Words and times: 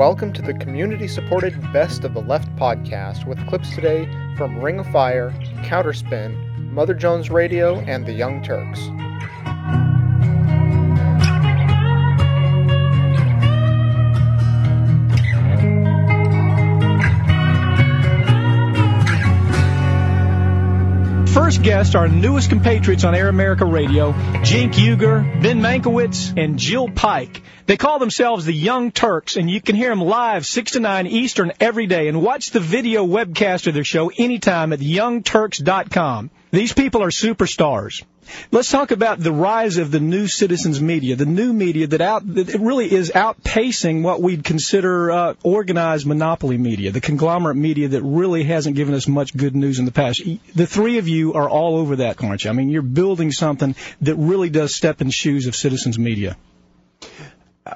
Welcome 0.00 0.32
to 0.32 0.40
the 0.40 0.54
community 0.54 1.06
supported 1.06 1.60
Best 1.74 2.04
of 2.04 2.14
the 2.14 2.22
Left 2.22 2.48
podcast 2.56 3.26
with 3.26 3.46
clips 3.46 3.74
today 3.74 4.06
from 4.34 4.58
Ring 4.58 4.78
of 4.78 4.86
Fire, 4.86 5.30
Counterspin, 5.62 6.72
Mother 6.72 6.94
Jones 6.94 7.28
Radio, 7.28 7.80
and 7.80 8.06
the 8.06 8.12
Young 8.14 8.42
Turks. 8.42 8.80
First 21.50 21.62
guest, 21.64 21.96
our 21.96 22.06
newest 22.06 22.48
compatriots 22.48 23.02
on 23.02 23.12
Air 23.12 23.28
America 23.28 23.64
Radio, 23.64 24.12
Cenk 24.12 24.74
Uygur, 24.74 25.42
Ben 25.42 25.60
Mankiewicz, 25.60 26.40
and 26.40 26.56
Jill 26.56 26.88
Pike. 26.88 27.42
They 27.66 27.76
call 27.76 27.98
themselves 27.98 28.44
the 28.44 28.54
Young 28.54 28.92
Turks, 28.92 29.34
and 29.34 29.50
you 29.50 29.60
can 29.60 29.74
hear 29.74 29.88
them 29.88 30.00
live 30.00 30.46
6 30.46 30.70
to 30.70 30.78
9 30.78 31.08
Eastern 31.08 31.50
every 31.58 31.88
day, 31.88 32.06
and 32.06 32.22
watch 32.22 32.50
the 32.50 32.60
video 32.60 33.04
webcast 33.04 33.66
of 33.66 33.74
their 33.74 33.82
show 33.82 34.12
anytime 34.16 34.72
at 34.72 34.78
youngturks.com. 34.78 36.30
These 36.52 36.72
people 36.72 37.02
are 37.02 37.10
superstars. 37.10 38.04
Let's 38.50 38.70
talk 38.70 38.90
about 38.90 39.18
the 39.20 39.32
rise 39.32 39.76
of 39.76 39.90
the 39.90 40.00
new 40.00 40.26
citizens 40.26 40.80
media, 40.80 41.16
the 41.16 41.26
new 41.26 41.52
media 41.52 41.86
that 41.88 42.00
out 42.00 42.22
that 42.34 42.54
really 42.60 42.90
is 42.92 43.10
outpacing 43.14 44.02
what 44.02 44.20
we'd 44.22 44.44
consider 44.44 45.10
uh, 45.10 45.34
organized 45.42 46.06
monopoly 46.06 46.58
media, 46.58 46.90
the 46.90 47.00
conglomerate 47.00 47.56
media 47.56 47.88
that 47.88 48.02
really 48.02 48.44
hasn't 48.44 48.76
given 48.76 48.94
us 48.94 49.06
much 49.06 49.36
good 49.36 49.54
news 49.54 49.78
in 49.78 49.84
the 49.84 49.92
past. 49.92 50.22
The 50.54 50.66
three 50.66 50.98
of 50.98 51.08
you 51.08 51.34
are 51.34 51.48
all 51.48 51.76
over 51.76 51.96
that, 51.96 52.22
aren't 52.22 52.44
you? 52.44 52.50
I 52.50 52.52
mean, 52.52 52.70
you're 52.70 52.82
building 52.82 53.32
something 53.32 53.74
that 54.02 54.14
really 54.16 54.50
does 54.50 54.74
step 54.74 55.00
in 55.00 55.10
shoes 55.10 55.46
of 55.46 55.54
citizens 55.54 55.98
media. 55.98 56.36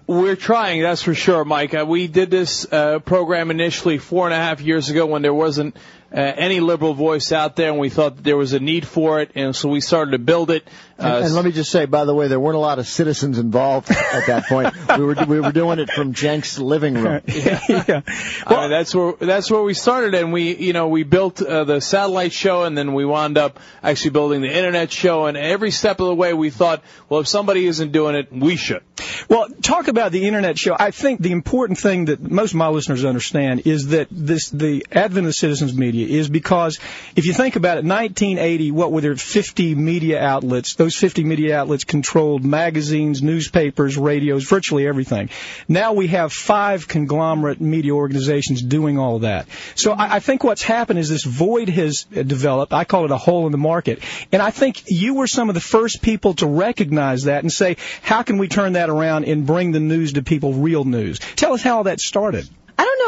We're 0.06 0.36
trying, 0.36 0.82
that's 0.82 1.02
for 1.02 1.14
sure, 1.14 1.44
Mike. 1.44 1.74
Uh, 1.74 1.84
we 1.86 2.08
did 2.08 2.30
this 2.30 2.66
uh, 2.70 2.98
program 2.98 3.50
initially 3.50 3.98
four 3.98 4.26
and 4.26 4.34
a 4.34 4.36
half 4.36 4.60
years 4.60 4.88
ago 4.90 5.06
when 5.06 5.22
there 5.22 5.34
wasn't 5.34 5.76
Uh, 6.14 6.20
any 6.36 6.60
liberal 6.60 6.94
voice 6.94 7.32
out 7.32 7.56
there, 7.56 7.70
and 7.70 7.80
we 7.80 7.90
thought 7.90 8.14
that 8.14 8.22
there 8.22 8.36
was 8.36 8.52
a 8.52 8.60
need 8.60 8.86
for 8.86 9.20
it, 9.20 9.32
and 9.34 9.56
so 9.56 9.68
we 9.68 9.80
started 9.80 10.12
to 10.12 10.18
build 10.18 10.48
it. 10.52 10.68
Uh, 10.98 11.06
and, 11.06 11.26
and, 11.26 11.34
let 11.34 11.44
me 11.44 11.50
just 11.50 11.72
say, 11.72 11.86
by 11.86 12.04
the 12.04 12.14
way, 12.14 12.28
there 12.28 12.38
weren't 12.38 12.56
a 12.56 12.60
lot 12.60 12.78
of 12.78 12.86
citizens 12.86 13.38
involved 13.38 13.90
at 13.90 14.26
that 14.26 14.46
point. 14.46 14.72
we 14.98 15.04
were 15.04 15.16
we 15.26 15.40
were 15.40 15.50
doing 15.50 15.80
it 15.80 15.90
from 15.90 16.14
Cenk's 16.14 16.58
living 16.58 16.94
room. 16.94 17.20
yeah, 17.26 17.60
yeah. 17.68 18.00
Well, 18.48 18.58
I 18.58 18.62
mean, 18.62 18.70
that's 18.70 18.94
where 18.94 19.14
that's 19.18 19.50
where 19.50 19.62
we 19.62 19.74
started, 19.74 20.14
and 20.14 20.32
we 20.32 20.54
you 20.54 20.72
know 20.72 20.88
we 20.88 21.02
built 21.02 21.42
uh, 21.42 21.64
the 21.64 21.80
satellite 21.80 22.32
show, 22.32 22.62
and 22.62 22.78
then 22.78 22.94
we 22.94 23.04
wound 23.04 23.38
up 23.38 23.58
actually 23.82 24.10
building 24.10 24.40
the 24.40 24.54
internet 24.54 24.92
show, 24.92 25.26
and 25.26 25.36
every 25.36 25.72
step 25.72 25.98
of 25.98 26.06
the 26.06 26.14
way 26.14 26.32
we 26.32 26.50
thought, 26.50 26.82
well, 27.08 27.20
if 27.20 27.26
somebody 27.26 27.66
isn't 27.66 27.90
doing 27.90 28.14
it, 28.14 28.32
we 28.32 28.54
should. 28.54 28.82
Well, 29.28 29.48
talk 29.62 29.88
about 29.88 30.12
the 30.12 30.26
internet 30.26 30.58
show. 30.58 30.76
I 30.78 30.90
think 30.90 31.20
the 31.20 31.32
important 31.32 31.78
thing 31.78 32.06
that 32.06 32.20
most 32.20 32.52
of 32.52 32.56
my 32.56 32.68
listeners 32.68 33.04
understand 33.04 33.66
is 33.66 33.88
that 33.88 34.08
this 34.10 34.50
the 34.50 34.86
advent 34.92 35.26
of 35.26 35.34
citizens 35.34 35.74
media 35.74 36.06
is 36.06 36.28
because 36.28 36.78
if 37.16 37.26
you 37.26 37.32
think 37.32 37.56
about 37.56 37.78
it, 37.78 37.84
1980, 37.84 38.70
what 38.70 38.92
were 38.92 39.00
there 39.00 39.16
50 39.16 39.74
media 39.74 40.22
outlets? 40.22 40.74
Those 40.84 40.96
50 40.96 41.24
media 41.24 41.56
outlets 41.56 41.84
controlled 41.84 42.44
magazines, 42.44 43.22
newspapers, 43.22 43.96
radios, 43.96 44.44
virtually 44.44 44.86
everything. 44.86 45.30
Now 45.66 45.94
we 45.94 46.08
have 46.08 46.30
five 46.30 46.86
conglomerate 46.86 47.58
media 47.58 47.92
organizations 47.92 48.60
doing 48.60 48.98
all 48.98 49.20
that. 49.20 49.46
So 49.76 49.92
I, 49.92 50.16
I 50.16 50.20
think 50.20 50.44
what's 50.44 50.62
happened 50.62 50.98
is 50.98 51.08
this 51.08 51.24
void 51.24 51.70
has 51.70 52.04
developed. 52.04 52.74
I 52.74 52.84
call 52.84 53.06
it 53.06 53.12
a 53.12 53.16
hole 53.16 53.46
in 53.46 53.52
the 53.52 53.56
market. 53.56 54.00
And 54.30 54.42
I 54.42 54.50
think 54.50 54.82
you 54.88 55.14
were 55.14 55.26
some 55.26 55.48
of 55.48 55.54
the 55.54 55.60
first 55.62 56.02
people 56.02 56.34
to 56.34 56.46
recognize 56.46 57.22
that 57.22 57.42
and 57.42 57.50
say, 57.50 57.78
how 58.02 58.22
can 58.22 58.36
we 58.36 58.46
turn 58.46 58.74
that 58.74 58.90
around 58.90 59.24
and 59.24 59.46
bring 59.46 59.72
the 59.72 59.80
news 59.80 60.12
to 60.12 60.22
people, 60.22 60.52
real 60.52 60.84
news? 60.84 61.18
Tell 61.18 61.54
us 61.54 61.62
how 61.62 61.84
that 61.84 61.98
started. 61.98 62.46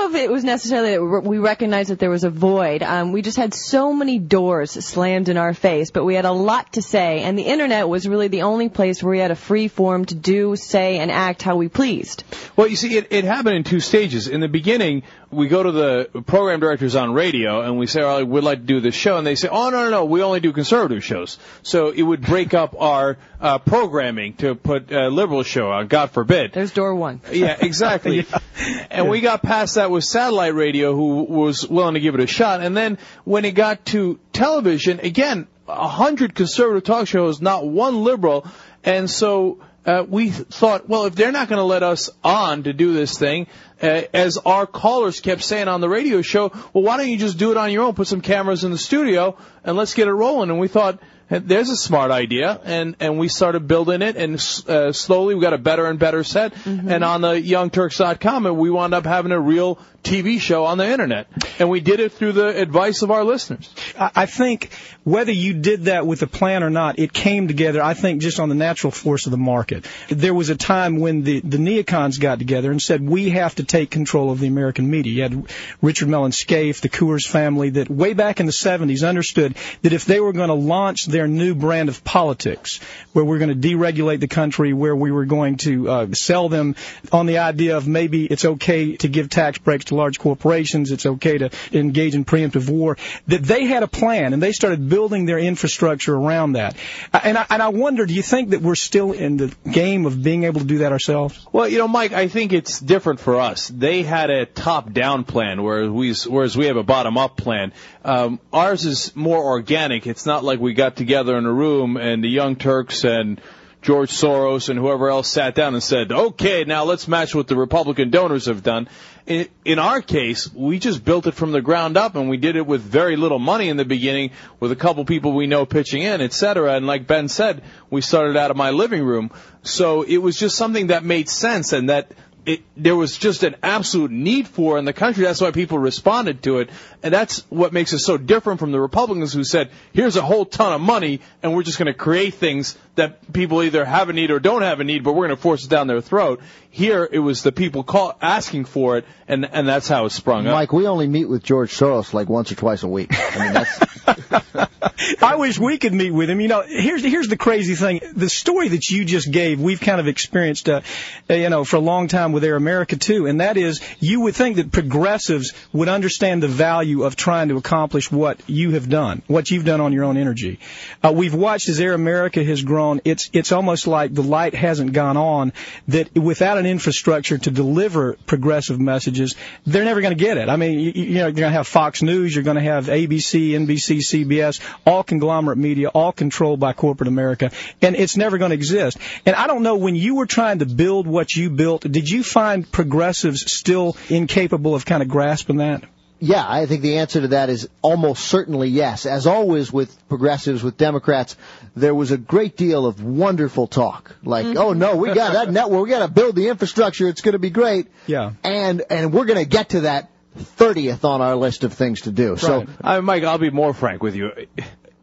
I 0.07 0.09
don't 0.09 0.13
know 0.13 0.21
if 0.21 0.25
it 0.25 0.33
was 0.33 0.45
necessarily 0.45 0.93
that 0.93 1.25
we 1.25 1.39
recognized 1.39 1.91
that 1.91 1.99
there 1.99 2.11
was 2.11 2.23
a 2.23 2.31
void. 2.31 2.85
Um, 2.85 3.11
we 3.11 3.23
just 3.23 3.37
had 3.37 3.53
so 3.53 3.93
many 3.93 4.21
doors 4.21 4.71
slammed 4.71 5.29
in 5.29 5.37
our 5.37 5.53
face, 5.53 5.91
but 5.91 6.05
we 6.05 6.15
had 6.15 6.25
a 6.25 6.31
lot 6.31 6.75
to 6.75 6.83
say, 6.83 7.23
and 7.23 7.37
the 7.37 7.43
internet 7.43 7.89
was 7.89 8.07
really 8.07 8.29
the 8.29 8.43
only 8.43 8.69
place 8.69 9.03
where 9.03 9.11
we 9.11 9.19
had 9.19 9.33
a 9.33 9.37
free 9.37 9.67
form 9.67 10.05
to 10.05 10.15
do, 10.15 10.55
say, 10.55 10.99
and 10.99 11.11
act 11.11 11.43
how 11.43 11.57
we 11.57 11.69
pleased. 11.69 12.23
Well, 12.55 12.69
you 12.69 12.77
see, 12.77 12.97
it, 12.97 13.09
it 13.11 13.25
happened 13.25 13.57
in 13.57 13.65
two 13.65 13.81
stages. 13.81 14.29
In 14.29 14.39
the 14.39 14.47
beginning, 14.47 15.03
we 15.31 15.49
go 15.49 15.63
to 15.63 15.73
the 15.73 16.23
program 16.27 16.61
directors 16.61 16.95
on 16.95 17.13
radio 17.13 17.63
and 17.63 17.79
we 17.79 17.87
say, 17.87 18.01
"Oh, 18.01 18.25
we'd 18.25 18.45
like 18.45 18.61
to 18.61 18.65
do 18.65 18.81
this 18.81 18.95
show," 18.95 19.19
and 19.19 19.27
they 19.27 19.35
say, 19.35 19.49
"Oh, 19.49 19.71
no, 19.71 19.85
no, 19.85 19.91
no, 19.91 20.05
we 20.05 20.23
only 20.23 20.41
do 20.41 20.53
conservative 20.53 21.05
shows." 21.05 21.39
So 21.63 21.91
it 21.91 22.03
would 22.03 22.21
break 22.23 22.55
up 22.55 22.77
our 22.81 23.19
uh, 23.41 23.59
programming 23.59 24.35
to 24.35 24.55
put 24.55 24.93
a 24.93 25.09
liberal 25.09 25.43
show 25.43 25.71
on. 25.71 25.89
God 25.89 26.11
forbid. 26.11 26.53
There's 26.53 26.73
door 26.73 26.95
one. 26.95 27.21
Yeah, 27.33 27.57
exactly. 27.61 28.17
yeah. 28.31 28.87
And 28.91 29.09
we 29.09 29.21
got 29.21 29.43
past 29.43 29.75
that 29.75 29.91
satellite 30.05 30.55
radio, 30.55 30.95
who 30.95 31.25
was 31.25 31.67
willing 31.67 31.95
to 31.95 32.01
give 32.01 32.15
it 32.15 32.21
a 32.21 32.27
shot, 32.27 32.61
and 32.61 32.77
then 32.77 32.99
when 33.25 33.45
it 33.45 33.53
got 33.53 33.85
to 33.87 34.19
television, 34.33 35.01
again, 35.01 35.47
a 35.69 35.89
hundred 35.89 36.35
conservative 36.35 36.85
talk 36.85 37.09
shows, 37.09 37.41
not 37.41 37.67
one 37.67 38.05
liberal, 38.05 38.47
and 38.85 39.11
so 39.11 39.59
uh, 39.87 40.05
we 40.09 40.31
thought, 40.31 40.89
well, 40.89 41.07
if 41.07 41.15
they're 41.15 41.33
not 41.33 41.49
going 41.49 41.59
to 41.59 41.65
let 41.65 41.83
us 41.83 42.11
on 42.25 42.65
to 42.65 42.73
do 42.73 42.93
this 42.93 43.19
thing, 43.19 43.47
uh, 43.81 44.03
as 44.13 44.37
our 44.39 44.67
callers 44.67 45.21
kept 45.21 45.43
saying 45.43 45.69
on 45.69 45.81
the 45.81 45.89
radio 45.89 46.23
show, 46.23 46.51
well, 46.73 46.83
why 46.83 46.97
don't 46.97 47.09
you 47.09 47.19
just 47.19 47.39
do 47.39 47.53
it 47.53 47.57
on 47.57 47.71
your 47.71 47.85
own? 47.85 47.95
Put 47.95 48.09
some 48.09 48.21
cameras 48.21 48.65
in 48.65 48.73
the 48.73 48.79
studio 48.79 49.37
and 49.63 49.77
let's 49.77 49.95
get 49.95 50.09
it 50.09 50.13
rolling. 50.13 50.51
And 50.51 50.59
we 50.59 50.67
thought, 50.67 50.99
there's 51.29 51.71
a 51.71 51.77
smart 51.77 52.11
idea, 52.11 52.61
and 52.65 52.97
and 53.01 53.19
we 53.19 53.29
started 53.29 53.67
building 53.67 54.03
it, 54.03 54.17
and 54.17 54.35
uh, 54.69 54.93
slowly 54.93 55.35
we 55.35 55.41
got 55.41 55.55
a 55.55 55.59
better 55.59 55.87
and 55.87 55.99
better 55.99 56.23
set. 56.23 56.55
Mm-hmm. 56.55 56.89
And 56.89 57.03
on 57.03 57.21
the 57.21 57.35
YoungTurks.com, 57.35 58.57
we 58.57 58.71
wound 58.71 58.95
up 58.95 59.05
having 59.05 59.33
a 59.33 59.41
real 59.41 59.79
TV 60.07 60.41
show 60.41 60.65
on 60.65 60.79
the 60.79 60.89
internet, 60.89 61.27
and 61.59 61.69
we 61.69 61.81
did 61.81 61.99
it 61.99 62.13
through 62.13 62.33
the 62.33 62.47
advice 62.47 63.03
of 63.03 63.11
our 63.11 63.25
listeners. 63.25 63.69
I 63.99 64.27
think 64.27 64.71
whether 65.03 65.33
you 65.33 65.53
did 65.53 65.87
that 65.87 66.07
with 66.07 66.23
a 66.23 66.29
plan 66.29 66.63
or 66.63 66.71
not, 66.71 66.99
it 67.01 67.13
came 67.13 67.49
together. 67.49 67.83
I 67.83 67.95
think 67.95 68.23
just 68.23 68.39
on 68.39 68.49
the 68.49 68.55
natural 68.55 68.93
force 68.93 69.27
of 69.27 69.33
the 69.33 69.39
market. 69.39 69.85
There 70.09 70.33
was 70.33 70.49
a 70.49 70.57
time 70.57 71.01
when 71.01 71.23
the 71.23 71.41
the 71.41 71.59
neocons 71.59 72.21
got 72.21 72.39
together 72.39 72.71
and 72.71 72.81
said 72.81 73.03
we 73.03 73.31
have 73.31 73.57
to 73.57 73.65
take 73.65 73.91
control 73.91 74.31
of 74.31 74.39
the 74.39 74.47
American 74.47 74.89
media. 74.89 75.13
You 75.13 75.23
had 75.23 75.53
Richard 75.83 76.09
Mellon 76.09 76.33
Scaife, 76.33 76.81
the 76.81 76.89
Coors 76.89 77.27
family, 77.27 77.71
that 77.71 77.91
way 77.91 78.15
back 78.15 78.39
in 78.39 78.47
the 78.47 78.53
70s 78.53 79.07
understood 79.07 79.57
that 79.83 79.93
if 79.93 80.05
they 80.05 80.21
were 80.21 80.33
going 80.33 80.49
to 80.49 80.55
launch 80.55 81.07
their 81.07 81.27
new 81.27 81.55
brand 81.55 81.89
of 81.89 82.05
politics, 82.05 82.79
where 83.13 83.25
we're 83.25 83.39
going 83.39 83.61
to 83.61 83.69
deregulate 83.69 84.21
the 84.21 84.29
country, 84.29 84.73
where 84.73 84.95
we 84.95 85.11
were 85.11 85.25
going 85.25 85.57
to 85.57 85.89
uh, 85.89 86.07
sell 86.13 86.49
them 86.49 86.77
on 87.11 87.27
the 87.27 87.39
idea 87.39 87.77
of 87.77 87.89
maybe 87.89 88.25
it's 88.25 88.45
okay 88.45 88.97
to 88.97 89.09
give 89.09 89.29
tax 89.29 89.59
breaks 89.59 89.87
to 89.87 89.96
large 89.97 90.19
corporations, 90.19 90.93
it's 90.93 91.07
okay 91.07 91.39
to 91.39 91.51
engage 91.73 92.15
in 92.15 92.25
preemptive 92.25 92.71
war, 92.71 92.97
that 93.27 93.43
they 93.43 93.65
had 93.65 93.83
a 93.83 93.89
plan 93.89 94.33
and 94.33 94.43
they 94.43 94.53
started 94.53 94.89
building 94.89 95.27
their 95.27 95.39
infrastructure 95.39 96.15
around 96.15 96.53
that. 96.53 96.77
And 97.13 97.37
I, 97.39 97.47
and 97.51 97.63
I 97.63 97.69
wonder, 97.69 98.07
do 98.07 98.15
you 98.15 98.23
think 98.23 98.51
that 98.51 98.61
we're 98.61 98.75
still 98.75 99.13
in 99.13 99.37
the 99.37 99.55
game 99.71 100.07
of 100.07 100.23
being 100.23 100.45
able 100.45 100.61
to 100.61 100.67
do 100.67 100.79
that 100.79 100.93
ourselves? 100.93 101.47
Well, 101.53 101.69
you 101.69 101.79
know, 101.79 101.89
Mike, 101.89 102.13
I 102.13 102.29
think 102.29 102.53
it's 102.53 102.79
different 102.79 103.21
for 103.21 103.41
us. 103.41 103.69
They 103.69 104.03
had 104.03 104.31
a 104.31 104.47
top-down 104.47 105.25
plan, 105.25 105.63
whereas 105.63 105.91
we, 105.91 106.15
whereas 106.29 106.57
we 106.57 106.67
have 106.67 106.77
a 106.77 106.83
bottom-up 106.83 107.37
plan. 107.37 107.73
Um, 108.05 108.39
ours 108.53 108.85
is 108.85 109.17
more 109.17 109.43
organic. 109.43 110.07
It's 110.07 110.27
not 110.27 110.45
like 110.45 110.61
we 110.61 110.75
got 110.75 110.97
together 110.97 111.37
in 111.37 111.47
a 111.47 111.53
room 111.53 111.97
and 111.97 112.23
the 112.23 112.29
Young 112.29 112.57
Turks 112.57 113.05
and 113.05 113.41
George 113.83 114.11
Soros 114.11 114.69
and 114.69 114.79
whoever 114.79 115.09
else 115.09 115.29
sat 115.29 115.55
down 115.55 115.75
and 115.75 115.83
said, 115.83 116.11
okay, 116.11 116.65
now 116.65 116.85
let's 116.85 117.07
match 117.07 117.35
what 117.35 117.47
the 117.47 117.57
Republican 117.57 118.11
donors 118.11 118.47
have 118.47 118.63
done 118.63 118.89
in, 119.27 119.49
in 119.65 119.79
our 119.79 120.01
case, 120.01 120.53
we 120.53 120.79
just 120.79 121.05
built 121.05 121.27
it 121.27 121.35
from 121.35 121.53
the 121.53 121.61
ground 121.61 121.97
up, 121.97 122.15
and 122.15 122.29
we 122.29 122.37
did 122.37 122.57
it 122.57 122.67
with 122.67 122.81
very 122.81 123.17
little 123.17 123.39
money 123.39 123.69
in 123.69 123.77
the 123.77 123.85
beginning, 123.85 124.31
with 124.61 124.73
a 124.73 124.77
couple 124.77 125.05
people 125.05 125.33
we 125.33 125.47
know 125.47 125.67
pitching 125.67 126.03
in, 126.03 126.21
et 126.21 126.33
cetera. 126.33 126.75
And 126.75 126.87
like 126.87 127.07
Ben 127.07 127.29
said, 127.29 127.63
we 127.91 128.01
started 128.01 128.37
out 128.37 128.51
of 128.51 128.57
my 128.57 128.71
living 128.71 129.05
room, 129.05 129.31
so 129.63 130.03
it 130.03 130.19
was 130.19 130.37
just 130.37 130.57
something 130.57 130.89
that 130.89 131.05
made 131.05 131.29
sense, 131.29 131.73
and 131.73 131.89
that 131.89 132.13
it, 132.47 132.63
there 132.77 132.95
was 132.95 133.19
just 133.19 133.43
an 133.43 133.57
absolute 133.63 134.13
need 134.13 134.47
for 134.47 134.79
in 134.79 134.85
the 134.85 134.93
country. 134.93 135.25
That's 135.25 135.41
why 135.41 135.51
people 135.51 135.79
responded 135.79 136.45
to 136.45 136.61
it. 136.61 136.71
And 137.07 137.15
that's 137.15 137.47
what 137.51 137.73
makes 137.73 137.95
us 137.95 138.05
so 138.05 138.17
different 138.17 138.59
from 138.59 138.73
the 138.73 138.81
Republicans 138.81 139.33
who 139.33 139.45
said, 139.45 139.71
here's 139.93 140.17
a 140.17 140.23
whole 140.23 140.45
ton 140.45 140.73
of 140.73 140.81
money 140.81 141.21
and 141.41 141.55
we're 141.55 141.63
just 141.63 141.79
going 141.79 141.87
to 141.87 141.95
create 141.95 142.35
things 142.35 142.77
that 142.97 143.33
people 143.33 143.63
either 143.63 143.85
have 143.85 144.09
a 144.09 144.13
need 144.13 144.33
or 144.33 144.41
don't 144.41 144.63
have 144.63 144.81
a 144.81 144.85
need, 144.85 145.05
but 145.05 145.13
we're 145.13 145.29
going 145.29 145.37
to 145.37 145.41
force 145.41 145.65
it 145.65 145.71
down 145.71 145.87
their 145.87 146.01
throat. 146.01 146.41
Here, 146.71 147.09
it 147.11 147.21
was 147.21 147.45
the 147.45 147.53
people 147.53 147.85
call, 147.85 148.19
asking 148.21 148.65
for 148.65 148.99
it, 148.99 149.05
and, 149.29 149.49
and 149.51 149.69
that's 149.69 149.89
how 149.89 150.05
it 150.07 150.11
sprung 150.11 150.45
Mike, 150.45 150.51
up. 150.51 150.55
Mike, 150.55 150.73
we 150.73 150.87
only 150.89 151.07
meet 151.07 151.27
with 151.27 151.45
George 151.45 151.73
Soros 151.73 152.13
like 152.13 152.29
once 152.29 152.51
or 152.51 152.57
twice 152.57 152.83
a 152.83 152.89
week. 152.89 153.11
I 153.13 153.45
mean, 153.45 153.53
that's. 153.55 154.67
I 155.23 155.37
wish 155.37 155.59
we 155.59 155.79
could 155.79 155.93
meet 155.93 156.11
with 156.11 156.29
him. 156.31 156.41
You 156.41 156.49
know, 156.49 156.63
here's 156.67 157.03
here's 157.03 157.29
the 157.29 157.37
crazy 157.37 157.75
thing. 157.75 158.01
The 158.15 158.29
story 158.29 158.69
that 158.69 158.89
you 158.89 159.05
just 159.05 159.31
gave, 159.31 159.61
we've 159.61 159.81
kind 159.81 160.01
of 160.01 160.09
experienced, 160.09 160.69
uh, 160.69 160.81
you 161.29 161.49
know, 161.49 161.65
for 161.65 161.77
a 161.77 161.81
long 161.81 162.09
time 162.09 162.33
with 162.33 162.45
Air 162.45 162.57
America 162.57 162.97
too, 162.97 163.27
and 163.27 163.41
that 163.41 163.57
is, 163.57 163.81
you 164.01 164.21
would 164.23 164.35
think 164.35 164.57
that 164.57 164.73
progressives 164.73 165.53
would 165.73 165.89
understand 165.89 166.43
the 166.43 166.49
value 166.49 166.96
of 167.05 167.17
trying 167.17 167.49
to 167.49 167.57
accomplish 167.57 168.11
what 168.11 168.41
you 168.47 168.73
have 168.73 168.89
done, 168.89 169.23
what 169.27 169.51
you've 169.51 169.65
done 169.65 169.81
on 169.81 169.93
your 169.93 170.05
own 170.05 170.17
energy. 170.17 170.59
Uh, 171.03 171.13
we've 171.13 171.35
watched 171.35 171.69
as 171.69 171.81
Air 171.81 171.93
America 171.93 172.43
has 172.43 172.63
grown. 172.63 173.01
It's 173.05 173.31
it's 173.33 173.53
almost 173.53 173.87
like 173.87 174.15
the 174.15 174.23
light 174.23 174.55
hasn't 174.55 174.93
gone 174.93 175.17
on. 175.17 175.53
That 175.89 176.15
without 176.15 176.59
an 176.59 176.67
infrastructure 176.67 177.39
to 177.39 177.51
deliver 177.51 178.15
progressive 178.27 178.81
messages, 178.81 179.35
they're 179.67 179.85
never 179.85 180.01
going 180.01 180.17
to 180.17 180.23
get 180.23 180.37
it. 180.37 180.49
I 180.49 180.57
mean, 180.57 180.79
you, 180.79 180.93
you 180.93 181.15
know, 181.15 181.27
you're 181.27 181.33
going 181.33 181.53
to 181.53 181.57
have 181.57 181.67
Fox 181.67 182.03
News, 182.03 182.35
you're 182.35 182.45
going 182.45 182.57
to 182.57 182.63
have 182.63 182.87
ABC, 182.87 183.51
NBC, 183.51 183.99
CBS, 183.99 184.61
all 184.87 185.03
conglomerate 185.03 185.59
media, 185.59 185.89
all 185.89 186.13
controlled 186.13 186.61
by 186.61 186.73
corporate 186.73 187.09
America, 187.09 187.51
and 187.83 187.97
it's 187.97 188.17
never 188.17 188.39
going 188.39 188.51
to 188.51 188.57
exist. 188.57 188.99
And 189.25 189.37
I 189.37 189.47
don't 189.47 189.63
know 189.63 189.77
when 189.77 189.95
you 189.95 190.17
were 190.17 190.27
trying 190.27 190.61
to 190.61 190.67
build 190.67 191.07
what 191.07 191.35
you 191.35 191.51
built, 191.51 191.83
did 191.83 192.09
you 192.09 192.23
find 192.23 192.71
progressives 192.71 193.51
still 193.51 193.97
incapable 194.09 194.75
of 194.75 194.85
kind 194.85 195.03
of 195.03 195.09
grasping 195.09 195.59
that? 195.59 195.83
Yeah, 196.19 196.45
I 196.49 196.65
think 196.65 196.81
the 196.83 196.99
answer 196.99 197.21
to 197.21 197.29
that 197.29 197.51
is 197.51 197.69
almost 197.83 198.25
certainly 198.25 198.69
yes. 198.69 199.05
As 199.05 199.27
always 199.27 199.71
with 199.71 200.09
progressives, 200.09 200.63
with 200.63 200.79
Democrats, 200.79 201.37
there 201.75 201.95
was 201.95 202.11
a 202.11 202.17
great 202.17 202.57
deal 202.57 202.87
of 202.87 203.03
wonderful 203.03 203.67
talk. 203.67 204.17
Like, 204.25 204.47
Mm-hmm. 204.47 204.59
oh 204.59 204.73
no, 204.73 204.97
we 204.97 205.13
got 205.13 205.35
that 205.35 205.51
network, 205.53 205.85
we 205.85 205.91
got 205.91 206.07
to 206.07 206.13
build 206.13 206.35
the 206.37 206.49
infrastructure, 206.49 207.07
it's 207.09 207.21
going 207.21 207.33
to 207.33 207.39
be 207.39 207.51
great. 207.51 207.89
Yeah. 208.07 208.33
And, 208.43 208.83
and 208.89 209.13
we're 209.13 209.27
going 209.27 209.39
to 209.39 209.45
get 209.49 209.71
to 209.71 209.81
that 209.81 210.11
30th 210.39 211.05
on 211.05 211.21
our 211.21 211.37
list 211.37 211.65
of 211.65 211.75
things 211.75 212.03
to 212.03 212.11
do. 212.13 212.37
So, 212.37 212.67
I, 212.81 213.01
Mike, 213.01 213.25
I'll 213.25 213.39
be 213.39 213.51
more 213.51 213.75
frank 213.75 214.03
with 214.03 214.15
you. 214.15 214.31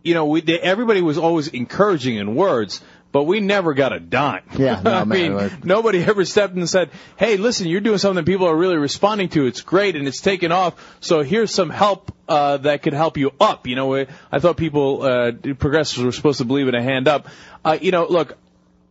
You 0.03 0.13
know, 0.15 0.25
we, 0.25 0.41
everybody 0.41 1.01
was 1.01 1.17
always 1.17 1.47
encouraging 1.47 2.17
in 2.17 2.35
words, 2.35 2.81
but 3.13 3.23
we 3.23 3.39
never 3.39 3.73
got 3.73 3.93
a 3.93 3.99
dime. 4.01 4.43
Yeah, 4.57 4.81
no, 4.83 4.91
I 4.93 5.03
mean, 5.05 5.35
we're- 5.35 5.51
nobody 5.63 6.03
ever 6.03 6.25
stepped 6.25 6.53
in 6.53 6.59
and 6.59 6.69
said, 6.69 6.89
"Hey, 7.15 7.37
listen, 7.37 7.67
you're 7.67 7.79
doing 7.79 7.99
something 7.99 8.25
people 8.25 8.47
are 8.49 8.55
really 8.57 8.75
responding 8.75 9.29
to. 9.29 9.45
It's 9.45 9.61
great 9.61 9.95
and 9.95 10.05
it's 10.05 10.19
taken 10.19 10.51
off. 10.51 10.73
So 10.99 11.21
here's 11.21 11.53
some 11.53 11.69
help 11.69 12.11
uh, 12.27 12.57
that 12.57 12.81
could 12.83 12.93
help 12.93 13.17
you 13.17 13.31
up." 13.39 13.67
You 13.67 13.77
know, 13.77 13.95
I 13.95 14.39
thought 14.39 14.57
people, 14.57 15.03
uh, 15.03 15.31
progressives, 15.57 16.03
were 16.03 16.11
supposed 16.11 16.39
to 16.39 16.45
believe 16.45 16.67
in 16.67 16.75
a 16.75 16.83
hand 16.83 17.07
up. 17.07 17.27
Uh, 17.63 17.77
you 17.79 17.91
know, 17.91 18.05
look, 18.07 18.37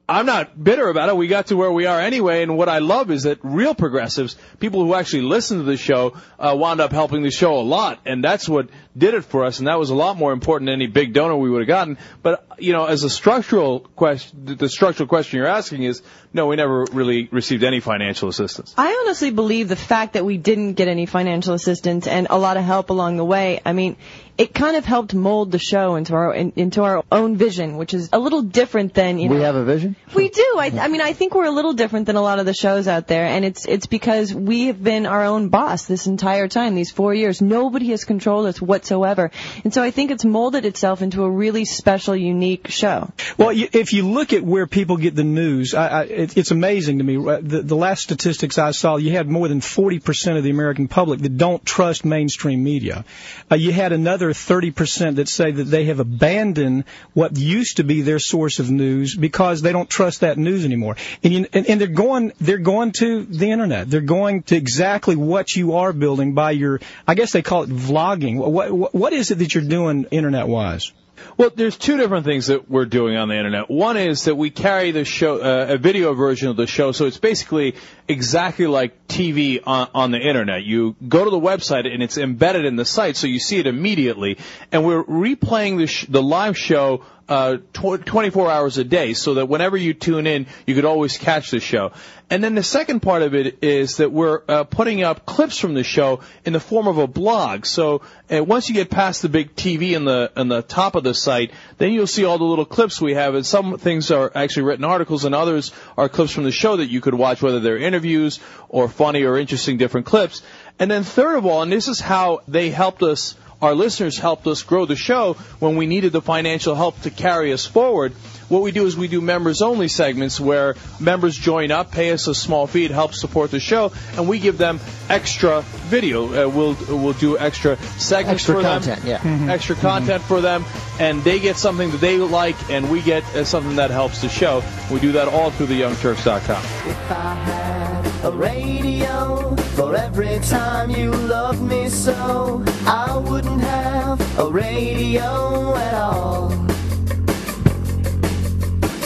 I'm 0.08 0.26
not 0.26 0.62
bitter 0.62 0.88
about 0.88 1.08
it. 1.08 1.16
We 1.16 1.28
got 1.28 1.46
to 1.46 1.56
where 1.56 1.70
we 1.70 1.86
are 1.86 2.00
anyway, 2.00 2.42
and 2.42 2.58
what 2.58 2.68
I 2.68 2.78
love 2.78 3.10
is 3.10 3.22
that 3.22 3.38
real 3.42 3.74
progressives, 3.74 4.36
people 4.58 4.84
who 4.84 4.94
actually 4.94 5.22
listen 5.22 5.58
to 5.58 5.64
the 5.64 5.76
show, 5.76 6.16
uh, 6.38 6.54
wound 6.58 6.80
up 6.80 6.90
helping 6.90 7.22
the 7.22 7.30
show 7.30 7.54
a 7.58 7.62
lot, 7.62 8.00
and 8.04 8.22
that's 8.22 8.48
what 8.48 8.68
did 8.98 9.14
it 9.14 9.24
for 9.24 9.44
us, 9.44 9.58
and 9.58 9.68
that 9.68 9.78
was 9.78 9.90
a 9.90 9.94
lot 9.94 10.16
more 10.16 10.32
important 10.32 10.66
than 10.68 10.74
any 10.74 10.88
big 10.88 11.12
donor 11.12 11.36
we 11.36 11.48
would 11.48 11.60
have 11.60 11.68
gotten. 11.68 11.98
But 12.22 12.44
you 12.58 12.72
know, 12.72 12.84
as 12.84 13.04
a 13.04 13.10
structural 13.10 13.80
question, 13.80 14.56
the 14.56 14.68
structural 14.68 15.08
question 15.08 15.38
you're 15.38 15.46
asking 15.46 15.84
is, 15.84 16.02
no, 16.32 16.46
we 16.46 16.56
never 16.56 16.84
really 16.92 17.28
received 17.30 17.62
any 17.62 17.80
financial 17.80 18.28
assistance. 18.28 18.74
I 18.76 19.02
honestly 19.04 19.30
believe 19.30 19.68
the 19.68 19.76
fact 19.76 20.14
that 20.14 20.24
we 20.24 20.36
didn't 20.36 20.74
get 20.74 20.88
any 20.88 21.06
financial 21.06 21.54
assistance 21.54 22.06
and 22.06 22.26
a 22.28 22.38
lot 22.38 22.56
of 22.56 22.64
help 22.64 22.90
along 22.90 23.18
the 23.18 23.24
way, 23.24 23.60
I 23.64 23.72
mean, 23.72 23.96
it 24.38 24.54
kind 24.54 24.76
of 24.76 24.84
helped 24.84 25.14
mold 25.14 25.52
the 25.52 25.58
show 25.58 25.96
into 25.96 26.14
our 26.14 26.34
in, 26.34 26.52
into 26.56 26.82
our 26.82 27.04
own 27.12 27.36
vision, 27.36 27.76
which 27.76 27.94
is 27.94 28.08
a 28.12 28.18
little 28.18 28.42
different 28.42 28.94
than 28.94 29.18
you 29.18 29.28
know. 29.28 29.34
we 29.36 29.42
have 29.42 29.54
a 29.54 29.64
vision? 29.64 29.96
We 30.14 30.28
do. 30.28 30.54
I, 30.58 30.72
I 30.80 30.88
mean, 30.88 31.00
I 31.00 31.12
think 31.12 31.34
we're 31.34 31.46
a 31.46 31.50
little 31.50 31.74
different 31.74 32.06
than 32.06 32.16
a 32.16 32.22
lot 32.22 32.38
of 32.38 32.46
the 32.46 32.54
shows 32.54 32.88
out 32.88 33.06
there, 33.08 33.26
and 33.26 33.44
it's 33.44 33.66
it's 33.66 33.86
because 33.86 34.34
we 34.34 34.66
have 34.66 34.82
been 34.82 35.06
our 35.06 35.24
own 35.24 35.48
boss 35.48 35.86
this 35.86 36.06
entire 36.06 36.48
time, 36.48 36.74
these 36.74 36.90
four 36.90 37.14
years. 37.14 37.42
Nobody 37.42 37.90
has 37.90 38.04
controlled 38.04 38.46
us 38.46 38.60
whatsoever, 38.60 39.30
and 39.64 39.72
so 39.72 39.82
I 39.82 39.90
think 39.90 40.10
it's 40.10 40.24
molded 40.24 40.64
itself 40.64 41.02
into 41.02 41.22
a 41.24 41.30
really 41.30 41.64
special, 41.64 42.16
unique 42.16 42.68
show. 42.68 43.10
Well, 43.36 43.52
you, 43.52 43.68
if 43.72 43.92
you 43.92 44.08
look 44.08 44.32
at 44.32 44.42
where 44.42 44.66
people 44.66 44.96
get 44.96 45.14
the 45.14 45.24
news, 45.24 45.74
I, 45.74 45.88
I, 45.88 46.02
it, 46.04 46.36
it's 46.36 46.50
amazing 46.50 46.98
to 46.98 47.04
me. 47.04 47.16
Uh, 47.16 47.40
The, 47.42 47.62
the 47.62 47.76
last 47.76 48.02
statistics 48.02 48.58
I 48.58 48.70
saw, 48.70 48.96
you 48.96 49.12
had 49.12 49.28
more 49.28 49.48
than 49.48 49.60
40% 49.60 50.36
of 50.36 50.44
the 50.44 50.50
American 50.50 50.88
public 50.88 51.20
that 51.20 51.36
don't 51.36 51.64
trust 51.64 52.04
mainstream 52.04 52.62
media. 52.64 53.04
Uh, 53.50 53.56
you 53.56 53.72
had 53.72 53.92
another 53.92 54.21
30% 54.30 55.16
that 55.16 55.28
say 55.28 55.50
that 55.50 55.64
they 55.64 55.84
have 55.86 56.00
abandoned 56.00 56.84
what 57.14 57.36
used 57.36 57.76
to 57.78 57.84
be 57.84 58.02
their 58.02 58.18
source 58.18 58.58
of 58.58 58.70
news 58.70 59.14
because 59.14 59.62
they 59.62 59.72
don't 59.72 59.90
trust 59.90 60.20
that 60.20 60.38
news 60.38 60.64
anymore. 60.64 60.96
And, 61.22 61.32
you, 61.32 61.46
and, 61.52 61.66
and 61.66 61.80
they're 61.80 61.88
going, 61.88 62.32
they're 62.40 62.58
going 62.58 62.92
to 62.92 63.24
the 63.24 63.50
internet. 63.50 63.90
They're 63.90 64.00
going 64.00 64.42
to 64.44 64.56
exactly 64.56 65.16
what 65.16 65.54
you 65.54 65.74
are 65.76 65.92
building 65.92 66.34
by 66.34 66.52
your, 66.52 66.80
I 67.06 67.14
guess 67.14 67.32
they 67.32 67.42
call 67.42 67.64
it 67.64 67.70
vlogging. 67.70 68.36
What, 68.36 68.72
what, 68.72 68.94
what 68.94 69.12
is 69.12 69.30
it 69.30 69.38
that 69.38 69.54
you're 69.54 69.64
doing 69.64 70.06
internet 70.10 70.48
wise? 70.48 70.92
Well, 71.36 71.50
there's 71.54 71.76
two 71.76 71.96
different 71.96 72.24
things 72.24 72.48
that 72.48 72.70
we're 72.70 72.86
doing 72.86 73.16
on 73.16 73.28
the 73.28 73.36
internet. 73.36 73.70
One 73.70 73.96
is 73.96 74.24
that 74.24 74.34
we 74.34 74.50
carry 74.50 74.90
the 74.90 75.04
show, 75.04 75.38
uh, 75.38 75.74
a 75.74 75.78
video 75.78 76.14
version 76.14 76.48
of 76.48 76.56
the 76.56 76.66
show, 76.66 76.92
so 76.92 77.06
it's 77.06 77.18
basically 77.18 77.74
exactly 78.08 78.66
like 78.66 79.08
TV 79.08 79.60
on, 79.64 79.88
on 79.94 80.10
the 80.10 80.20
internet. 80.20 80.64
You 80.64 80.96
go 81.08 81.24
to 81.24 81.30
the 81.30 81.40
website 81.40 81.92
and 81.92 82.02
it's 82.02 82.18
embedded 82.18 82.64
in 82.64 82.76
the 82.76 82.84
site, 82.84 83.16
so 83.16 83.26
you 83.26 83.38
see 83.38 83.58
it 83.58 83.66
immediately. 83.66 84.38
And 84.70 84.84
we're 84.84 85.04
replaying 85.04 85.78
the 85.78 85.86
sh- 85.86 86.06
the 86.08 86.22
live 86.22 86.56
show 86.56 87.04
uh, 87.28 87.58
tw- 87.72 88.04
24 88.04 88.50
hours 88.50 88.78
a 88.78 88.84
day, 88.84 89.14
so 89.14 89.34
that 89.34 89.46
whenever 89.46 89.76
you 89.76 89.94
tune 89.94 90.26
in, 90.26 90.46
you 90.66 90.74
could 90.74 90.84
always 90.84 91.18
catch 91.18 91.50
the 91.50 91.60
show. 91.60 91.92
And 92.32 92.42
then 92.42 92.54
the 92.54 92.62
second 92.62 93.00
part 93.00 93.20
of 93.20 93.34
it 93.34 93.62
is 93.62 93.98
that 93.98 94.10
we're 94.10 94.40
uh, 94.48 94.64
putting 94.64 95.02
up 95.02 95.26
clips 95.26 95.58
from 95.58 95.74
the 95.74 95.84
show 95.84 96.20
in 96.46 96.54
the 96.54 96.60
form 96.60 96.86
of 96.86 96.96
a 96.96 97.06
blog. 97.06 97.66
So 97.66 98.00
uh, 98.30 98.42
once 98.42 98.70
you 98.70 98.74
get 98.74 98.88
past 98.88 99.20
the 99.20 99.28
big 99.28 99.54
TV 99.54 99.92
in 99.92 100.06
the 100.06 100.32
in 100.34 100.48
the 100.48 100.62
top 100.62 100.94
of 100.94 101.04
the 101.04 101.12
site, 101.12 101.52
then 101.76 101.92
you'll 101.92 102.06
see 102.06 102.24
all 102.24 102.38
the 102.38 102.44
little 102.44 102.64
clips 102.64 103.02
we 103.02 103.14
have. 103.14 103.34
And 103.34 103.44
some 103.44 103.76
things 103.76 104.10
are 104.10 104.32
actually 104.34 104.62
written 104.62 104.84
articles, 104.84 105.26
and 105.26 105.34
others 105.34 105.72
are 105.98 106.08
clips 106.08 106.32
from 106.32 106.44
the 106.44 106.52
show 106.52 106.78
that 106.78 106.88
you 106.88 107.02
could 107.02 107.14
watch, 107.14 107.42
whether 107.42 107.60
they're 107.60 107.76
interviews 107.76 108.40
or 108.70 108.88
funny 108.88 109.24
or 109.24 109.36
interesting 109.36 109.76
different 109.76 110.06
clips. 110.06 110.42
And 110.78 110.90
then 110.90 111.04
third 111.04 111.36
of 111.36 111.44
all, 111.44 111.60
and 111.60 111.70
this 111.70 111.86
is 111.86 112.00
how 112.00 112.40
they 112.48 112.70
helped 112.70 113.02
us 113.02 113.34
our 113.62 113.74
listeners 113.74 114.18
helped 114.18 114.46
us 114.48 114.62
grow 114.62 114.84
the 114.84 114.96
show 114.96 115.34
when 115.60 115.76
we 115.76 115.86
needed 115.86 116.12
the 116.12 116.20
financial 116.20 116.74
help 116.74 117.00
to 117.02 117.10
carry 117.10 117.52
us 117.52 117.64
forward. 117.64 118.12
What 118.48 118.62
we 118.62 118.72
do 118.72 118.84
is 118.84 118.96
we 118.96 119.06
do 119.08 119.22
members 119.22 119.62
only 119.62 119.88
segments 119.88 120.38
where 120.38 120.74
members 121.00 121.38
join 121.38 121.70
up, 121.70 121.90
pay 121.92 122.10
us 122.10 122.26
a 122.26 122.34
small 122.34 122.66
fee 122.66 122.88
to 122.88 122.94
help 122.94 123.14
support 123.14 123.50
the 123.50 123.60
show, 123.60 123.92
and 124.16 124.28
we 124.28 124.40
give 124.40 124.58
them 124.58 124.78
extra 125.08 125.62
video. 125.88 126.26
Uh, 126.26 126.50
we'll 126.50 126.76
we'll 126.88 127.14
do 127.14 127.38
extra 127.38 127.78
segments 127.98 128.42
Extra 128.42 128.56
for 128.56 128.62
content, 128.62 129.02
them, 129.02 129.22
yeah. 129.24 129.52
extra 129.52 129.76
content 129.76 130.22
for 130.24 130.42
them, 130.42 130.66
and 131.00 131.24
they 131.24 131.40
get 131.40 131.56
something 131.56 131.90
that 131.92 132.00
they 132.00 132.18
like, 132.18 132.56
and 132.68 132.90
we 132.90 133.00
get 133.00 133.22
uh, 133.34 133.44
something 133.44 133.76
that 133.76 133.90
helps 133.90 134.20
the 134.20 134.28
show. 134.28 134.62
We 134.90 135.00
do 135.00 135.12
that 135.12 135.28
all 135.28 135.50
through 135.50 135.68
theyoungturks.com. 135.68 137.81
A 138.24 138.30
radio 138.30 139.56
for 139.74 139.96
every 139.96 140.38
time 140.38 140.90
you 140.90 141.10
loved 141.10 141.60
me 141.60 141.88
so, 141.88 142.62
I 142.86 143.16
wouldn't 143.16 143.60
have 143.60 144.38
a 144.38 144.48
radio 144.48 145.74
at 145.74 145.94
all. 145.94 146.50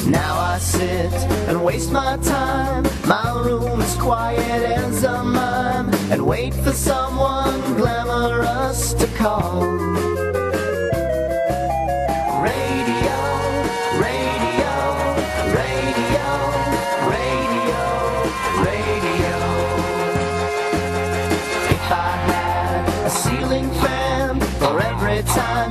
Now 0.06 0.38
I 0.38 0.58
sit 0.58 1.10
and 1.48 1.64
waste 1.64 1.90
my 1.90 2.18
time. 2.18 2.84
My 3.06 3.40
room 3.42 3.80
is 3.80 3.94
quiet 3.94 4.62
as 4.84 5.02
a 5.04 5.24
mime, 5.24 5.94
and 6.10 6.26
wait 6.26 6.52
for 6.52 6.72
someone 6.72 7.58
glamorous 7.76 8.92
to 8.92 9.06
call. 9.16 10.05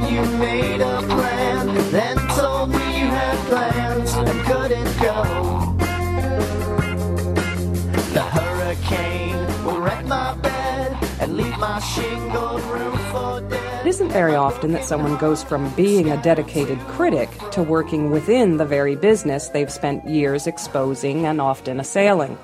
You 0.03 0.21
made 0.37 0.81
a 0.81 1.01
plan, 1.01 1.91
then 1.91 2.17
told 2.29 2.69
me 2.69 2.99
you 2.99 3.07
had 3.07 3.37
plans 3.47 4.13
and 4.13 4.41
couldn't 4.45 5.01
go. 5.01 5.23
The 8.13 8.21
hurricane 8.21 9.65
will 9.65 9.79
wreck 9.81 10.05
my 10.05 10.35
bed 10.37 10.97
and 11.19 11.37
leave 11.37 11.57
my 11.57 11.79
shingled 11.79 12.61
roof 12.63 12.99
for 13.11 13.41
dead. 13.41 13.85
It 13.85 13.89
isn't 13.89 14.09
very 14.09 14.35
often 14.35 14.71
that 14.71 14.85
someone 14.85 15.17
goes 15.17 15.43
from 15.43 15.69
being 15.75 16.11
a 16.11 16.21
dedicated 16.21 16.79
critic 16.87 17.29
to 17.51 17.61
working 17.63 18.09
within 18.09 18.57
the 18.57 18.65
very 18.65 18.95
business 18.95 19.49
they've 19.49 19.71
spent 19.71 20.07
years 20.07 20.47
exposing 20.47 21.25
and 21.25 21.39
often 21.39 21.79
assailing. 21.79 22.37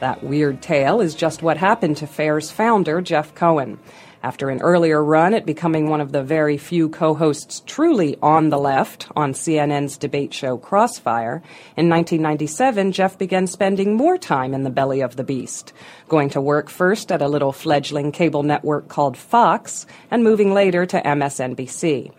That 0.00 0.24
weird 0.24 0.60
tale 0.60 1.00
is 1.00 1.14
just 1.14 1.42
what 1.42 1.56
happened 1.56 1.96
to 1.98 2.06
FAIR's 2.06 2.50
founder, 2.50 3.00
Jeff 3.00 3.34
Cohen. 3.34 3.78
After 4.24 4.50
an 4.50 4.62
earlier 4.62 5.02
run 5.02 5.34
at 5.34 5.44
becoming 5.44 5.90
one 5.90 6.00
of 6.00 6.12
the 6.12 6.22
very 6.22 6.56
few 6.56 6.88
co 6.88 7.12
hosts 7.12 7.60
truly 7.66 8.16
on 8.22 8.50
the 8.50 8.58
left 8.58 9.08
on 9.16 9.32
CNN's 9.32 9.96
debate 9.96 10.32
show 10.32 10.56
Crossfire, 10.56 11.42
in 11.76 11.88
1997, 11.88 12.92
Jeff 12.92 13.18
began 13.18 13.48
spending 13.48 13.96
more 13.96 14.16
time 14.16 14.54
in 14.54 14.62
the 14.62 14.70
belly 14.70 15.00
of 15.00 15.16
the 15.16 15.24
beast, 15.24 15.72
going 16.08 16.30
to 16.30 16.40
work 16.40 16.68
first 16.68 17.10
at 17.10 17.20
a 17.20 17.26
little 17.26 17.50
fledgling 17.50 18.12
cable 18.12 18.44
network 18.44 18.86
called 18.86 19.16
Fox, 19.16 19.86
and 20.08 20.22
moving 20.22 20.54
later 20.54 20.86
to 20.86 21.02
MSNBC. 21.02 22.12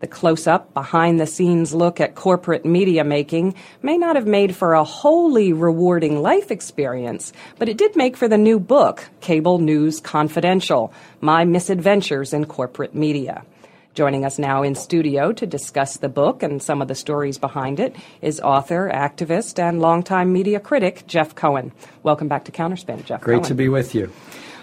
The 0.00 0.06
close 0.06 0.46
up, 0.46 0.72
behind 0.72 1.20
the 1.20 1.26
scenes 1.26 1.74
look 1.74 2.00
at 2.00 2.14
corporate 2.14 2.64
media 2.64 3.04
making 3.04 3.54
may 3.82 3.98
not 3.98 4.16
have 4.16 4.26
made 4.26 4.56
for 4.56 4.72
a 4.72 4.82
wholly 4.82 5.52
rewarding 5.52 6.22
life 6.22 6.50
experience, 6.50 7.34
but 7.58 7.68
it 7.68 7.76
did 7.76 7.94
make 7.96 8.16
for 8.16 8.26
the 8.26 8.38
new 8.38 8.58
book, 8.58 9.04
Cable 9.20 9.58
News 9.58 10.00
Confidential 10.00 10.90
My 11.20 11.44
Misadventures 11.44 12.32
in 12.32 12.46
Corporate 12.46 12.94
Media. 12.94 13.44
Joining 13.92 14.24
us 14.24 14.38
now 14.38 14.62
in 14.62 14.74
studio 14.74 15.32
to 15.32 15.46
discuss 15.46 15.98
the 15.98 16.08
book 16.08 16.42
and 16.42 16.62
some 16.62 16.80
of 16.80 16.88
the 16.88 16.94
stories 16.94 17.36
behind 17.36 17.78
it 17.78 17.94
is 18.22 18.40
author, 18.40 18.90
activist, 18.90 19.58
and 19.58 19.82
longtime 19.82 20.32
media 20.32 20.60
critic 20.60 21.04
Jeff 21.08 21.34
Cohen. 21.34 21.72
Welcome 22.02 22.28
back 22.28 22.46
to 22.46 22.52
Counterspin, 22.52 23.04
Jeff. 23.04 23.20
Great 23.20 23.34
Cohen. 23.34 23.48
to 23.48 23.54
be 23.54 23.68
with 23.68 23.94
you. 23.94 24.10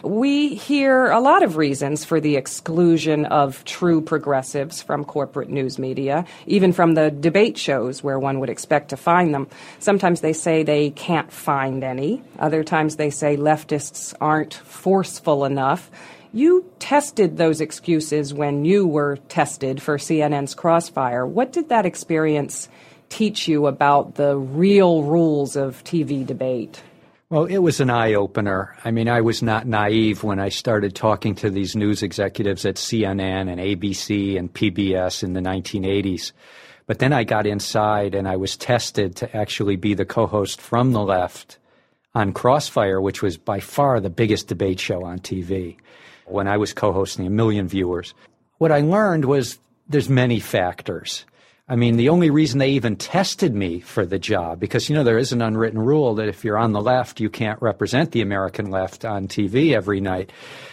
We 0.04 0.54
hear 0.56 1.10
a 1.10 1.20
lot 1.20 1.42
of 1.42 1.58
reasons 1.58 2.06
for 2.06 2.20
the 2.20 2.36
exclusion 2.36 3.26
of 3.26 3.66
true 3.66 4.02
progressives 4.02 4.82
from 4.82 5.04
corporate 5.04 5.50
news 5.50 5.80
media, 5.80 6.26
even 6.46 6.72
from 6.72 6.94
the 6.94 7.10
debate 7.10 7.58
shows 7.58 8.04
where 8.04 8.20
one 8.20 8.40
would 8.40 8.50
expect 8.50 8.90
to 8.90 8.98
find 8.98 9.34
them. 9.34 9.48
Sometimes 9.80 10.22
they 10.22 10.34
say 10.34 10.62
they 10.62 10.92
can't 10.92 11.32
find 11.32 11.84
any. 11.84 12.22
Other 12.38 12.64
times 12.64 12.98
they 12.98 13.10
say 13.10 13.38
leftists 13.38 14.14
aren't 14.22 14.54
forceful 14.54 15.46
enough. 15.46 15.90
You 16.32 16.70
tested 16.78 17.38
those 17.38 17.62
excuses 17.62 18.34
when 18.34 18.66
you 18.66 18.86
were 18.86 19.18
tested 19.30 19.82
for 19.82 19.98
CNN's 19.98 20.54
Crossfire. 20.54 21.26
What 21.26 21.52
did 21.52 21.70
that 21.70 21.86
experience 21.86 22.70
teach 23.10 23.48
you 23.48 23.66
about 23.66 24.16
the 24.16 24.38
real 24.38 25.04
rules 25.04 25.56
of 25.56 25.84
TV 25.84 26.26
debate? 26.26 26.84
Well, 27.30 27.44
it 27.44 27.58
was 27.58 27.82
an 27.82 27.90
eye 27.90 28.14
opener. 28.14 28.78
I 28.86 28.92
mean, 28.92 29.10
I 29.10 29.20
was 29.20 29.44
not 29.44 29.68
naive 29.68 30.24
when 30.24 30.40
I 30.40 30.48
started 30.48 30.96
talking 30.96 31.36
to 31.36 31.50
these 31.50 31.76
news 31.76 32.02
executives 32.02 32.66
at 32.66 32.76
CNN 32.76 33.52
and 33.52 33.60
ABC 33.60 34.40
and 34.40 34.54
PBS 34.54 35.24
in 35.24 35.34
the 35.34 35.42
1980s. 35.42 36.32
But 36.86 37.00
then 37.00 37.12
I 37.12 37.26
got 37.26 37.46
inside 37.46 38.16
and 38.16 38.30
I 38.30 38.38
was 38.38 38.56
tested 38.56 39.18
to 39.18 39.36
actually 39.36 39.76
be 39.76 39.94
the 39.94 40.06
co 40.06 40.26
host 40.26 40.62
from 40.62 40.94
the 40.94 41.04
left 41.04 41.58
on 42.16 42.32
Crossfire, 42.32 43.02
which 43.02 43.22
was 43.22 43.36
by 43.38 43.60
far 43.60 44.00
the 44.00 44.10
biggest 44.10 44.48
debate 44.48 44.80
show 44.80 45.04
on 45.04 45.20
TV 45.20 45.76
when 46.28 46.48
I 46.48 46.56
was 46.56 46.72
co 46.72 46.94
hosting 46.94 47.28
a 47.28 47.30
million 47.30 47.68
viewers. 47.68 48.14
What 48.58 48.72
I 48.72 48.80
learned 48.80 49.26
was 49.26 49.60
there's 49.90 50.08
many 50.08 50.40
factors. 50.40 51.26
I 51.70 51.76
mean, 51.76 51.98
the 51.98 52.08
only 52.08 52.30
reason 52.30 52.60
they 52.60 52.70
even 52.70 52.96
tested 52.96 53.54
me 53.54 53.82
for 53.82 54.06
the 54.06 54.18
job, 54.18 54.58
because, 54.58 54.88
you 54.88 54.96
know, 54.96 55.04
there 55.04 55.18
is 55.18 55.34
an 55.34 55.42
unwritten 55.42 55.80
rule 55.82 56.16
that 56.16 56.30
if 56.30 56.46
you're 56.46 56.58
on 56.58 56.72
the 56.72 56.82
left, 56.82 57.20
you 57.20 57.30
can't 57.30 57.62
represent 57.62 58.14
the 58.14 58.22
American 58.22 58.72
left 58.72 59.04
on 59.04 59.28
TV 59.28 59.76
every 59.76 60.00
night. 60.00 60.32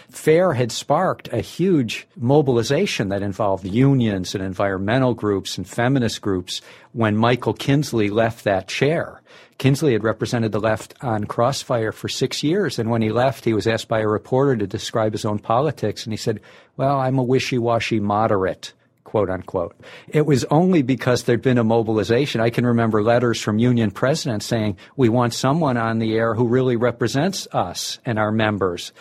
FAIR 0.09 0.53
had 0.53 0.71
sparked 0.71 1.27
a 1.33 1.41
huge 1.41 2.07
mobilization 2.15 3.09
that 3.09 3.23
involved 3.23 3.65
unions 3.65 4.33
and 4.35 4.41
environmental 4.41 5.13
groups 5.13 5.57
and 5.57 5.67
feminist 5.67 6.21
groups 6.21 6.61
when 6.93 7.17
Michael 7.17 7.53
Kinsley 7.53 8.09
left 8.09 8.45
that 8.45 8.69
chair. 8.69 9.21
Kinsley 9.57 9.91
had 9.91 10.03
represented 10.05 10.53
the 10.53 10.61
left 10.61 10.93
on 11.01 11.25
Crossfire 11.25 11.91
for 11.91 12.07
six 12.07 12.41
years, 12.41 12.79
and 12.79 12.89
when 12.89 13.01
he 13.01 13.09
left, 13.09 13.43
he 13.43 13.53
was 13.53 13.67
asked 13.67 13.89
by 13.89 13.99
a 13.99 14.07
reporter 14.07 14.55
to 14.55 14.67
describe 14.67 15.11
his 15.11 15.25
own 15.25 15.39
politics, 15.39 16.05
and 16.05 16.13
he 16.13 16.17
said, 16.17 16.39
Well, 16.77 17.01
I'm 17.01 17.19
a 17.19 17.23
wishy 17.23 17.57
washy 17.57 17.99
moderate 17.99 18.71
quote 19.05 19.29
unquote. 19.29 19.73
It 20.09 20.25
was 20.25 20.43
only 20.45 20.81
because 20.81 21.23
there'd 21.23 21.41
been 21.41 21.57
a 21.57 21.63
mobilization. 21.63 22.41
I 22.41 22.49
can 22.49 22.65
remember 22.65 23.01
letters 23.01 23.39
from 23.39 23.59
union 23.59 23.91
presidents 23.91 24.45
saying, 24.45 24.75
we 24.97 25.07
want 25.07 25.33
someone 25.33 25.77
on 25.77 25.99
the 25.99 26.15
air 26.15 26.35
who 26.35 26.47
really 26.47 26.75
represents 26.75 27.47
us 27.53 27.99
and 28.03 28.19
our 28.19 28.31
members. 28.31 28.91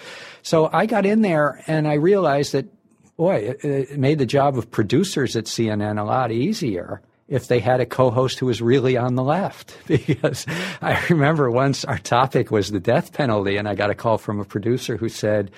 So 0.43 0.71
I 0.73 0.87
got 0.87 1.05
in 1.05 1.23
there 1.23 1.61
and 1.67 1.89
I 1.89 1.95
realized 1.95 2.53
that, 2.53 2.67
boy, 3.17 3.57
it, 3.63 3.65
it 3.65 3.99
made 3.99 4.19
the 4.19 4.27
job 4.27 4.57
of 4.57 4.71
producers 4.71 5.35
at 5.35 5.47
CNN 5.47 5.99
a 5.99 6.05
lot 6.05 6.31
easier 6.31 7.03
if 7.27 7.49
they 7.49 7.59
had 7.59 7.81
a 7.81 7.87
co-host 7.87 8.39
who 8.39 8.47
was 8.47 8.61
really 8.61 8.97
on 8.97 9.17
the 9.17 9.25
left. 9.25 9.77
Because 9.87 10.47
I 10.83 11.03
remember 11.09 11.51
once 11.51 11.85
our 11.85 11.99
topic 11.99 12.51
was 12.51 12.71
the 12.71 12.79
death 12.79 13.15
penalty 13.15 13.57
and 13.57 13.67
I 13.67 13.75
got 13.75 13.91
a 13.91 13.95
call 13.95 14.19
from 14.19 14.39
a 14.39 14.45
producer 14.45 14.97
who 14.99 15.09
said, 15.09 15.51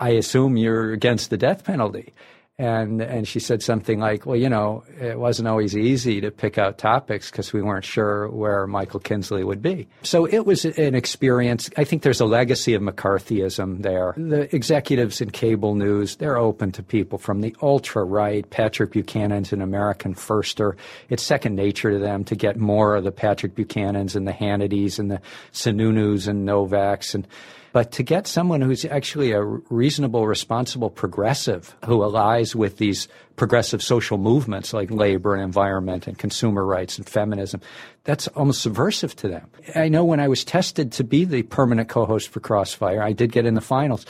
I 0.00 0.10
assume 0.10 0.56
you're 0.56 0.92
against 0.92 1.30
the 1.30 1.36
death 1.36 1.64
penalty 1.64 2.14
and 2.58 3.00
and 3.00 3.28
she 3.28 3.38
said 3.38 3.62
something 3.62 4.00
like, 4.00 4.26
"Well, 4.26 4.36
you 4.36 4.48
know, 4.48 4.82
it 5.00 5.18
wasn't 5.18 5.46
always 5.46 5.76
easy 5.76 6.20
to 6.22 6.32
pick 6.32 6.58
out 6.58 6.76
topics 6.76 7.30
because 7.30 7.52
we 7.52 7.62
weren't 7.62 7.84
sure 7.84 8.28
where 8.30 8.66
Michael 8.66 8.98
Kinsley 8.98 9.44
would 9.44 9.62
be." 9.62 9.86
So 10.02 10.24
it 10.24 10.44
was 10.44 10.64
an 10.64 10.96
experience. 10.96 11.70
I 11.76 11.84
think 11.84 12.02
there's 12.02 12.20
a 12.20 12.26
legacy 12.26 12.74
of 12.74 12.82
McCarthyism 12.82 13.82
there. 13.82 14.12
The 14.16 14.54
executives 14.54 15.20
in 15.20 15.30
cable 15.30 15.76
news 15.76 16.16
they're 16.16 16.36
open 16.36 16.72
to 16.72 16.82
people 16.82 17.18
from 17.18 17.42
the 17.42 17.54
ultra 17.62 18.02
right. 18.02 18.48
Patrick 18.50 18.92
Buchanan's 18.92 19.52
an 19.52 19.62
American 19.62 20.14
firster. 20.14 20.74
It's 21.10 21.22
second 21.22 21.54
nature 21.54 21.92
to 21.92 21.98
them 21.98 22.24
to 22.24 22.34
get 22.34 22.56
more 22.56 22.96
of 22.96 23.04
the 23.04 23.12
Patrick 23.12 23.54
Buchanans 23.54 24.16
and 24.16 24.26
the 24.26 24.32
Hannitys 24.32 24.98
and 24.98 25.10
the 25.12 25.20
Sununus 25.52 26.26
and 26.26 26.48
Novaks 26.48 27.14
and 27.14 27.26
but 27.72 27.92
to 27.92 28.02
get 28.02 28.26
someone 28.26 28.60
who's 28.60 28.84
actually 28.84 29.32
a 29.32 29.42
reasonable, 29.42 30.26
responsible 30.26 30.90
progressive 30.90 31.74
who 31.84 32.02
allies 32.02 32.56
with 32.56 32.78
these 32.78 33.08
progressive 33.36 33.82
social 33.82 34.18
movements 34.18 34.72
like 34.72 34.90
labor 34.90 35.34
and 35.34 35.42
environment 35.42 36.06
and 36.06 36.18
consumer 36.18 36.64
rights 36.64 36.98
and 36.98 37.08
feminism, 37.08 37.60
that's 38.04 38.28
almost 38.28 38.62
subversive 38.62 39.14
to 39.16 39.28
them. 39.28 39.50
I 39.74 39.88
know 39.88 40.04
when 40.04 40.20
I 40.20 40.28
was 40.28 40.44
tested 40.44 40.92
to 40.92 41.04
be 41.04 41.24
the 41.24 41.42
permanent 41.42 41.88
co-host 41.88 42.28
for 42.30 42.40
Crossfire, 42.40 43.02
I 43.02 43.12
did 43.12 43.32
get 43.32 43.46
in 43.46 43.54
the 43.54 43.60
finals. 43.60 44.06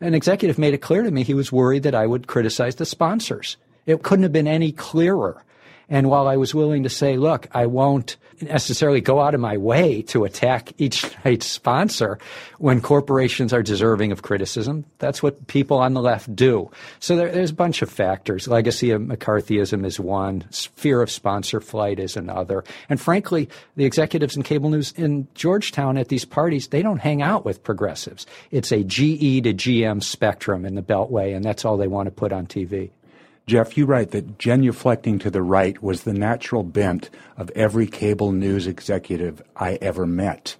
An 0.00 0.14
executive 0.14 0.58
made 0.58 0.74
it 0.74 0.78
clear 0.78 1.02
to 1.02 1.10
me 1.10 1.22
he 1.22 1.34
was 1.34 1.52
worried 1.52 1.82
that 1.84 1.94
I 1.94 2.06
would 2.06 2.26
criticize 2.26 2.76
the 2.76 2.86
sponsors. 2.86 3.56
It 3.86 4.02
couldn't 4.02 4.24
have 4.24 4.32
been 4.32 4.48
any 4.48 4.72
clearer. 4.72 5.44
And 5.88 6.08
while 6.08 6.28
I 6.28 6.36
was 6.36 6.54
willing 6.54 6.82
to 6.84 6.88
say, 6.88 7.16
look, 7.16 7.48
I 7.52 7.66
won't 7.66 8.16
necessarily 8.40 9.00
go 9.00 9.20
out 9.20 9.34
of 9.34 9.40
my 9.40 9.56
way 9.56 10.02
to 10.02 10.24
attack 10.24 10.72
each 10.78 11.04
night's 11.24 11.46
sponsor 11.46 12.18
when 12.58 12.80
corporations 12.80 13.52
are 13.52 13.62
deserving 13.62 14.12
of 14.12 14.22
criticism, 14.22 14.84
that's 14.98 15.22
what 15.22 15.46
people 15.46 15.78
on 15.78 15.94
the 15.94 16.00
left 16.00 16.34
do. 16.34 16.70
So 17.00 17.16
there, 17.16 17.30
there's 17.30 17.50
a 17.50 17.54
bunch 17.54 17.82
of 17.82 17.90
factors. 17.90 18.48
Legacy 18.48 18.90
of 18.90 19.02
McCarthyism 19.02 19.84
is 19.84 20.00
one. 20.00 20.42
Fear 20.50 21.02
of 21.02 21.10
sponsor 21.10 21.60
flight 21.60 21.98
is 21.98 22.16
another. 22.16 22.64
And 22.88 23.00
frankly, 23.00 23.48
the 23.76 23.84
executives 23.84 24.36
in 24.36 24.42
cable 24.42 24.70
news 24.70 24.92
in 24.96 25.28
Georgetown 25.34 25.98
at 25.98 26.08
these 26.08 26.24
parties, 26.24 26.68
they 26.68 26.82
don't 26.82 26.98
hang 26.98 27.22
out 27.22 27.44
with 27.44 27.62
progressives. 27.62 28.26
It's 28.50 28.72
a 28.72 28.84
GE 28.84 29.44
to 29.44 29.54
GM 29.54 30.02
spectrum 30.02 30.64
in 30.64 30.74
the 30.74 30.82
Beltway, 30.82 31.34
and 31.34 31.44
that's 31.44 31.64
all 31.64 31.76
they 31.76 31.88
want 31.88 32.06
to 32.06 32.10
put 32.10 32.32
on 32.32 32.46
TV. 32.46 32.90
Jeff, 33.46 33.76
you 33.76 33.84
write 33.84 34.12
that 34.12 34.38
genuflecting 34.38 35.20
to 35.20 35.30
the 35.30 35.42
right 35.42 35.82
was 35.82 36.02
the 36.02 36.14
natural 36.14 36.62
bent 36.62 37.10
of 37.36 37.50
every 37.50 37.86
cable 37.86 38.32
news 38.32 38.66
executive 38.66 39.42
I 39.54 39.74
ever 39.82 40.06
met. 40.06 40.56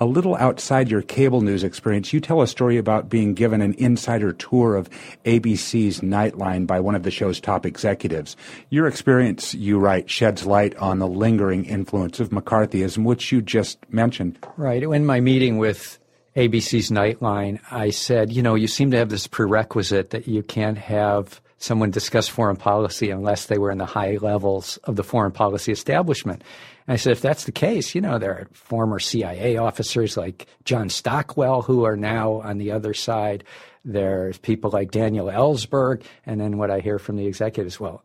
A 0.00 0.06
little 0.06 0.34
outside 0.36 0.90
your 0.90 1.02
cable 1.02 1.42
news 1.42 1.62
experience, 1.62 2.14
you 2.14 2.20
tell 2.20 2.40
a 2.40 2.46
story 2.46 2.78
about 2.78 3.10
being 3.10 3.34
given 3.34 3.60
an 3.60 3.74
insider 3.74 4.32
tour 4.32 4.74
of 4.74 4.88
ABC's 5.24 6.00
Nightline 6.00 6.66
by 6.66 6.80
one 6.80 6.94
of 6.94 7.02
the 7.02 7.10
show's 7.10 7.40
top 7.40 7.66
executives. 7.66 8.36
Your 8.70 8.86
experience, 8.86 9.54
you 9.54 9.78
write, 9.78 10.08
sheds 10.08 10.46
light 10.46 10.74
on 10.76 11.00
the 11.00 11.06
lingering 11.06 11.66
influence 11.66 12.20
of 12.20 12.30
McCarthyism, 12.30 13.04
which 13.04 13.32
you 13.32 13.42
just 13.42 13.78
mentioned. 13.92 14.38
Right. 14.56 14.82
In 14.82 15.04
my 15.04 15.20
meeting 15.20 15.58
with 15.58 15.98
ABC's 16.36 16.90
Nightline, 16.90 17.60
I 17.70 17.90
said, 17.90 18.32
you 18.32 18.42
know, 18.42 18.54
you 18.54 18.66
seem 18.66 18.90
to 18.92 18.96
have 18.96 19.10
this 19.10 19.26
prerequisite 19.26 20.10
that 20.10 20.26
you 20.26 20.42
can't 20.42 20.78
have 20.78 21.40
someone 21.64 21.90
discuss 21.90 22.28
foreign 22.28 22.56
policy 22.56 23.10
unless 23.10 23.46
they 23.46 23.58
were 23.58 23.70
in 23.70 23.78
the 23.78 23.86
high 23.86 24.18
levels 24.20 24.76
of 24.84 24.96
the 24.96 25.02
foreign 25.02 25.32
policy 25.32 25.72
establishment. 25.72 26.42
And 26.86 26.94
I 26.94 26.96
said, 26.96 27.12
if 27.12 27.22
that's 27.22 27.44
the 27.44 27.52
case, 27.52 27.94
you 27.94 28.00
know, 28.00 28.18
there 28.18 28.32
are 28.32 28.48
former 28.52 28.98
CIA 28.98 29.56
officers 29.56 30.16
like 30.16 30.46
John 30.64 30.90
Stockwell 30.90 31.62
who 31.62 31.84
are 31.84 31.96
now 31.96 32.42
on 32.42 32.58
the 32.58 32.70
other 32.70 32.92
side. 32.92 33.44
There's 33.84 34.36
people 34.38 34.70
like 34.70 34.90
Daniel 34.90 35.26
Ellsberg. 35.26 36.02
And 36.26 36.40
then 36.40 36.58
what 36.58 36.70
I 36.70 36.80
hear 36.80 36.98
from 36.98 37.16
the 37.16 37.26
executives, 37.26 37.80
well, 37.80 38.04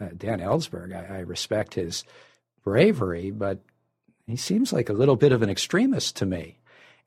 uh, 0.00 0.08
Dan 0.16 0.40
Ellsberg, 0.40 0.94
I, 0.94 1.16
I 1.16 1.20
respect 1.20 1.74
his 1.74 2.04
bravery, 2.64 3.30
but 3.30 3.60
he 4.26 4.36
seems 4.36 4.72
like 4.72 4.88
a 4.88 4.94
little 4.94 5.16
bit 5.16 5.32
of 5.32 5.42
an 5.42 5.50
extremist 5.50 6.16
to 6.16 6.26
me. 6.26 6.58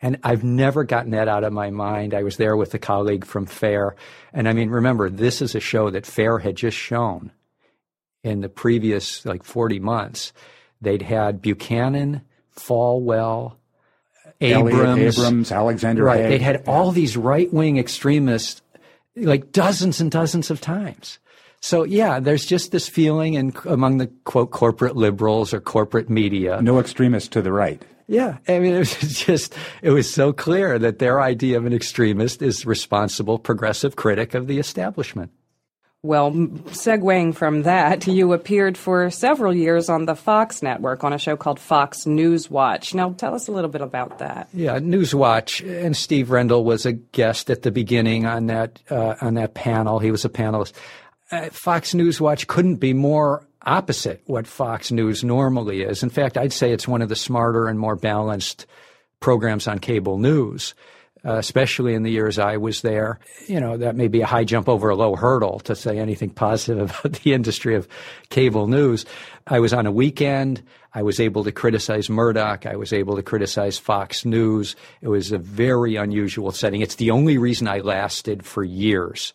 And 0.02 0.20
I've 0.24 0.44
never 0.44 0.84
gotten 0.84 1.12
that 1.12 1.28
out 1.28 1.44
of 1.44 1.54
my 1.54 1.72
mind. 1.72 2.14
I 2.14 2.24
was 2.24 2.38
there 2.38 2.56
with 2.56 2.74
a 2.74 2.80
colleague 2.80 3.26
from 3.26 3.48
FAIR. 3.48 3.96
And 4.32 4.48
I 4.48 4.54
mean, 4.54 4.70
remember, 4.70 5.10
this 5.10 5.42
is 5.42 5.56
a 5.56 5.60
show 5.60 5.90
that 5.90 6.06
FAIR 6.06 6.40
had 6.40 6.56
just 6.56 6.78
shown 6.78 7.32
in 8.24 8.42
the 8.42 8.50
previous 8.50 9.26
like 9.26 9.44
40 9.44 9.80
months. 9.80 10.34
They'd 10.82 11.02
had 11.02 11.42
Buchanan, 11.42 12.22
Falwell, 12.56 13.56
Abrams, 14.40 15.18
Abrams, 15.18 15.52
Alexander 15.52 16.04
right. 16.04 16.22
Haig. 16.22 16.30
They'd 16.30 16.42
had 16.42 16.64
all 16.68 16.92
these 16.92 17.18
right 17.18 17.52
wing 17.52 17.78
extremists 17.78 18.62
like 19.16 19.52
dozens 19.52 20.00
and 20.00 20.12
dozens 20.12 20.52
of 20.52 20.62
times. 20.62 21.18
So 21.60 21.84
yeah, 21.84 22.20
there's 22.20 22.46
just 22.46 22.72
this 22.72 22.88
feeling 22.88 23.34
in, 23.34 23.54
among 23.66 23.98
the 23.98 24.08
quote 24.26 24.52
corporate 24.52 24.96
liberals 24.96 25.54
or 25.54 25.60
corporate 25.60 26.10
media. 26.10 26.62
No 26.62 26.80
extremists 26.80 27.30
to 27.30 27.42
the 27.42 27.52
right. 27.52 27.82
Yeah, 28.08 28.38
I 28.48 28.60
mean, 28.60 28.74
it 28.76 28.80
was 28.80 28.96
just, 29.26 29.56
it 29.82 29.92
was 29.92 30.12
so 30.12 30.34
clear 30.34 30.80
that 30.80 31.00
their 31.00 31.22
idea 31.22 31.58
of 31.58 31.66
an 31.66 31.74
extremist 31.74 32.42
is 32.42 32.66
responsible, 32.66 33.38
progressive 33.38 33.96
critic 33.96 34.34
of 34.34 34.48
the 34.48 34.60
establishment. 34.60 35.32
Well, 36.04 36.32
segueing 36.32 37.36
from 37.36 37.64
that, 37.64 38.06
you 38.06 38.32
appeared 38.32 38.78
for 38.78 39.10
several 39.10 39.54
years 39.54 39.90
on 39.90 40.06
the 40.06 40.16
Fox 40.16 40.62
network 40.62 41.04
on 41.04 41.12
a 41.12 41.18
show 41.18 41.36
called 41.36 41.60
Fox 41.60 42.06
News 42.06 42.52
Watch. 42.52 42.94
Now, 42.94 43.12
tell 43.14 43.34
us 43.34 43.48
a 43.48 43.52
little 43.52 43.70
bit 43.70 43.82
about 43.82 44.20
that. 44.20 44.48
Yeah, 44.54 44.78
News 44.78 45.16
Watch, 45.16 45.60
and 45.62 45.98
Steve 45.98 46.28
Rendall 46.28 46.64
was 46.64 46.86
a 46.86 46.94
guest 46.94 47.50
at 47.50 47.64
the 47.64 47.72
beginning 47.72 48.26
on 48.28 48.46
that 48.46 48.80
uh, 48.92 49.16
on 49.22 49.34
that 49.34 49.56
panel. 49.56 49.98
He 49.98 50.12
was 50.12 50.24
a 50.24 50.30
panelist. 50.30 50.74
Uh, 51.32 51.50
Fox 51.50 51.96
News 51.96 52.22
Watch 52.22 52.46
couldn't 52.46 52.78
be 52.78 52.94
more 52.94 53.47
opposite 53.64 54.22
what 54.26 54.48
Fox 54.48 54.92
News 54.92 55.24
normally 55.24 55.82
is. 55.82 56.04
In 56.04 56.10
fact, 56.10 56.38
I'd 56.38 56.54
say 56.54 56.72
it's 56.72 56.88
one 56.88 57.02
of 57.02 57.10
the 57.10 57.16
smarter 57.16 57.68
and 57.68 57.80
more 57.80 57.96
balanced 57.96 58.66
programs 59.20 59.68
on 59.68 59.80
cable 59.80 60.18
news 60.18 60.74
uh, 61.26 61.36
especially 61.36 61.94
in 61.94 62.04
the 62.04 62.12
years 62.12 62.40
I 62.40 62.58
was 62.58 62.82
there. 62.82 63.20
You 63.48 63.60
know, 63.60 63.78
that 63.78 63.96
may 63.96 64.08
be 64.08 64.22
a 64.22 64.26
high 64.26 64.44
jump 64.44 64.70
over 64.70 64.90
a 64.90 64.96
low 64.96 65.16
hurdle 65.16 65.60
to 65.62 65.76
say 65.76 66.00
anything 66.00 66.30
positive 66.30 66.98
about 67.00 67.20
the 67.22 67.34
industry 67.34 67.76
of 67.76 67.88
cable 68.30 68.68
news. 68.68 69.06
I 69.46 69.60
was 69.60 69.74
on 69.74 69.86
a 69.86 69.92
weekend. 69.92 70.64
I 70.94 71.04
was 71.04 71.20
able 71.20 71.44
to 71.44 71.52
criticize 71.52 72.10
Murdoch. 72.10 72.66
I 72.66 72.76
was 72.76 72.94
able 72.94 73.18
to 73.18 73.24
criticize 73.24 73.78
Fox 73.78 74.26
News. 74.26 74.76
It 75.02 75.10
was 75.10 75.32
a 75.32 75.38
very 75.38 75.96
unusual 75.96 76.52
setting. 76.52 76.82
It's 76.82 76.96
the 76.96 77.12
only 77.12 77.38
reason 77.38 77.68
I 77.68 77.80
lasted 77.80 78.46
for 78.46 78.64
years. 78.64 79.34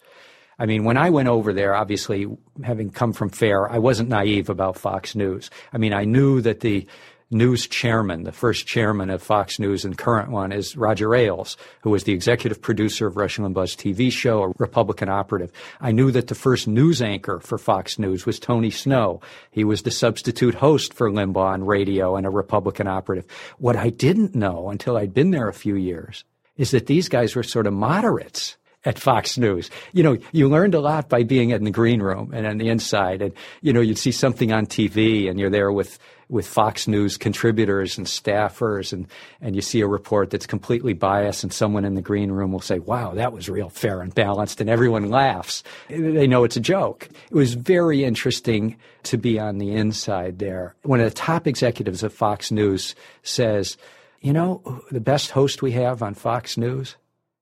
I 0.63 0.67
mean, 0.67 0.85
when 0.85 0.97
I 0.97 1.11
went 1.11 1.27
over 1.27 1.53
there, 1.53 1.75
obviously, 1.75 2.25
having 2.63 2.91
come 2.91 3.13
from 3.13 3.31
FAIR, 3.31 3.69
I 3.69 3.79
wasn't 3.79 4.09
naive 4.09 4.49
about 4.49 4.79
Fox 4.79 5.17
News. 5.17 5.51
I 5.73 5.79
mean, 5.79 5.93
I 5.93 6.05
knew 6.05 6.41
that 6.41 6.61
the 6.61 6.87
news 7.33 7.67
chairman, 7.67 8.23
the 8.23 8.31
first 8.31 8.65
chairman 8.65 9.11
of 9.11 9.21
Fox 9.21 9.59
News 9.59 9.85
and 9.85 9.99
current 9.99 10.31
one 10.31 10.53
is 10.53 10.77
Roger 10.77 11.17
Ailes, 11.17 11.57
who 11.81 11.91
was 11.91 12.05
the 12.05 12.13
executive 12.13 12.63
producer 12.63 13.09
of 13.09 13.17
Rush 13.17 13.39
Limbaugh's 13.39 13.75
TV 13.75 14.13
show, 14.13 14.41
a 14.41 14.53
Republican 14.59 15.09
operative. 15.09 15.51
I 15.81 15.91
knew 15.91 16.13
that 16.13 16.29
the 16.29 16.37
first 16.37 16.69
news 16.69 17.03
anchor 17.03 17.41
for 17.41 17.59
Fox 17.59 17.99
News 17.99 18.25
was 18.25 18.39
Tony 18.39 18.71
Snow. 18.71 19.21
He 19.51 19.65
was 19.65 19.83
the 19.83 19.91
substitute 19.91 20.55
host 20.55 20.95
for 20.95 21.11
Limbaugh 21.11 21.55
on 21.55 21.67
radio 21.67 22.15
and 22.15 22.25
a 22.25 22.31
Republican 22.31 22.87
operative. 22.87 23.27
What 23.59 23.75
I 23.75 23.91
didn't 23.91 24.37
know 24.37 24.71
until 24.71 24.97
I'd 24.97 25.13
been 25.13 25.33
there 25.33 25.49
a 25.49 25.53
few 25.53 25.75
years 25.75 26.23
is 26.57 26.71
that 26.71 26.87
these 26.87 27.09
guys 27.09 27.35
were 27.35 27.43
sort 27.43 27.67
of 27.67 27.73
moderates 27.73 28.57
at 28.85 28.99
Fox 28.99 29.39
News. 29.39 29.71
You 29.93 30.03
know, 30.03 30.19
you 30.33 30.49
learned 30.49 30.75
a 30.75 30.81
lot 30.81 31.09
by 31.09 31.23
being 31.23 31.51
in 31.51 31.65
the 31.65 31.71
green 31.71 32.03
room 32.03 32.33
and 32.35 32.47
on 32.47 32.59
the 32.59 32.69
inside. 32.69 33.23
And, 33.23 33.33
you 33.61 33.73
know, 33.73 33.81
you'd 33.81 33.99
see 33.99 34.13
something 34.13 34.53
on 34.53 34.67
TV 34.67 35.31
and 35.31 35.39
you're 35.39 35.51
there 35.51 35.73
with 35.73 35.99
with 36.33 36.47
Fox 36.47 36.89
News 36.89 37.19
contributors 37.19 37.99
and 37.99 38.07
staffers, 38.07 38.95
and, 38.95 39.07
and 39.43 39.55
you 39.55 39.61
see 39.61 39.83
a 39.83 39.87
report 39.87 40.31
that's 40.31 40.47
completely 40.47 40.95
biased, 40.95 41.43
and 41.43 41.53
someone 41.53 41.85
in 41.85 41.95
the 41.95 42.01
green 42.01 42.33
room 42.33 42.53
will 42.53 42.61
say, 42.61 42.79
Wow, 42.79 43.13
that 43.13 43.35
was 43.35 43.51
real 43.51 43.69
fair 43.69 44.01
and 44.01 44.15
balanced, 44.15 44.59
and 44.59 44.71
everyone 44.71 45.11
laughs. 45.11 45.63
They 45.91 46.27
know 46.27 46.45
it's 46.45 46.57
a 46.57 46.61
joke. 46.61 47.07
It 47.31 47.35
was 47.35 47.53
very 47.53 48.03
interesting 48.03 48.79
to 49.03 49.19
be 49.19 49.39
on 49.39 49.59
the 49.59 49.73
inside 49.73 50.39
there. 50.39 50.75
One 50.85 51.01
of 51.01 51.11
the 51.11 51.15
top 51.15 51.47
executives 51.47 52.03
of 52.03 52.15
Fox 52.15 52.51
News 52.51 52.95
says, 53.23 53.77
You 54.23 54.33
know, 54.33 54.83
the 54.91 55.01
best 55.01 55.33
host 55.33 55.61
we 55.61 55.73
have 55.73 56.03
on 56.03 56.15
Fox 56.15 56.57
News? 56.57 56.97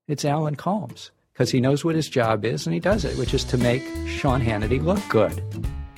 It's 0.09 0.25
Alan 0.25 0.57
Colmes 0.57 1.11
because 1.41 1.49
he 1.49 1.59
knows 1.59 1.83
what 1.83 1.95
his 1.95 2.07
job 2.07 2.45
is 2.45 2.67
and 2.67 2.73
he 2.75 2.79
does 2.79 3.03
it, 3.03 3.17
which 3.17 3.33
is 3.33 3.43
to 3.43 3.57
make 3.57 3.81
Sean 4.05 4.39
Hannity 4.39 4.79
look 4.79 4.99
good. 5.09 5.41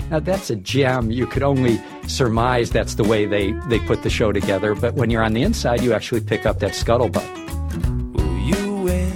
Now 0.10 0.22
that's 0.22 0.50
a 0.50 0.56
gem. 0.56 1.12
You 1.12 1.28
could 1.28 1.44
only 1.44 1.82
surmise 2.08 2.72
that's 2.72 2.96
the 2.96 3.04
way 3.04 3.26
they, 3.26 3.52
they 3.68 3.80
put 3.80 4.04
the 4.04 4.10
show 4.10 4.32
together, 4.32 4.74
but 4.74 4.94
when 4.94 5.10
you're 5.10 5.22
on 5.22 5.34
the 5.34 5.44
inside, 5.44 5.82
you 5.82 5.92
actually 5.92 6.22
pick 6.22 6.46
up 6.46 6.60
that 6.60 6.72
scuttlebutt. 6.72 7.28
Will 8.14 8.40
you 8.40 8.74
win? 8.84 9.12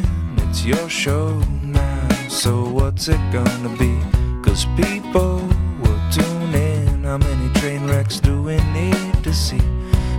It's 0.49 0.65
your 0.65 0.89
show 0.89 1.39
now, 1.63 2.09
so 2.27 2.67
what's 2.67 3.07
it 3.07 3.21
gonna 3.31 3.73
be? 3.77 3.97
Cause 4.43 4.65
people 4.75 5.37
will 5.81 6.11
tune 6.11 6.55
in. 6.55 7.05
How 7.05 7.19
many 7.19 7.53
train 7.53 7.87
wrecks 7.87 8.19
do 8.19 8.41
we 8.41 8.57
need 8.73 9.23
to 9.23 9.33
see 9.33 9.63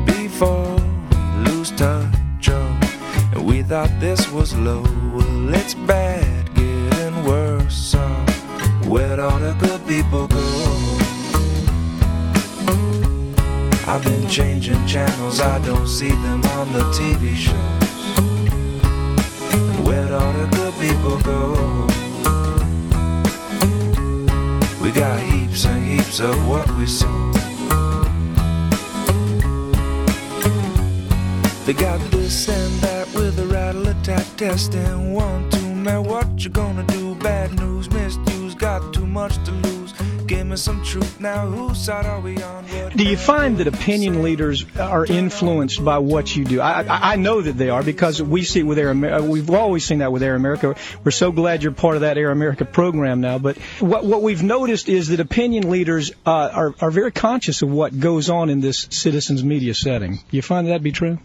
before 0.06 0.74
we 1.10 1.50
lose 1.50 1.70
touch? 1.72 2.48
Oh, 2.48 2.54
and 2.54 2.77
we 3.42 3.62
thought 3.62 3.90
this 4.00 4.30
was 4.30 4.54
low. 4.56 4.82
Well, 5.14 5.54
it's 5.54 5.74
bad, 5.74 6.54
getting 6.54 7.24
worse. 7.24 7.76
So 7.76 8.00
where'd 8.88 9.18
all 9.18 9.38
the 9.38 9.54
good 9.60 9.86
people 9.86 10.26
go? 10.26 10.98
I've 13.86 14.04
been 14.04 14.28
changing 14.28 14.86
channels, 14.86 15.40
I 15.40 15.58
don't 15.64 15.86
see 15.86 16.10
them 16.10 16.42
on 16.58 16.72
the 16.72 16.84
TV 16.98 17.34
shows. 17.34 17.54
Where'd 19.86 20.12
all 20.12 20.32
the 20.32 20.46
good 20.56 20.74
people 20.84 21.18
go? 21.22 21.86
We 24.82 24.90
got 24.92 25.20
heaps 25.20 25.64
and 25.64 25.84
heaps 25.86 26.20
of 26.20 26.36
what 26.48 26.70
we 26.72 26.86
sow. 26.86 27.32
They 31.68 31.74
got 31.74 32.00
this 32.10 32.48
and 32.48 32.80
that 32.80 32.97
testing. 34.38 35.12
One, 35.12 35.50
two, 35.50 35.74
now 35.74 36.00
what 36.00 36.44
you 36.44 36.50
gonna 36.50 36.84
do? 36.84 37.16
Bad 37.16 37.58
news, 37.58 37.90
misuse, 37.90 38.54
got 38.54 38.94
too 38.94 39.04
much 39.04 39.34
to 39.44 39.50
lose. 39.50 39.92
Give 40.26 40.46
me 40.46 40.56
some 40.56 40.84
truth 40.84 41.20
now. 41.20 41.46
Whose 41.46 41.78
side 41.78 42.06
are 42.06 42.20
we 42.20 42.40
on? 42.40 42.64
What 42.64 42.96
Do 42.96 43.04
you 43.04 43.16
find 43.16 43.58
that 43.58 43.66
opinion 43.66 44.22
leaders 44.22 44.64
are 44.78 45.04
influenced 45.04 45.84
by 45.84 45.98
what 45.98 46.36
you 46.36 46.44
do? 46.44 46.60
I, 46.60 46.82
I, 46.82 47.12
I 47.12 47.16
know 47.16 47.40
that 47.40 47.54
they 47.54 47.70
are 47.70 47.82
because 47.82 48.22
we 48.22 48.44
see 48.44 48.62
with 48.62 48.78
Air 48.78 48.90
America, 48.90 49.24
we've 49.24 49.50
always 49.50 49.84
seen 49.84 49.98
that 49.98 50.12
with 50.12 50.22
Air 50.22 50.36
America. 50.36 50.76
We're 51.02 51.10
so 51.10 51.32
glad 51.32 51.64
you're 51.64 51.72
part 51.72 51.96
of 51.96 52.02
that 52.02 52.16
Air 52.16 52.30
America 52.30 52.64
program 52.64 53.20
now. 53.20 53.38
But 53.38 53.56
what, 53.80 54.04
what 54.04 54.22
we've 54.22 54.42
noticed 54.42 54.88
is 54.88 55.08
that 55.08 55.18
opinion 55.18 55.68
leaders 55.68 56.12
uh, 56.24 56.30
are, 56.52 56.74
are 56.80 56.90
very 56.92 57.10
conscious 57.10 57.62
of 57.62 57.70
what 57.70 57.98
goes 57.98 58.30
on 58.30 58.50
in 58.50 58.60
this 58.60 58.86
citizens 58.90 59.42
media 59.42 59.74
setting. 59.74 60.20
You 60.30 60.42
find 60.42 60.68
that 60.68 60.74
to 60.74 60.80
be 60.80 60.92
true? 60.92 61.18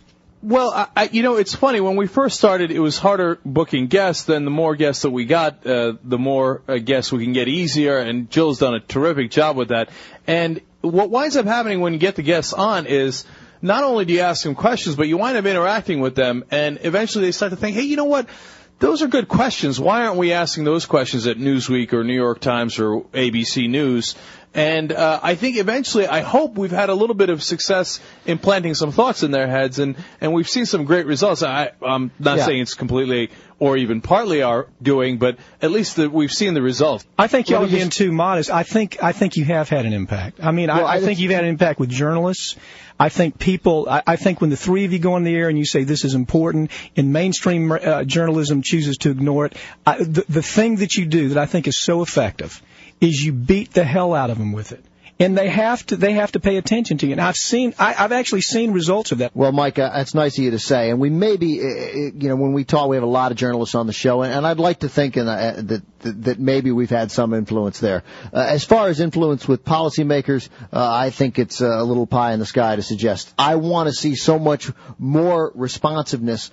Well, 0.44 0.72
I, 0.72 0.88
I, 0.94 1.10
you 1.10 1.24
know, 1.24 1.38
it's 1.38 1.56
funny. 1.56 1.80
When 1.80 1.96
we 1.96 2.06
first 2.06 2.38
started, 2.38 2.70
it 2.70 2.80
was 2.80 2.98
harder 2.98 3.40
booking 3.46 3.88
guests. 3.88 4.26
Then 4.26 4.44
the 4.44 4.52
more 4.52 4.76
guests 4.76 5.04
that 5.04 5.10
we 5.10 5.24
got, 5.24 5.66
uh, 5.66 5.94
the 6.04 6.18
more 6.18 6.62
uh, 6.68 6.80
guests 6.80 7.14
we 7.14 7.24
can 7.24 7.32
get 7.32 7.48
easier. 7.48 7.98
And 7.98 8.30
Jill's 8.30 8.60
done 8.60 8.74
a 8.74 8.82
terrific 8.82 9.32
job 9.32 9.56
with 9.56 9.70
that. 9.70 9.90
And 10.28 10.60
what 10.82 11.10
winds 11.10 11.38
up 11.38 11.46
happening 11.46 11.80
when 11.80 11.94
you 11.94 12.00
get 12.00 12.18
the 12.18 12.24
guests 12.24 12.52
on 12.52 12.88
is 12.88 13.24
not 13.62 13.86
only 13.86 14.04
do 14.04 14.12
you 14.12 14.20
ask 14.20 14.44
them 14.44 14.54
questions, 14.54 14.98
but 14.98 15.08
you 15.08 15.16
wind 15.18 15.38
up 15.38 15.46
interacting 15.46 16.02
with 16.02 16.14
them. 16.14 16.44
And 16.52 16.78
eventually 16.82 17.24
they 17.24 17.32
start 17.32 17.52
to 17.52 17.56
think, 17.56 17.78
hey, 17.78 17.84
you 17.84 17.96
know 17.96 18.04
what? 18.04 18.28
Those 18.80 19.02
are 19.02 19.08
good 19.08 19.30
questions. 19.30 19.80
Why 19.80 20.06
aren't 20.06 20.18
we 20.18 20.34
asking 20.34 20.66
those 20.66 20.86
questions 20.86 21.26
at 21.26 21.38
Newsweek 21.38 21.94
or 21.94 22.04
New 22.04 22.16
York 22.16 22.42
Times 22.42 22.80
or 22.80 23.04
ABC 23.14 23.70
News? 23.70 24.16
And 24.56 24.92
uh, 24.92 25.20
I 25.24 25.34
think 25.34 25.58
eventually, 25.58 26.06
I 26.06 26.22
hope 26.22 26.58
we've 26.58 26.70
had 26.72 26.90
a 26.90 26.94
little 26.94 27.16
bit 27.16 27.30
of 27.30 27.42
success 27.42 28.00
in 28.26 28.38
planting 28.38 28.76
some 28.76 28.92
thoughts 28.92 29.24
in 29.24 29.32
their 29.32 29.48
heads, 29.48 29.80
and, 29.80 29.96
and 30.22 30.32
we've 30.32 30.48
seen 30.48 30.68
some 30.68 30.86
great 30.86 31.08
results. 31.08 31.42
I, 31.42 31.72
I'm 31.82 32.12
not 32.20 32.38
Yeah. 32.38 32.46
saying 32.46 32.62
it's 32.62 32.76
completely 32.76 33.32
or 33.58 33.78
even 33.78 34.02
partly 34.02 34.42
our 34.44 34.68
doing, 34.82 35.18
but 35.18 35.38
at 35.62 35.72
least 35.72 35.96
that 35.96 36.12
we've 36.12 36.32
seen 36.32 36.54
the 36.54 36.62
results. 36.62 37.06
I 37.18 37.28
think 37.28 37.50
y'all 37.50 37.64
are 37.64 37.68
being 37.68 37.90
too 37.90 38.12
modest. 38.12 38.52
I 38.52 38.64
think 38.64 39.02
I 39.02 39.12
think 39.12 39.38
you 39.38 39.46
have 39.46 39.70
had 39.70 39.86
an 39.86 39.94
impact. 39.94 40.40
I 40.44 40.52
mean, 40.52 40.68
Well, 40.68 40.86
I, 40.86 40.94
I 40.94 40.96
I 40.98 41.00
think 41.02 41.20
you've 41.20 41.32
had 41.32 41.46
an 41.46 41.50
impact 41.50 41.80
with 41.80 41.90
journalists. 41.90 42.56
I 43.00 43.10
think 43.10 43.40
people. 43.40 43.88
I, 43.90 44.04
I 44.06 44.16
think 44.18 44.40
when 44.42 44.50
the 44.50 44.58
three 44.58 44.86
of 44.86 44.94
you 44.94 45.00
go 45.00 45.14
on 45.14 45.24
the 45.24 45.34
air 45.36 45.50
and 45.50 45.58
you 45.58 45.66
say 45.66 45.84
this 45.84 46.04
is 46.06 46.14
important, 46.14 46.72
and 46.96 47.12
mainstream 47.12 47.72
uh, 47.72 48.04
journalism 48.04 48.62
chooses 48.62 48.98
to 48.98 49.12
ignore 49.12 49.46
it, 49.48 49.56
I, 49.86 49.98
the, 49.98 50.26
the 50.30 50.44
thing 50.44 50.76
that 50.78 50.94
you 50.96 51.06
do 51.06 51.30
that 51.30 51.38
I 51.38 51.46
think 51.48 51.68
is 51.68 51.80
so 51.80 52.02
effective 52.04 52.62
is 53.04 53.24
you 53.24 53.34
beat 53.34 53.74
the 53.74 53.84
hell 53.84 54.14
out 54.14 54.30
of 54.30 54.38
them 54.38 54.54
with 54.54 54.72
it. 54.72 54.84
And 55.20 55.38
they 55.38 55.48
have 55.48 55.86
to 55.86 55.96
they 55.96 56.14
have 56.14 56.32
to 56.32 56.40
pay 56.40 56.58
attention 56.58 56.98
to 56.98 57.06
you. 57.06 57.12
And 57.12 57.22
I've 57.22 57.36
seen 57.36 57.76
I, 57.78 57.94
I've 57.98 58.12
actually 58.12 58.42
seen 58.42 58.72
results 58.72 59.12
of 59.12 59.20
that. 59.20 59.36
Well, 59.36 59.52
Mike, 59.52 59.78
uh, 59.78 59.90
that's 59.94 60.16
nice 60.16 60.38
of 60.40 60.44
you 60.44 60.52
to 60.52 60.60
say. 60.60 60.90
And 60.90 61.00
we 61.00 61.12
maybe, 61.12 61.62
uh, 61.62 61.64
uh, 61.64 61.96
you 62.16 62.30
know, 62.30 62.36
when 62.36 62.54
we 62.54 62.64
talk, 62.64 62.90
we 62.90 62.96
have 62.96 63.04
a 63.04 63.06
lot 63.22 63.32
of 63.32 63.38
journalists 63.38 63.76
on 63.76 63.86
the 63.86 63.94
show, 63.94 64.24
and, 64.24 64.34
and 64.34 64.46
I'd 64.46 64.58
like 64.58 64.80
to 64.80 64.90
think 64.90 65.16
in, 65.16 65.28
uh, 65.28 65.62
that, 65.64 65.84
that 66.00 66.24
that 66.24 66.40
maybe 66.40 66.72
we've 66.72 66.90
had 66.90 67.12
some 67.12 67.36
influence 67.36 67.80
there. 67.80 68.04
Uh, 68.34 68.40
as 68.40 68.64
far 68.64 68.88
as 68.88 69.00
influence 69.00 69.48
with 69.48 69.64
policymakers, 69.64 70.50
uh, 70.74 70.92
I 70.92 71.12
think 71.12 71.38
it's 71.38 71.62
a 71.62 71.84
little 71.84 72.08
pie 72.08 72.34
in 72.34 72.40
the 72.40 72.48
sky 72.48 72.76
to 72.76 72.82
suggest. 72.82 73.34
I 73.38 73.56
want 73.58 73.90
to 73.90 73.94
see 73.94 74.16
so 74.16 74.40
much 74.40 74.72
more 74.98 75.52
responsiveness 75.54 76.50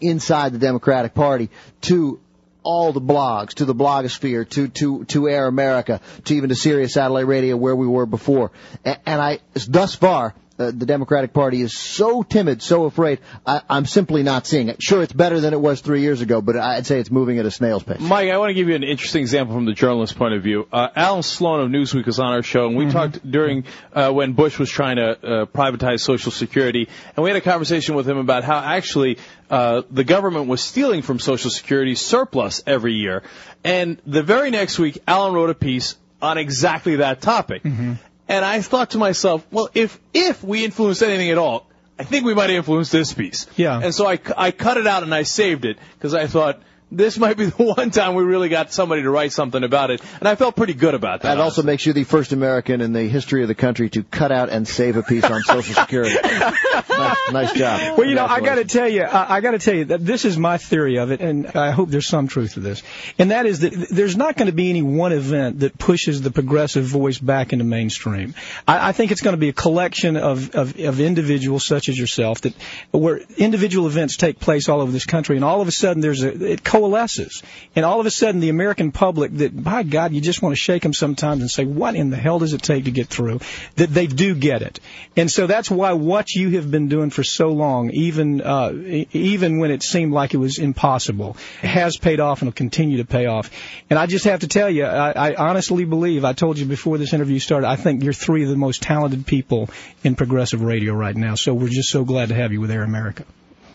inside 0.00 0.54
the 0.54 0.58
Democratic 0.58 1.12
Party 1.14 1.50
to 1.82 2.20
all 2.68 2.92
the 2.92 3.00
blogs, 3.00 3.54
to 3.54 3.64
the 3.64 3.74
blogosphere, 3.74 4.46
to, 4.50 4.68
to, 4.68 5.04
to 5.06 5.26
Air 5.26 5.46
America, 5.46 6.02
to 6.24 6.34
even 6.34 6.50
to 6.50 6.54
Sirius 6.54 6.92
Satellite 6.92 7.26
Radio 7.26 7.56
where 7.56 7.74
we 7.74 7.86
were 7.86 8.04
before. 8.04 8.52
And 8.84 9.22
I, 9.22 9.38
thus 9.66 9.94
far, 9.94 10.34
uh, 10.58 10.72
the 10.74 10.86
Democratic 10.86 11.32
Party 11.32 11.62
is 11.62 11.76
so 11.76 12.22
timid, 12.22 12.62
so 12.62 12.84
afraid. 12.84 13.20
I, 13.46 13.62
I'm 13.70 13.86
simply 13.86 14.22
not 14.22 14.46
seeing 14.46 14.68
it. 14.68 14.82
Sure, 14.82 15.02
it's 15.02 15.12
better 15.12 15.40
than 15.40 15.52
it 15.52 15.60
was 15.60 15.80
three 15.80 16.00
years 16.00 16.20
ago, 16.20 16.40
but 16.40 16.56
I'd 16.56 16.86
say 16.86 16.98
it's 16.98 17.10
moving 17.10 17.38
at 17.38 17.46
a 17.46 17.50
snail's 17.50 17.82
pace. 17.84 18.00
Mike, 18.00 18.30
I 18.30 18.38
want 18.38 18.50
to 18.50 18.54
give 18.54 18.68
you 18.68 18.74
an 18.74 18.82
interesting 18.82 19.20
example 19.22 19.54
from 19.54 19.66
the 19.66 19.72
journalist's 19.72 20.16
point 20.16 20.34
of 20.34 20.42
view. 20.42 20.66
Uh, 20.72 20.88
Alan 20.96 21.22
Sloan 21.22 21.60
of 21.60 21.68
Newsweek 21.70 22.06
was 22.06 22.18
on 22.18 22.32
our 22.32 22.42
show, 22.42 22.66
and 22.66 22.76
we 22.76 22.84
Mm-hmm. 22.84 22.92
talked 22.96 23.30
during 23.30 23.64
uh, 23.92 24.10
when 24.10 24.32
Bush 24.32 24.58
was 24.58 24.70
trying 24.70 24.96
to 24.96 25.10
uh, 25.10 25.44
privatize 25.46 26.00
Social 26.00 26.32
Security, 26.32 26.88
and 27.16 27.22
we 27.22 27.30
had 27.30 27.36
a 27.36 27.40
conversation 27.40 27.94
with 27.94 28.08
him 28.08 28.18
about 28.18 28.44
how 28.44 28.58
actually 28.58 29.18
uh, 29.50 29.82
the 29.90 30.04
government 30.04 30.48
was 30.48 30.62
stealing 30.62 31.02
from 31.02 31.18
Social 31.18 31.50
Security 31.50 31.94
surplus 31.94 32.62
every 32.66 32.94
year. 32.94 33.22
And 33.64 34.00
the 34.06 34.22
very 34.22 34.50
next 34.50 34.78
week, 34.78 34.98
Alan 35.06 35.34
wrote 35.34 35.50
a 35.50 35.54
piece 35.54 35.96
on 36.20 36.38
exactly 36.38 36.96
that 36.96 37.20
topic. 37.20 37.62
Mm-hmm. 37.62 37.92
And 38.28 38.44
I 38.44 38.60
thought 38.60 38.90
to 38.90 38.98
myself, 38.98 39.46
well, 39.50 39.70
if 39.74 39.98
if 40.12 40.44
we 40.44 40.64
influenced 40.64 41.02
anything 41.02 41.30
at 41.30 41.38
all, 41.38 41.66
I 41.98 42.04
think 42.04 42.24
we 42.24 42.34
might 42.34 42.50
have 42.50 42.58
influenced 42.58 42.92
this 42.92 43.12
piece. 43.12 43.46
Yeah. 43.56 43.80
And 43.82 43.94
so 43.94 44.06
I, 44.06 44.20
I 44.36 44.50
cut 44.50 44.76
it 44.76 44.86
out 44.86 45.02
and 45.02 45.14
I 45.14 45.22
saved 45.22 45.64
it 45.64 45.78
because 45.94 46.14
I 46.14 46.26
thought 46.26 46.62
this 46.90 47.18
might 47.18 47.36
be 47.36 47.46
the 47.50 47.62
one 47.62 47.90
time 47.90 48.14
we 48.14 48.24
really 48.24 48.48
got 48.48 48.72
somebody 48.72 49.02
to 49.02 49.10
write 49.10 49.32
something 49.32 49.62
about 49.62 49.90
it, 49.90 50.02
and 50.20 50.28
I 50.28 50.34
felt 50.34 50.56
pretty 50.56 50.74
good 50.74 50.94
about 50.94 51.22
that. 51.22 51.34
That 51.34 51.40
also 51.40 51.62
makes 51.62 51.84
you 51.86 51.92
the 51.92 52.04
first 52.04 52.32
American 52.32 52.80
in 52.80 52.92
the 52.92 53.04
history 53.04 53.42
of 53.42 53.48
the 53.48 53.54
country 53.54 53.90
to 53.90 54.02
cut 54.02 54.32
out 54.32 54.48
and 54.48 54.66
save 54.66 54.96
a 54.96 55.02
piece 55.02 55.24
on 55.24 55.42
Social 55.42 55.74
Security. 55.74 56.16
nice, 56.22 57.32
nice 57.32 57.52
job. 57.52 57.98
Well, 57.98 58.08
you 58.08 58.14
know, 58.14 58.26
I 58.26 58.40
got 58.40 58.56
to 58.56 58.64
tell 58.64 58.88
you, 58.88 59.02
I, 59.02 59.36
I 59.36 59.40
got 59.40 59.52
to 59.52 59.58
tell 59.58 59.74
you 59.74 59.86
that 59.86 60.04
this 60.04 60.24
is 60.24 60.38
my 60.38 60.58
theory 60.58 60.98
of 60.98 61.10
it, 61.10 61.20
and 61.20 61.46
I 61.48 61.70
hope 61.70 61.88
there's 61.90 62.06
some 62.06 62.28
truth 62.28 62.54
to 62.54 62.60
this. 62.60 62.82
And 63.18 63.30
that 63.30 63.46
is 63.46 63.60
that 63.60 63.88
there's 63.90 64.16
not 64.16 64.36
going 64.36 64.46
to 64.46 64.52
be 64.52 64.70
any 64.70 64.82
one 64.82 65.12
event 65.12 65.60
that 65.60 65.78
pushes 65.78 66.22
the 66.22 66.30
progressive 66.30 66.84
voice 66.84 67.18
back 67.18 67.52
into 67.52 67.64
mainstream. 67.64 68.34
I, 68.66 68.88
I 68.90 68.92
think 68.92 69.12
it's 69.12 69.20
going 69.20 69.34
to 69.34 69.40
be 69.40 69.48
a 69.48 69.54
collection 69.54 70.16
of, 70.16 70.54
of, 70.54 70.78
of 70.78 71.00
individuals 71.00 71.66
such 71.66 71.88
as 71.88 71.98
yourself 71.98 72.42
that 72.42 72.54
where 72.90 73.20
individual 73.36 73.86
events 73.86 74.16
take 74.16 74.40
place 74.40 74.68
all 74.68 74.80
over 74.80 74.92
this 74.92 75.06
country, 75.06 75.36
and 75.36 75.44
all 75.44 75.60
of 75.60 75.68
a 75.68 75.72
sudden 75.72 76.00
there's 76.00 76.22
a 76.22 76.52
it 76.52 76.64
coalesces, 76.78 77.42
and 77.74 77.84
all 77.84 78.00
of 78.00 78.06
a 78.06 78.10
sudden 78.10 78.40
the 78.40 78.48
American 78.48 78.92
public 78.92 79.32
that 79.34 79.64
by 79.64 79.82
God 79.82 80.12
you 80.12 80.20
just 80.20 80.42
want 80.42 80.54
to 80.54 80.60
shake 80.60 80.82
them 80.82 80.92
sometimes 80.92 81.40
and 81.40 81.50
say 81.50 81.64
what 81.64 81.94
in 81.94 82.10
the 82.10 82.16
hell 82.16 82.38
does 82.38 82.52
it 82.52 82.62
take 82.62 82.84
to 82.84 82.90
get 82.90 83.08
through 83.08 83.40
that 83.76 83.90
they 83.90 84.06
do 84.06 84.34
get 84.34 84.62
it, 84.62 84.80
and 85.16 85.30
so 85.30 85.46
that's 85.46 85.70
why 85.70 85.92
what 85.92 86.32
you 86.34 86.50
have 86.50 86.70
been 86.70 86.88
doing 86.88 87.10
for 87.10 87.24
so 87.24 87.48
long, 87.48 87.90
even 87.90 88.40
uh, 88.40 88.72
even 89.12 89.58
when 89.58 89.70
it 89.70 89.82
seemed 89.82 90.12
like 90.12 90.34
it 90.34 90.38
was 90.38 90.58
impossible, 90.58 91.36
has 91.60 91.96
paid 91.96 92.20
off 92.20 92.42
and 92.42 92.48
will 92.48 92.52
continue 92.52 92.98
to 92.98 93.04
pay 93.04 93.26
off. 93.26 93.50
And 93.90 93.98
I 93.98 94.06
just 94.06 94.24
have 94.24 94.40
to 94.40 94.48
tell 94.48 94.70
you, 94.70 94.84
I, 94.84 95.30
I 95.30 95.34
honestly 95.34 95.84
believe 95.84 96.24
I 96.24 96.32
told 96.32 96.58
you 96.58 96.66
before 96.66 96.98
this 96.98 97.12
interview 97.12 97.38
started. 97.38 97.66
I 97.66 97.76
think 97.76 98.02
you're 98.02 98.12
three 98.12 98.44
of 98.44 98.48
the 98.48 98.56
most 98.56 98.82
talented 98.82 99.26
people 99.26 99.70
in 100.04 100.14
progressive 100.14 100.62
radio 100.62 100.94
right 100.94 101.16
now. 101.16 101.34
So 101.34 101.54
we're 101.54 101.68
just 101.68 101.90
so 101.90 102.04
glad 102.04 102.28
to 102.28 102.34
have 102.34 102.52
you 102.52 102.60
with 102.60 102.70
Air 102.70 102.82
America. 102.82 103.24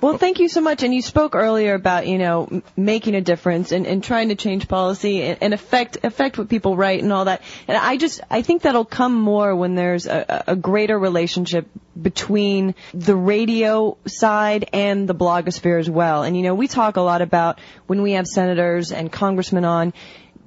Well, 0.04 0.18
thank 0.18 0.40
you 0.40 0.50
so 0.50 0.60
much. 0.60 0.84
And 0.84 0.94
you 0.94 1.02
spoke 1.02 1.34
earlier 1.34 1.76
about, 1.76 2.08
you 2.08 2.18
know, 2.18 2.62
making 2.76 3.16
a 3.16 3.22
difference 3.22 3.72
and, 3.72 3.88
and 3.88 4.04
trying 4.04 4.28
to 4.28 4.36
change 4.36 4.68
policy 4.68 5.22
and, 5.22 5.38
and 5.42 5.54
affect 5.54 6.04
affect 6.04 6.38
what 6.38 6.50
people 6.50 6.76
write 6.76 7.02
and 7.02 7.14
all 7.14 7.24
that. 7.24 7.42
And 7.70 7.78
I 7.78 7.96
just 7.96 8.20
I 8.30 8.42
think 8.42 8.64
that'll 8.64 8.84
come 8.84 9.14
more 9.14 9.56
when 9.56 9.76
there's 9.76 10.06
a, 10.06 10.44
a 10.48 10.56
greater 10.58 11.00
relationship 11.00 11.70
between 12.00 12.76
the 12.94 13.16
radio 13.16 13.98
side 14.06 14.68
and 14.74 15.08
the 15.08 15.16
blogosphere 15.16 15.80
as 15.80 15.90
well. 15.90 16.24
And 16.24 16.36
you 16.36 16.44
know, 16.44 16.54
we 16.54 16.68
talk 16.68 16.98
a 16.98 17.02
lot 17.02 17.22
about 17.22 17.62
when 17.88 18.02
we 18.02 18.12
have 18.12 18.28
senators 18.28 18.92
and 18.92 19.10
congressmen 19.10 19.64
on 19.64 19.94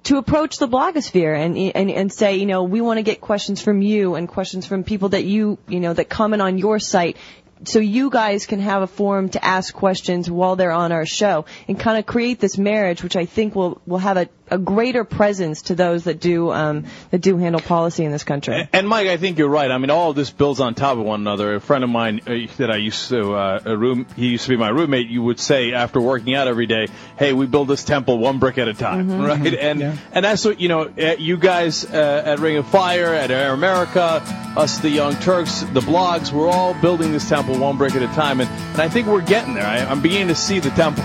to 0.02 0.18
approach 0.18 0.58
the 0.58 0.68
blogosphere 0.68 1.34
and 1.34 1.56
and 1.74 1.90
and 1.90 2.12
say, 2.12 2.36
you 2.36 2.44
know, 2.44 2.64
we 2.64 2.82
want 2.82 2.98
to 2.98 3.02
get 3.02 3.22
questions 3.22 3.62
from 3.62 3.80
you 3.80 4.16
and 4.16 4.28
questions 4.28 4.66
from 4.66 4.84
people 4.84 5.08
that 5.08 5.24
you, 5.24 5.56
you 5.66 5.80
know, 5.80 5.94
that 5.94 6.10
comment 6.10 6.42
on 6.42 6.58
your 6.58 6.78
site 6.78 7.16
so 7.64 7.78
you 7.78 8.10
guys 8.10 8.46
can 8.46 8.60
have 8.60 8.82
a 8.82 8.86
forum 8.86 9.28
to 9.30 9.44
ask 9.44 9.74
questions 9.74 10.30
while 10.30 10.56
they're 10.56 10.72
on 10.72 10.92
our 10.92 11.06
show 11.06 11.46
and 11.68 11.78
kind 11.78 11.98
of 11.98 12.06
create 12.06 12.38
this 12.38 12.58
marriage 12.58 13.02
which 13.02 13.16
I 13.16 13.24
think 13.24 13.54
will 13.54 13.80
will 13.86 13.98
have 13.98 14.16
a, 14.16 14.28
a 14.48 14.58
greater 14.58 15.04
presence 15.04 15.62
to 15.62 15.74
those 15.74 16.04
that 16.04 16.20
do 16.20 16.50
um, 16.52 16.84
that 17.10 17.20
do 17.20 17.36
handle 17.36 17.60
policy 17.60 18.04
in 18.04 18.12
this 18.12 18.24
country. 18.24 18.68
And 18.72 18.88
Mike, 18.88 19.08
I 19.08 19.16
think 19.16 19.38
you're 19.38 19.48
right. 19.48 19.70
I 19.70 19.78
mean, 19.78 19.90
all 19.90 20.10
of 20.10 20.16
this 20.16 20.30
builds 20.30 20.60
on 20.60 20.74
top 20.74 20.98
of 20.98 21.04
one 21.04 21.20
another. 21.20 21.54
A 21.56 21.60
friend 21.60 21.82
of 21.84 21.90
mine 21.90 22.20
uh, 22.26 22.34
that 22.58 22.70
I 22.70 22.76
used 22.76 23.08
to 23.08 23.34
uh, 23.34 23.60
a 23.64 23.76
room, 23.76 24.06
he 24.16 24.28
used 24.28 24.44
to 24.44 24.50
be 24.50 24.56
my 24.56 24.68
roommate. 24.68 25.08
You 25.08 25.22
would 25.22 25.40
say 25.40 25.72
after 25.72 26.00
working 26.00 26.34
out 26.34 26.48
every 26.48 26.66
day, 26.66 26.86
"Hey, 27.18 27.32
we 27.32 27.46
build 27.46 27.68
this 27.68 27.84
temple 27.84 28.18
one 28.18 28.38
brick 28.38 28.58
at 28.58 28.68
a 28.68 28.74
time," 28.74 29.08
Mm-hmm. 29.08 29.22
right? 29.42 29.54
And 29.54 29.98
and 30.12 30.24
that's 30.24 30.44
what 30.44 30.60
you 30.60 30.68
know. 30.68 30.82
uh, 30.82 31.16
You 31.18 31.36
guys 31.36 31.84
uh, 31.84 32.22
at 32.26 32.38
Ring 32.38 32.56
of 32.56 32.66
Fire, 32.68 33.14
at 33.14 33.30
Air 33.30 33.52
America, 33.52 34.22
us 34.56 34.78
the 34.78 34.90
Young 34.90 35.14
Turks, 35.16 35.60
the 35.72 35.80
blogs, 35.80 36.32
we're 36.32 36.48
all 36.48 36.74
building 36.74 37.12
this 37.12 37.28
temple 37.28 37.58
one 37.58 37.76
brick 37.78 37.94
at 37.94 38.02
a 38.02 38.14
time, 38.14 38.40
and 38.40 38.48
and 38.50 38.80
I 38.80 38.88
think 38.88 39.06
we're 39.08 39.22
getting 39.22 39.54
there. 39.54 39.66
I, 39.66 39.78
I'm 39.84 40.00
beginning 40.02 40.28
to 40.28 40.34
see 40.34 40.58
the 40.60 40.70
temple. 40.70 41.04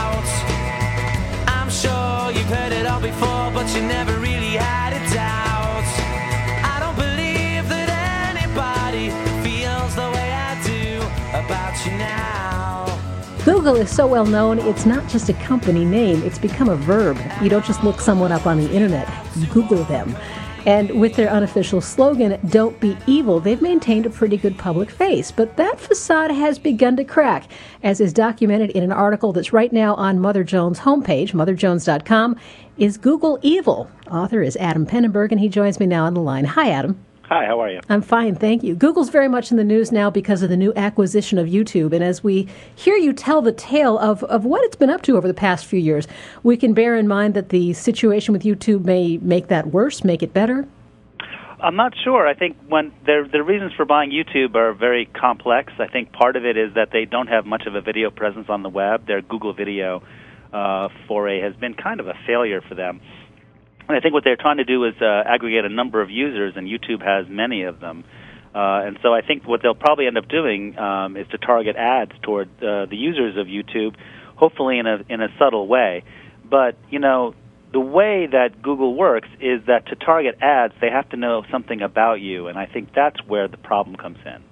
Sure 1.81 2.31
you've 2.31 2.45
heard 2.45 2.71
it 2.71 2.85
all 2.85 3.01
before, 3.01 3.49
but 3.51 3.67
you 3.73 3.81
never 3.81 4.19
really 4.19 4.55
had 4.55 4.93
a 4.93 4.99
doubt. 5.11 5.83
I 6.63 6.77
don't 6.79 6.95
believe 6.95 7.67
that 7.69 7.89
anybody 8.35 9.09
feels 9.41 9.95
the 9.95 10.11
way 10.11 10.31
I 10.31 10.61
do 10.63 11.01
about 11.33 11.83
you 11.83 11.93
now. 11.97 12.99
Google 13.43 13.77
is 13.77 13.89
so 13.89 14.05
well 14.05 14.27
known, 14.27 14.59
it's 14.59 14.85
not 14.85 15.07
just 15.07 15.29
a 15.29 15.33
company 15.33 15.83
name, 15.83 16.21
it's 16.21 16.37
become 16.37 16.69
a 16.69 16.75
verb. 16.75 17.17
You 17.41 17.49
don't 17.49 17.65
just 17.65 17.83
look 17.83 17.99
someone 17.99 18.31
up 18.31 18.45
on 18.45 18.59
the 18.59 18.71
internet, 18.71 19.09
you 19.35 19.47
Google 19.47 19.83
them. 19.85 20.15
And 20.65 20.99
with 20.99 21.15
their 21.15 21.29
unofficial 21.29 21.81
slogan, 21.81 22.39
Don't 22.49 22.79
Be 22.79 22.95
Evil, 23.07 23.39
they've 23.39 23.61
maintained 23.61 24.05
a 24.05 24.11
pretty 24.11 24.37
good 24.37 24.57
public 24.57 24.91
face. 24.91 25.31
But 25.31 25.57
that 25.57 25.79
facade 25.79 26.31
has 26.31 26.59
begun 26.59 26.95
to 26.97 27.03
crack, 27.03 27.45
as 27.81 27.99
is 27.99 28.13
documented 28.13 28.69
in 28.71 28.83
an 28.83 28.91
article 28.91 29.33
that's 29.33 29.53
right 29.53 29.73
now 29.73 29.95
on 29.95 30.19
Mother 30.19 30.43
Jones' 30.43 30.79
homepage, 30.79 31.31
motherjones.com. 31.31 32.35
Is 32.77 32.97
Google 32.97 33.39
evil? 33.41 33.89
Author 34.09 34.41
is 34.41 34.55
Adam 34.57 34.85
Penenberg, 34.85 35.31
and 35.31 35.39
he 35.39 35.49
joins 35.49 35.79
me 35.79 35.87
now 35.87 36.05
on 36.05 36.13
the 36.13 36.21
line. 36.21 36.45
Hi, 36.45 36.69
Adam. 36.69 37.03
Hi, 37.31 37.45
how 37.45 37.61
are 37.61 37.69
you? 37.69 37.79
I'm 37.87 38.01
fine, 38.01 38.35
thank 38.35 38.61
you. 38.61 38.75
Google's 38.75 39.07
very 39.07 39.29
much 39.29 39.51
in 39.51 39.57
the 39.57 39.63
news 39.63 39.89
now 39.89 40.09
because 40.09 40.43
of 40.43 40.49
the 40.49 40.57
new 40.57 40.73
acquisition 40.75 41.37
of 41.37 41.47
YouTube. 41.47 41.93
And 41.93 42.03
as 42.03 42.21
we 42.21 42.49
hear 42.75 42.97
you 42.97 43.13
tell 43.13 43.41
the 43.41 43.53
tale 43.53 43.97
of, 43.97 44.21
of 44.25 44.43
what 44.43 44.61
it's 44.65 44.75
been 44.75 44.89
up 44.89 45.01
to 45.03 45.15
over 45.15 45.29
the 45.29 45.33
past 45.33 45.65
few 45.65 45.79
years, 45.79 46.09
we 46.43 46.57
can 46.57 46.73
bear 46.73 46.97
in 46.97 47.07
mind 47.07 47.33
that 47.35 47.47
the 47.47 47.71
situation 47.71 48.33
with 48.33 48.43
YouTube 48.43 48.83
may 48.83 49.15
make 49.19 49.47
that 49.47 49.67
worse, 49.67 50.03
make 50.03 50.21
it 50.21 50.33
better. 50.33 50.67
I'm 51.61 51.77
not 51.77 51.93
sure. 52.03 52.27
I 52.27 52.33
think 52.33 52.57
when 52.67 52.91
their 53.05 53.25
the 53.25 53.43
reasons 53.43 53.71
for 53.77 53.85
buying 53.85 54.11
YouTube 54.11 54.55
are 54.55 54.73
very 54.73 55.05
complex. 55.05 55.71
I 55.79 55.87
think 55.87 56.11
part 56.11 56.35
of 56.35 56.43
it 56.43 56.57
is 56.57 56.73
that 56.73 56.89
they 56.91 57.05
don't 57.05 57.27
have 57.27 57.45
much 57.45 57.65
of 57.65 57.75
a 57.75 57.81
video 57.81 58.11
presence 58.11 58.47
on 58.49 58.61
the 58.61 58.67
web. 58.67 59.07
Their 59.07 59.21
Google 59.21 59.53
Video 59.53 60.03
uh, 60.51 60.89
foray 61.07 61.39
has 61.39 61.55
been 61.55 61.75
kind 61.75 62.01
of 62.01 62.07
a 62.07 62.13
failure 62.27 62.59
for 62.59 62.75
them. 62.75 62.99
And 63.87 63.97
I 63.97 63.99
think 63.99 64.13
what 64.13 64.23
they're 64.23 64.37
trying 64.37 64.57
to 64.57 64.63
do 64.63 64.85
is 64.85 64.93
uh, 65.01 65.23
aggregate 65.25 65.65
a 65.65 65.69
number 65.69 66.01
of 66.01 66.09
users, 66.09 66.53
and 66.55 66.67
YouTube 66.67 67.03
has 67.03 67.25
many 67.29 67.63
of 67.63 67.79
them. 67.79 68.03
Uh, 68.53 68.83
and 68.85 68.99
so 69.01 69.13
I 69.13 69.21
think 69.21 69.47
what 69.47 69.61
they'll 69.61 69.73
probably 69.73 70.07
end 70.07 70.17
up 70.17 70.27
doing 70.27 70.77
um, 70.77 71.15
is 71.15 71.27
to 71.29 71.37
target 71.37 71.75
ads 71.77 72.11
toward 72.21 72.49
uh, 72.61 72.85
the 72.85 72.97
users 72.97 73.37
of 73.37 73.47
YouTube, 73.47 73.95
hopefully 74.35 74.77
in 74.77 74.87
a 74.87 75.03
in 75.07 75.21
a 75.21 75.29
subtle 75.39 75.67
way. 75.67 76.03
But 76.43 76.75
you 76.89 76.99
know, 76.99 77.33
the 77.71 77.79
way 77.79 78.27
that 78.29 78.61
Google 78.61 78.95
works 78.95 79.29
is 79.39 79.61
that 79.67 79.87
to 79.87 79.95
target 79.95 80.37
ads, 80.41 80.73
they 80.81 80.89
have 80.89 81.09
to 81.09 81.17
know 81.17 81.43
something 81.49 81.81
about 81.81 82.19
you, 82.19 82.47
and 82.47 82.57
I 82.57 82.65
think 82.65 82.89
that's 82.93 83.23
where 83.25 83.47
the 83.47 83.57
problem 83.57 83.95
comes 83.95 84.17
in. 84.25 84.43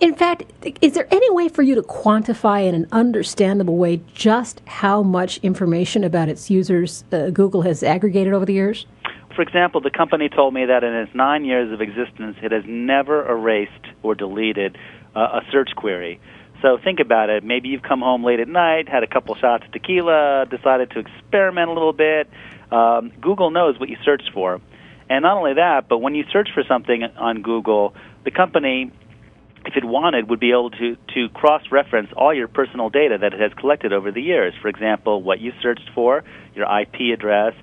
In 0.00 0.14
fact, 0.14 0.44
is 0.80 0.94
there 0.94 1.06
any 1.10 1.30
way 1.30 1.48
for 1.48 1.62
you 1.62 1.74
to 1.74 1.82
quantify 1.82 2.66
in 2.68 2.74
an 2.74 2.86
understandable 2.92 3.76
way 3.76 4.00
just 4.14 4.62
how 4.66 5.02
much 5.02 5.38
information 5.38 6.04
about 6.04 6.28
its 6.28 6.50
users 6.50 7.04
uh, 7.12 7.30
Google 7.30 7.62
has 7.62 7.82
aggregated 7.82 8.32
over 8.32 8.44
the 8.44 8.54
years? 8.54 8.86
For 9.34 9.42
example, 9.42 9.80
the 9.80 9.90
company 9.90 10.28
told 10.28 10.54
me 10.54 10.66
that 10.66 10.84
in 10.84 10.92
its 10.94 11.14
nine 11.14 11.44
years 11.44 11.72
of 11.72 11.80
existence, 11.80 12.36
it 12.42 12.52
has 12.52 12.64
never 12.66 13.28
erased 13.28 13.86
or 14.02 14.14
deleted 14.14 14.76
uh, 15.14 15.20
a 15.20 15.40
search 15.50 15.70
query. 15.76 16.20
So 16.62 16.78
think 16.82 17.00
about 17.00 17.30
it. 17.30 17.42
Maybe 17.42 17.68
you've 17.68 17.82
come 17.82 18.00
home 18.00 18.22
late 18.24 18.40
at 18.40 18.48
night, 18.48 18.88
had 18.88 19.02
a 19.02 19.06
couple 19.06 19.34
shots 19.36 19.64
of 19.64 19.72
tequila, 19.72 20.46
decided 20.50 20.90
to 20.90 20.98
experiment 20.98 21.70
a 21.70 21.72
little 21.72 21.92
bit. 21.92 22.28
Um, 22.70 23.12
Google 23.20 23.50
knows 23.50 23.78
what 23.80 23.88
you 23.88 23.96
searched 24.04 24.30
for. 24.34 24.60
And 25.08 25.22
not 25.22 25.38
only 25.38 25.54
that, 25.54 25.88
but 25.88 25.98
when 25.98 26.14
you 26.14 26.24
search 26.32 26.50
for 26.54 26.62
something 26.68 27.02
on 27.02 27.42
Google, 27.42 27.94
the 28.24 28.30
company 28.30 28.92
if 29.66 29.76
it 29.76 29.84
wanted, 29.84 30.28
would 30.30 30.40
be 30.40 30.50
able 30.50 30.70
to, 30.70 30.96
to 31.14 31.28
cross 31.34 31.62
reference 31.70 32.08
all 32.16 32.34
your 32.34 32.48
personal 32.48 32.88
data 32.88 33.18
that 33.20 33.34
it 33.34 33.40
has 33.40 33.52
collected 33.54 33.92
over 33.92 34.10
the 34.10 34.22
years. 34.22 34.54
For 34.60 34.68
example, 34.68 35.22
what 35.22 35.40
you 35.40 35.52
searched 35.62 35.90
for, 35.94 36.24
your 36.54 36.66
IP 36.66 37.12
address. 37.14 37.54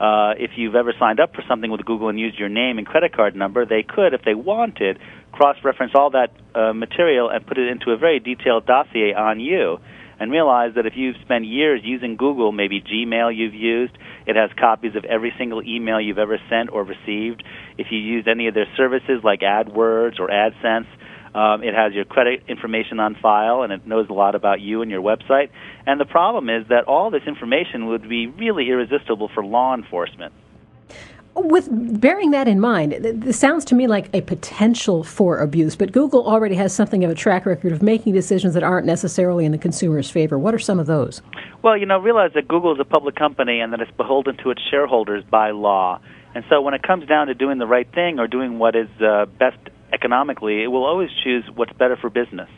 Uh, 0.00 0.34
if 0.36 0.50
you've 0.56 0.74
ever 0.74 0.92
signed 0.98 1.20
up 1.20 1.34
for 1.34 1.42
something 1.48 1.70
with 1.70 1.84
Google 1.84 2.08
and 2.08 2.18
used 2.18 2.38
your 2.38 2.48
name 2.48 2.78
and 2.78 2.86
credit 2.86 3.14
card 3.14 3.36
number, 3.36 3.64
they 3.64 3.84
could, 3.84 4.12
if 4.12 4.22
they 4.24 4.34
wanted, 4.34 4.98
cross 5.32 5.56
reference 5.62 5.92
all 5.94 6.10
that 6.10 6.32
uh, 6.54 6.72
material 6.72 7.28
and 7.28 7.46
put 7.46 7.58
it 7.58 7.68
into 7.68 7.90
a 7.90 7.96
very 7.96 8.18
detailed 8.18 8.66
dossier 8.66 9.14
on 9.14 9.38
you. 9.38 9.78
And 10.18 10.30
realize 10.30 10.74
that 10.76 10.86
if 10.86 10.94
you've 10.96 11.16
spent 11.24 11.44
years 11.44 11.80
using 11.82 12.16
Google, 12.16 12.52
maybe 12.52 12.80
Gmail 12.80 13.36
you've 13.36 13.54
used, 13.54 13.96
it 14.26 14.36
has 14.36 14.50
copies 14.58 14.94
of 14.94 15.04
every 15.04 15.32
single 15.36 15.62
email 15.62 16.00
you've 16.00 16.18
ever 16.18 16.38
sent 16.48 16.70
or 16.70 16.84
received. 16.84 17.42
If 17.78 17.88
you 17.90 17.98
used 17.98 18.28
any 18.28 18.46
of 18.46 18.54
their 18.54 18.68
services 18.76 19.22
like 19.24 19.40
AdWords 19.40 20.20
or 20.20 20.28
AdSense, 20.28 20.86
um, 21.34 21.64
it 21.64 21.74
has 21.74 21.92
your 21.92 22.04
credit 22.04 22.44
information 22.48 23.00
on 23.00 23.16
file, 23.16 23.62
and 23.62 23.72
it 23.72 23.86
knows 23.86 24.08
a 24.08 24.12
lot 24.12 24.34
about 24.34 24.60
you 24.60 24.82
and 24.82 24.90
your 24.90 25.02
website. 25.02 25.50
And 25.86 26.00
the 26.00 26.04
problem 26.04 26.48
is 26.48 26.68
that 26.68 26.84
all 26.84 27.10
this 27.10 27.24
information 27.26 27.86
would 27.86 28.08
be 28.08 28.28
really 28.28 28.68
irresistible 28.70 29.28
for 29.34 29.44
law 29.44 29.74
enforcement. 29.74 30.32
With 31.36 31.68
bearing 32.00 32.30
that 32.30 32.46
in 32.46 32.60
mind, 32.60 32.92
this 32.92 33.36
sounds 33.36 33.64
to 33.66 33.74
me 33.74 33.88
like 33.88 34.08
a 34.14 34.20
potential 34.20 35.02
for 35.02 35.40
abuse, 35.40 35.74
but 35.74 35.90
Google 35.90 36.24
already 36.28 36.54
has 36.54 36.72
something 36.72 37.02
of 37.02 37.10
a 37.10 37.14
track 37.16 37.44
record 37.44 37.72
of 37.72 37.82
making 37.82 38.12
decisions 38.12 38.54
that 38.54 38.62
aren't 38.62 38.86
necessarily 38.86 39.44
in 39.44 39.50
the 39.50 39.58
consumer's 39.58 40.08
favor. 40.08 40.38
What 40.38 40.54
are 40.54 40.60
some 40.60 40.78
of 40.78 40.86
those? 40.86 41.22
Well, 41.62 41.76
you 41.76 41.86
know, 41.86 41.98
realize 41.98 42.30
that 42.34 42.46
Google 42.46 42.72
is 42.72 42.78
a 42.78 42.84
public 42.84 43.16
company 43.16 43.58
and 43.58 43.72
that 43.72 43.80
it's 43.80 43.90
beholden 43.96 44.36
to 44.44 44.50
its 44.50 44.62
shareholders 44.70 45.24
by 45.28 45.50
law. 45.50 46.00
And 46.36 46.44
so 46.48 46.60
when 46.60 46.74
it 46.74 46.84
comes 46.84 47.08
down 47.08 47.26
to 47.26 47.34
doing 47.34 47.58
the 47.58 47.66
right 47.66 47.92
thing 47.92 48.20
or 48.20 48.28
doing 48.28 48.60
what 48.60 48.76
is 48.76 48.88
uh, 49.00 49.26
best 49.26 49.58
economically, 49.94 50.62
it 50.62 50.66
will 50.66 50.84
always 50.84 51.10
choose 51.22 51.44
what's 51.54 51.72
better 51.72 51.96
for 51.96 52.10
business. 52.10 52.50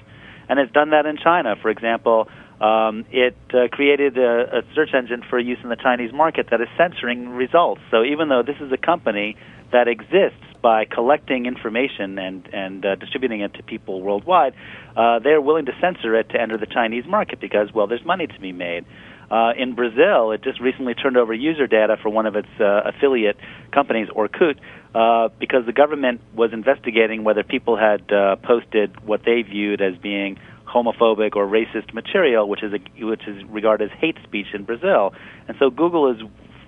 And 0.49 0.59
it's 0.59 0.73
done 0.73 0.91
that 0.91 1.07
in 1.07 1.17
China. 1.19 1.57
For 1.61 1.71
example, 1.71 2.29
um, 2.61 3.05
it 3.11 3.37
uh, 3.53 3.69
created 3.71 4.17
a, 4.17 4.59
a 4.59 4.63
search 4.75 4.91
engine 4.95 5.23
for 5.29 5.39
use 5.39 5.59
in 5.63 5.69
the 5.69 5.77
Chinese 5.77 6.13
market 6.13 6.49
that 6.51 6.61
is 6.61 6.69
censoring 6.79 7.29
results. 7.31 7.83
So 7.91 8.03
even 8.03 8.29
though 8.29 8.43
this 8.43 8.57
is 8.61 8.73
a 8.73 8.79
company 8.79 9.37
that 9.73 9.89
exists 9.89 10.41
by 10.63 10.85
collecting 10.85 11.47
information 11.47 12.19
and 12.19 12.49
and 12.53 12.87
uh, 12.87 12.95
distributing 12.95 13.41
it 13.41 13.55
to 13.55 13.63
people 13.63 14.01
worldwide, 14.01 14.55
uh, 14.97 15.19
they 15.19 15.31
are 15.31 15.41
willing 15.41 15.67
to 15.67 15.73
censor 15.81 16.15
it 16.15 16.31
to 16.31 16.41
enter 16.41 16.57
the 16.57 16.67
Chinese 16.67 17.05
market 17.07 17.41
because 17.41 17.75
well, 17.75 17.87
there's 17.87 18.05
money 18.05 18.27
to 18.27 18.41
be 18.41 18.53
made. 18.53 18.87
Uh, 19.31 19.53
in 19.59 19.75
Brazil, 19.75 20.31
it 20.31 20.43
just 20.43 20.61
recently 20.61 20.95
turned 20.95 21.17
over 21.17 21.35
user 21.35 21.67
data 21.67 21.97
for 22.01 22.09
one 22.09 22.27
of 22.27 22.37
its 22.37 22.49
uh, 22.61 22.83
affiliate 22.85 23.37
companies, 23.73 24.09
Orkut, 24.09 24.57
uh, 24.95 25.29
because 25.41 25.67
the 25.67 25.73
government 25.73 26.21
was 26.35 26.53
investigating 26.53 27.25
whether 27.25 27.43
people 27.43 27.77
had 27.77 28.11
uh, 28.13 28.37
posted 28.37 29.05
what 29.05 29.23
they 29.25 29.43
viewed 29.43 29.83
as 29.83 29.97
being 29.97 30.39
homophobic 30.65 31.35
or 31.37 31.47
racist 31.47 31.93
material, 31.93 32.49
which 32.49 32.63
is 32.63 32.73
a, 32.73 33.05
which 33.05 33.27
is 33.27 33.43
regarded 33.49 33.91
as 33.91 33.99
hate 33.99 34.17
speech 34.25 34.47
in 34.55 34.65
Brazil. 34.65 35.13
And 35.49 35.57
so 35.59 35.71
Google 35.71 36.13
is 36.13 36.19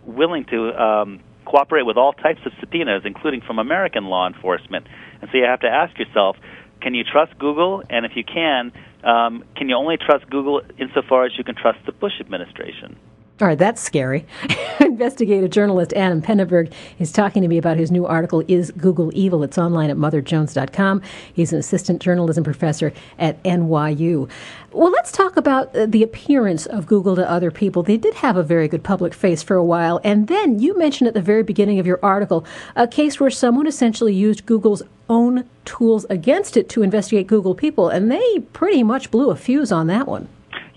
willing 0.05 0.45
to 0.47 0.73
um, 0.81 1.21
cooperate 1.45 1.85
with 1.85 1.97
all 1.97 2.13
types 2.13 2.41
of 2.45 2.53
subpoenas, 2.61 3.03
including 3.05 3.41
from 3.41 3.59
American 3.59 4.07
law 4.07 4.27
enforcement. 4.27 4.87
And 5.21 5.31
so 5.31 5.39
you 5.39 5.45
have 5.45 5.61
to 5.61 5.69
ask 5.69 5.99
yourself, 5.99 6.37
can 6.81 6.95
you 6.95 7.05
trust 7.05 7.39
Google? 7.39 7.83
And 7.91 8.07
if 8.07 8.13
you 8.15 8.25
can, 8.25 8.73
um, 9.05 9.45
can 9.57 9.69
you 9.69 9.77
only 9.77 9.97
trust 9.97 10.29
Google 10.31 10.61
insofar 10.79 11.25
as 11.25 11.33
you 11.39 11.45
can 11.45 11.55
trust 11.55 11.79
the 11.87 11.93
Bush 11.93 12.21
administration? 12.21 12.99
All 13.41 13.47
right, 13.47 13.59
that's 13.59 13.81
scary. 13.81 14.27
Investigative 14.81 15.51
journalist 15.51 15.93
Adam 15.93 16.21
Penenberg 16.21 16.73
is 16.99 17.13
talking 17.13 17.41
to 17.43 17.49
me 17.49 17.57
about 17.57 17.77
his 17.77 17.93
new 17.93 18.05
article, 18.05 18.43
Is 18.49 18.73
Google 18.73 19.13
Evil? 19.15 19.45
It's 19.45 19.57
online 19.57 19.91
at 19.91 19.97
motherjones.com. 19.97 21.03
He's 21.35 21.53
an 21.53 21.61
assistant 21.61 22.03
journalism 22.03 22.43
professor 22.43 22.93
at 23.17 23.41
NYU. 23.45 24.29
Well, 24.73 24.91
let's 24.91 25.13
talk 25.13 25.37
about 25.37 25.75
uh, 25.77 25.87
the 25.87 26.03
appearance 26.03 26.67
of 26.67 26.87
Google 26.87 27.15
to 27.15 27.31
other 27.31 27.53
people. 27.53 27.85
They 27.85 27.97
did 27.97 28.15
have 28.15 28.37
a 28.37 28.43
very 28.43 28.67
good 28.67 28.83
public 28.83 29.15
face 29.15 29.41
for 29.41 29.55
a 29.55 29.65
while. 29.65 30.01
And 30.03 30.27
then 30.27 30.59
you 30.59 30.77
mentioned 30.77 31.07
at 31.07 31.15
the 31.15 31.23
very 31.23 31.45
beginning 31.45 31.79
of 31.79 31.87
your 31.87 32.01
article 32.03 32.45
a 32.75 32.89
case 32.89 33.21
where 33.21 33.31
someone 33.31 33.69
essentially 33.69 34.15
used 34.15 34.47
Google's 34.47 34.83
own 35.09 35.49
tools 35.65 36.05
against 36.11 36.57
it 36.57 36.69
to 36.71 36.83
investigate 36.83 37.29
Google 37.29 37.55
people. 37.55 37.89
And 37.89 38.11
they 38.11 38.41
pretty 38.53 38.83
much 38.83 39.13
blew 39.13 39.31
a 39.31 39.37
fuse 39.37 39.71
on 39.71 39.87
that 39.87 40.09
one. 40.09 40.29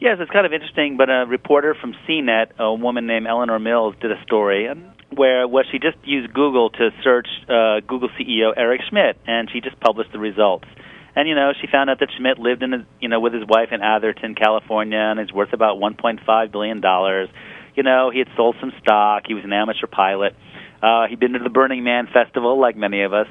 Yes, 0.01 0.17
it's 0.19 0.31
kind 0.31 0.47
of 0.47 0.51
interesting. 0.51 0.97
But 0.97 1.11
a 1.11 1.25
reporter 1.27 1.75
from 1.79 1.93
CNET, 2.09 2.57
a 2.57 2.73
woman 2.73 3.05
named 3.05 3.27
Elinor 3.27 3.59
Mills, 3.59 3.93
did 4.01 4.11
a 4.11 4.19
story 4.23 4.67
where 5.15 5.47
where 5.47 5.63
she 5.71 5.77
just 5.77 5.97
used 6.03 6.33
Google 6.33 6.71
to 6.71 6.89
search 7.03 7.27
uh, 7.47 7.81
Google 7.87 8.09
CEO 8.19 8.51
Eric 8.57 8.81
Schmidt, 8.89 9.17
and 9.27 9.47
she 9.53 9.61
just 9.61 9.79
published 9.79 10.11
the 10.11 10.17
results. 10.17 10.65
And 11.15 11.29
you 11.29 11.35
know, 11.35 11.51
she 11.53 11.67
found 11.71 11.91
out 11.91 11.99
that 11.99 12.09
Schmidt 12.17 12.39
lived 12.39 12.63
in, 12.63 12.73
a, 12.73 12.87
you 12.99 13.09
know, 13.09 13.19
with 13.19 13.33
his 13.33 13.43
wife 13.47 13.69
in 13.71 13.81
Atherton, 13.81 14.33
California, 14.33 14.97
and 14.97 15.19
is 15.19 15.31
worth 15.31 15.53
about 15.53 15.77
1.5 15.77 16.51
billion 16.51 16.81
dollars. 16.81 17.29
You 17.75 17.83
know, 17.83 18.09
he 18.09 18.17
had 18.17 18.29
sold 18.35 18.55
some 18.59 18.73
stock. 18.81 19.25
He 19.27 19.35
was 19.35 19.43
an 19.43 19.53
amateur 19.53 19.85
pilot. 19.85 20.35
Uh, 20.81 21.05
he'd 21.09 21.19
been 21.19 21.33
to 21.33 21.39
the 21.39 21.49
Burning 21.49 21.83
Man 21.83 22.07
festival, 22.11 22.59
like 22.59 22.75
many 22.75 23.03
of 23.03 23.13
us. 23.13 23.27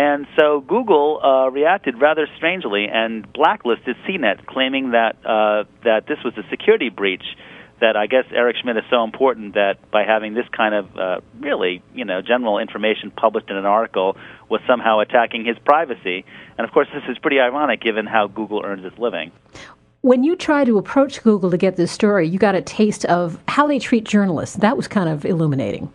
And 0.00 0.26
so 0.34 0.62
Google 0.62 1.20
uh, 1.22 1.50
reacted 1.50 2.00
rather 2.00 2.26
strangely 2.38 2.86
and 2.90 3.30
blacklisted 3.34 3.96
CNET, 4.08 4.46
claiming 4.46 4.92
that 4.92 5.16
uh, 5.26 5.64
that 5.84 6.06
this 6.06 6.16
was 6.24 6.32
a 6.38 6.48
security 6.48 6.88
breach. 6.88 7.24
That 7.82 7.96
I 7.96 8.06
guess 8.06 8.24
Eric 8.30 8.56
Schmidt 8.62 8.78
is 8.78 8.84
so 8.88 9.04
important 9.04 9.54
that 9.54 9.90
by 9.90 10.04
having 10.04 10.32
this 10.32 10.46
kind 10.56 10.74
of 10.74 10.96
uh, 10.96 11.20
really 11.38 11.82
you 11.94 12.06
know 12.06 12.22
general 12.22 12.58
information 12.58 13.10
published 13.10 13.50
in 13.50 13.56
an 13.56 13.66
article 13.66 14.16
was 14.48 14.62
somehow 14.66 15.00
attacking 15.00 15.44
his 15.44 15.58
privacy. 15.66 16.24
And 16.56 16.66
of 16.66 16.72
course, 16.72 16.88
this 16.94 17.02
is 17.06 17.18
pretty 17.18 17.38
ironic 17.38 17.82
given 17.82 18.06
how 18.06 18.26
Google 18.26 18.62
earns 18.64 18.86
its 18.86 18.98
living. 18.98 19.32
When 20.00 20.24
you 20.24 20.34
try 20.34 20.64
to 20.64 20.78
approach 20.78 21.22
Google 21.22 21.50
to 21.50 21.58
get 21.58 21.76
this 21.76 21.92
story, 21.92 22.26
you 22.26 22.38
got 22.38 22.54
a 22.54 22.62
taste 22.62 23.04
of 23.04 23.38
how 23.48 23.66
they 23.66 23.78
treat 23.78 24.04
journalists. 24.04 24.56
That 24.56 24.78
was 24.78 24.88
kind 24.88 25.10
of 25.10 25.26
illuminating. 25.26 25.92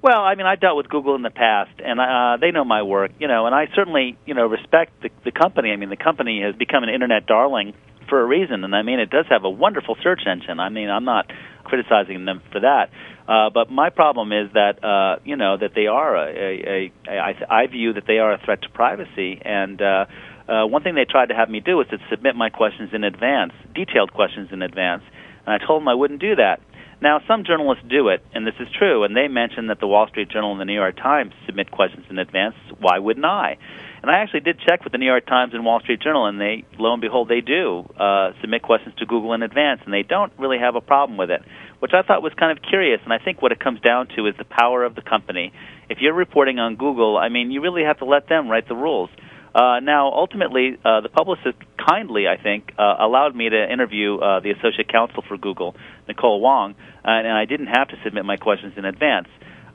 Well, 0.00 0.20
I 0.20 0.36
mean, 0.36 0.46
I've 0.46 0.60
dealt 0.60 0.76
with 0.76 0.88
Google 0.88 1.16
in 1.16 1.22
the 1.22 1.30
past, 1.30 1.72
and 1.84 1.98
uh, 1.98 2.36
they 2.40 2.52
know 2.52 2.64
my 2.64 2.82
work, 2.82 3.10
you 3.18 3.26
know, 3.26 3.46
and 3.46 3.54
I 3.54 3.66
certainly, 3.74 4.16
you 4.26 4.34
know, 4.34 4.46
respect 4.46 4.92
the, 5.02 5.10
the 5.24 5.32
company. 5.32 5.72
I 5.72 5.76
mean, 5.76 5.90
the 5.90 5.96
company 5.96 6.40
has 6.42 6.54
become 6.54 6.84
an 6.84 6.88
internet 6.88 7.26
darling 7.26 7.74
for 8.08 8.20
a 8.20 8.24
reason, 8.24 8.62
and 8.62 8.76
I 8.76 8.82
mean, 8.82 9.00
it 9.00 9.10
does 9.10 9.26
have 9.28 9.44
a 9.44 9.50
wonderful 9.50 9.96
search 10.02 10.22
engine. 10.24 10.60
I 10.60 10.68
mean, 10.68 10.88
I'm 10.88 11.04
not 11.04 11.26
criticizing 11.64 12.24
them 12.24 12.42
for 12.52 12.60
that, 12.60 12.90
uh, 13.26 13.50
but 13.50 13.70
my 13.72 13.90
problem 13.90 14.32
is 14.32 14.52
that, 14.54 14.82
uh, 14.84 15.20
you 15.24 15.36
know, 15.36 15.56
that 15.58 15.72
they 15.74 15.88
are 15.88 16.16
a, 16.16 16.30
a, 16.30 16.62
a, 16.64 16.92
a 17.08 17.18
I, 17.18 17.62
I 17.62 17.66
view 17.66 17.92
that 17.94 18.06
they 18.06 18.18
are 18.18 18.32
a 18.32 18.38
threat 18.38 18.62
to 18.62 18.68
privacy, 18.70 19.42
and 19.44 19.82
uh, 19.82 20.06
uh, 20.48 20.66
one 20.66 20.84
thing 20.84 20.94
they 20.94 21.04
tried 21.04 21.26
to 21.26 21.34
have 21.34 21.50
me 21.50 21.58
do 21.58 21.76
was 21.76 21.88
to 21.88 21.98
submit 22.08 22.36
my 22.36 22.50
questions 22.50 22.90
in 22.94 23.02
advance, 23.02 23.52
detailed 23.74 24.12
questions 24.12 24.50
in 24.52 24.62
advance, 24.62 25.02
and 25.44 25.60
I 25.60 25.66
told 25.66 25.82
them 25.82 25.88
I 25.88 25.94
wouldn't 25.94 26.20
do 26.20 26.36
that. 26.36 26.60
Now, 27.00 27.20
some 27.28 27.44
journalists 27.44 27.84
do 27.88 28.08
it, 28.08 28.24
and 28.34 28.44
this 28.44 28.56
is 28.58 28.66
true, 28.76 29.04
and 29.04 29.16
they 29.16 29.28
mention 29.28 29.68
that 29.68 29.78
the 29.78 29.86
Wall 29.86 30.08
Street 30.08 30.30
Journal 30.30 30.50
and 30.50 30.60
the 30.60 30.64
New 30.64 30.74
York 30.74 30.96
Times 30.96 31.32
submit 31.46 31.70
questions 31.70 32.06
in 32.10 32.18
advance. 32.18 32.56
Why 32.80 32.98
wouldn't 32.98 33.24
I? 33.24 33.56
And 34.02 34.10
I 34.10 34.18
actually 34.18 34.40
did 34.40 34.58
check 34.58 34.82
with 34.82 34.92
the 34.92 34.98
New 34.98 35.06
York 35.06 35.24
Times 35.26 35.54
and 35.54 35.64
Wall 35.64 35.78
Street 35.78 36.00
Journal, 36.00 36.26
and 36.26 36.40
they, 36.40 36.64
lo 36.76 36.92
and 36.92 37.00
behold, 37.00 37.28
they 37.28 37.40
do 37.40 37.88
uh, 37.98 38.32
submit 38.40 38.62
questions 38.62 38.96
to 38.98 39.06
Google 39.06 39.32
in 39.34 39.42
advance, 39.42 39.80
and 39.84 39.94
they 39.94 40.02
don't 40.02 40.32
really 40.38 40.58
have 40.58 40.74
a 40.74 40.80
problem 40.80 41.18
with 41.18 41.30
it, 41.30 41.42
which 41.78 41.92
I 41.94 42.02
thought 42.02 42.20
was 42.20 42.32
kind 42.34 42.56
of 42.56 42.64
curious. 42.64 43.00
And 43.04 43.12
I 43.12 43.18
think 43.18 43.42
what 43.42 43.52
it 43.52 43.60
comes 43.60 43.80
down 43.80 44.08
to 44.16 44.26
is 44.26 44.34
the 44.36 44.44
power 44.44 44.82
of 44.82 44.96
the 44.96 45.02
company. 45.02 45.52
If 45.88 45.98
you're 46.00 46.14
reporting 46.14 46.58
on 46.58 46.74
Google, 46.74 47.16
I 47.16 47.28
mean, 47.28 47.52
you 47.52 47.60
really 47.60 47.84
have 47.84 47.98
to 47.98 48.06
let 48.06 48.28
them 48.28 48.48
write 48.48 48.66
the 48.66 48.76
rules. 48.76 49.10
Uh, 49.58 49.80
now, 49.80 50.12
ultimately, 50.12 50.78
uh, 50.84 51.00
the 51.00 51.08
publicist 51.08 51.58
kindly, 51.84 52.28
I 52.28 52.40
think, 52.40 52.72
uh, 52.78 52.94
allowed 53.00 53.34
me 53.34 53.48
to 53.48 53.72
interview 53.72 54.16
uh, 54.16 54.38
the 54.38 54.52
associate 54.52 54.86
counsel 54.88 55.24
for 55.26 55.36
Google, 55.36 55.74
Nicole 56.06 56.40
Wong, 56.40 56.76
and, 57.02 57.26
and 57.26 57.36
I 57.36 57.44
didn't 57.44 57.66
have 57.66 57.88
to 57.88 57.96
submit 58.04 58.24
my 58.24 58.36
questions 58.36 58.74
in 58.76 58.84
advance. 58.84 59.26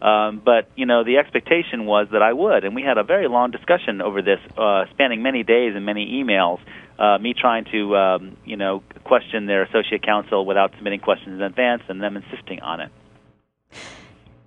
Um, 0.02 0.42
but 0.44 0.70
you 0.78 0.86
know, 0.86 1.04
the 1.04 1.18
expectation 1.18 1.86
was 1.86 2.08
that 2.14 2.22
I 2.22 2.32
would, 2.32 2.64
and 2.64 2.76
we 2.76 2.82
had 2.82 2.98
a 2.98 3.04
very 3.04 3.28
long 3.28 3.52
discussion 3.52 4.02
over 4.02 4.22
this, 4.22 4.40
uh, 4.58 4.86
spanning 4.92 5.22
many 5.22 5.44
days 5.44 5.76
and 5.76 5.86
many 5.86 6.24
emails. 6.24 6.62
Uh, 6.98 7.18
me 7.18 7.34
trying 7.34 7.66
to, 7.66 7.98
um, 7.98 8.38
you 8.46 8.56
know, 8.56 8.84
question 9.04 9.48
their 9.48 9.64
associate 9.64 10.02
counsel 10.02 10.46
without 10.46 10.72
submitting 10.78 11.02
questions 11.02 11.36
in 11.36 11.42
advance, 11.42 11.84
and 11.90 12.02
them 12.02 12.16
insisting 12.16 12.62
on 12.62 12.80
it. 12.80 12.92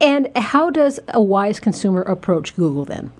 And 0.00 0.34
how 0.34 0.70
does 0.70 0.98
a 1.08 1.20
wise 1.20 1.60
consumer 1.60 2.00
approach 2.00 2.56
Google 2.56 2.86
then? 2.86 3.12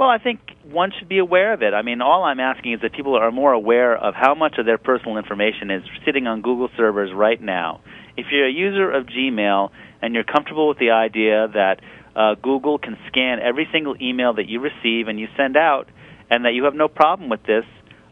Well, 0.00 0.08
I 0.08 0.16
think 0.16 0.40
one 0.64 0.92
should 0.98 1.10
be 1.10 1.18
aware 1.18 1.52
of 1.52 1.60
it. 1.60 1.74
I 1.74 1.82
mean, 1.82 2.00
all 2.00 2.24
I'm 2.24 2.40
asking 2.40 2.72
is 2.72 2.80
that 2.80 2.94
people 2.94 3.16
are 3.16 3.30
more 3.30 3.52
aware 3.52 3.94
of 3.94 4.14
how 4.14 4.34
much 4.34 4.54
of 4.56 4.64
their 4.64 4.78
personal 4.78 5.18
information 5.18 5.70
is 5.70 5.82
sitting 6.06 6.26
on 6.26 6.40
Google 6.40 6.70
servers 6.74 7.10
right 7.14 7.38
now. 7.38 7.82
If 8.16 8.24
you're 8.32 8.48
a 8.48 8.50
user 8.50 8.90
of 8.90 9.04
Gmail 9.04 9.68
and 10.00 10.14
you're 10.14 10.24
comfortable 10.24 10.68
with 10.68 10.78
the 10.78 10.92
idea 10.92 11.48
that 11.52 11.82
uh, 12.16 12.34
Google 12.40 12.78
can 12.78 12.96
scan 13.08 13.40
every 13.40 13.68
single 13.72 13.94
email 14.00 14.32
that 14.32 14.48
you 14.48 14.60
receive 14.60 15.08
and 15.08 15.20
you 15.20 15.28
send 15.36 15.58
out, 15.58 15.86
and 16.30 16.46
that 16.46 16.54
you 16.54 16.64
have 16.64 16.74
no 16.74 16.88
problem 16.88 17.28
with 17.28 17.42
this, 17.42 17.66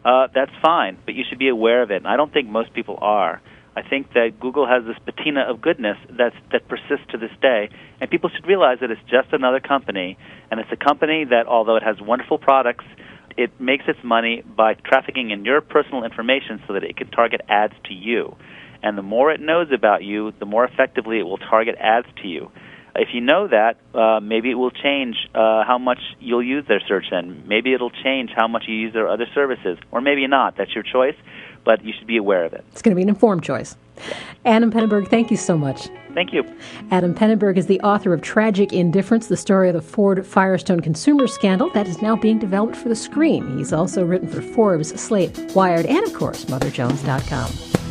uh, 0.05 0.27
that's 0.35 0.53
fine. 0.61 0.98
But 1.07 1.14
you 1.14 1.24
should 1.27 1.38
be 1.38 1.48
aware 1.48 1.83
of 1.83 1.90
it. 1.90 1.96
And 1.96 2.07
I 2.07 2.18
don't 2.18 2.31
think 2.31 2.51
most 2.51 2.74
people 2.74 2.98
are. 3.01 3.40
I 3.74 3.88
think 3.88 4.12
that 4.12 4.40
Google 4.40 4.66
has 4.66 4.85
this 4.85 4.96
patina 5.07 5.42
of 5.48 5.62
goodness 5.62 5.96
that's, 6.11 6.35
that 6.53 6.68
persists 6.68 7.07
to 7.12 7.16
this 7.16 7.31
day, 7.40 7.70
and 8.01 8.11
people 8.11 8.29
should 8.29 8.46
realize 8.46 8.79
that 8.81 8.90
it's 8.90 9.01
just 9.09 9.33
another 9.33 9.61
company, 9.61 10.18
and 10.51 10.61
it's 10.61 10.71
a 10.73 10.77
company 10.77 11.25
that, 11.25 11.47
although 11.47 11.77
it 11.77 11.83
has 11.83 12.01
wonderful 12.01 12.39
products, 12.39 12.85
it 13.37 13.61
makes 13.61 13.85
its 13.87 14.01
money 14.03 14.43
by 14.43 14.75
trafficking 14.75 15.31
in 15.31 15.45
your 15.45 15.61
personal 15.61 16.05
information 16.05 16.61
so 16.67 16.75
that 16.75 16.83
it 16.83 16.97
can 16.97 17.09
target 17.11 17.41
ads 17.49 17.75
to 17.85 17.95
you. 17.95 18.37
And 18.83 18.97
the 18.97 19.03
more 19.03 19.31
it 19.31 19.41
knows 19.41 19.69
about 19.73 20.03
you, 20.03 20.33
the 20.39 20.47
more 20.47 20.65
effectively 20.65 21.19
it 21.19 21.25
will 21.25 21.39
target 21.39 21.77
ads 21.79 22.07
to 22.23 22.29
you. 22.29 22.51
If 22.95 23.09
you 23.13 23.21
know 23.21 23.47
that, 23.47 23.77
uh, 23.95 24.19
maybe 24.21 24.51
it 24.51 24.55
will 24.55 24.73
change 24.73 25.15
uh, 25.35 25.63
how 25.65 25.79
much 25.79 26.01
you'll 26.19 26.43
use 26.43 26.65
their 26.67 26.81
search 26.89 27.07
then. 27.11 27.45
Maybe 27.47 27.73
it'll 27.73 27.91
change 27.91 28.31
how 28.35 28.49
much 28.49 28.65
you 28.67 28.75
use 28.75 28.93
their 28.93 29.09
other 29.09 29.27
services, 29.35 29.79
or 29.93 30.01
maybe 30.01 30.27
not. 30.27 30.57
That's 30.57 30.75
your 30.75 30.83
choice, 30.83 31.15
but 31.69 31.85
you 31.85 31.93
should 31.93 32.07
be 32.07 32.17
aware 32.17 32.47
of 32.47 32.55
it. 32.55 32.65
It's 32.73 32.81
going 32.81 32.93
to 32.93 32.97
be 32.97 33.03
an 33.03 33.11
informed 33.11 33.43
choice. 33.43 33.77
Adam 34.47 34.73
Penenberg, 34.73 35.09
thank 35.09 35.31
you 35.31 35.37
so 35.37 35.59
much. 35.59 35.91
Thank 36.15 36.33
you. 36.33 36.43
Adam 36.91 37.15
Penenberg 37.15 37.59
is 37.59 37.67
the 37.67 37.79
author 37.81 38.15
of 38.15 38.23
Tragic 38.23 38.73
Indifference, 38.73 39.27
the 39.27 39.37
story 39.37 39.69
of 39.69 39.75
the 39.75 39.83
Ford 39.83 40.27
Firestone 40.27 40.81
consumer 40.81 41.27
scandal 41.27 41.69
that 41.75 41.87
is 41.87 42.01
now 42.01 42.17
being 42.17 42.39
developed 42.39 42.75
for 42.75 42.89
the 42.89 42.97
screen. 42.97 43.59
He's 43.59 43.75
also 43.75 44.03
written 44.03 44.29
for 44.29 44.41
Forbes, 44.41 44.99
Slate, 44.99 45.39
Wired, 45.55 45.85
and 45.85 46.07
of 46.07 46.15
course, 46.15 46.47
MotherJones.com. 46.47 47.88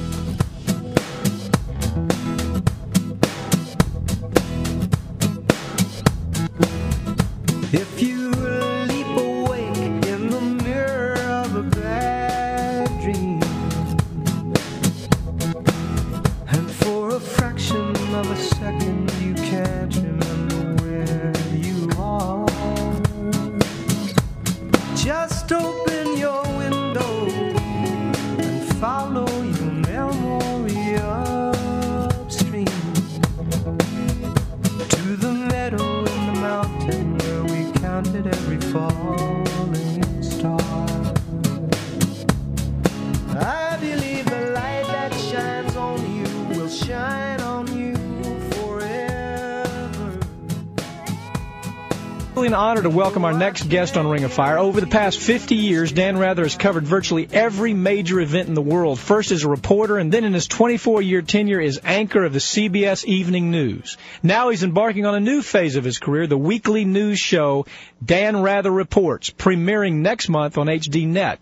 An 52.47 52.53
honor 52.53 52.81
to 52.81 52.89
welcome 52.89 53.25
our 53.25 53.33
next 53.33 53.67
guest 53.67 53.97
on 53.97 54.07
Ring 54.07 54.23
of 54.23 54.31
Fire. 54.31 54.57
Over 54.57 54.79
the 54.79 54.87
past 54.87 55.19
50 55.19 55.55
years, 55.55 55.91
Dan 55.91 56.17
Rather 56.17 56.43
has 56.43 56.55
covered 56.55 56.85
virtually 56.85 57.27
every 57.29 57.73
major 57.73 58.21
event 58.21 58.47
in 58.47 58.53
the 58.53 58.61
world, 58.61 59.01
first 59.01 59.31
as 59.31 59.43
a 59.43 59.49
reporter 59.49 59.97
and 59.97 60.13
then 60.13 60.23
in 60.23 60.31
his 60.31 60.47
24-year 60.47 61.23
tenure 61.23 61.59
as 61.59 61.81
anchor 61.83 62.23
of 62.23 62.31
the 62.31 62.39
CBS 62.39 63.03
Evening 63.03 63.51
News. 63.51 63.97
Now 64.23 64.47
he's 64.47 64.63
embarking 64.63 65.05
on 65.05 65.13
a 65.13 65.19
new 65.19 65.41
phase 65.41 65.75
of 65.75 65.83
his 65.83 65.99
career, 65.99 66.25
the 66.25 66.37
weekly 66.37 66.85
news 66.85 67.19
show 67.19 67.65
Dan 68.03 68.41
Rather 68.41 68.71
Reports, 68.71 69.29
premiering 69.29 69.95
next 69.95 70.29
month 70.29 70.57
on 70.57 70.67
HDNet. 70.67 71.39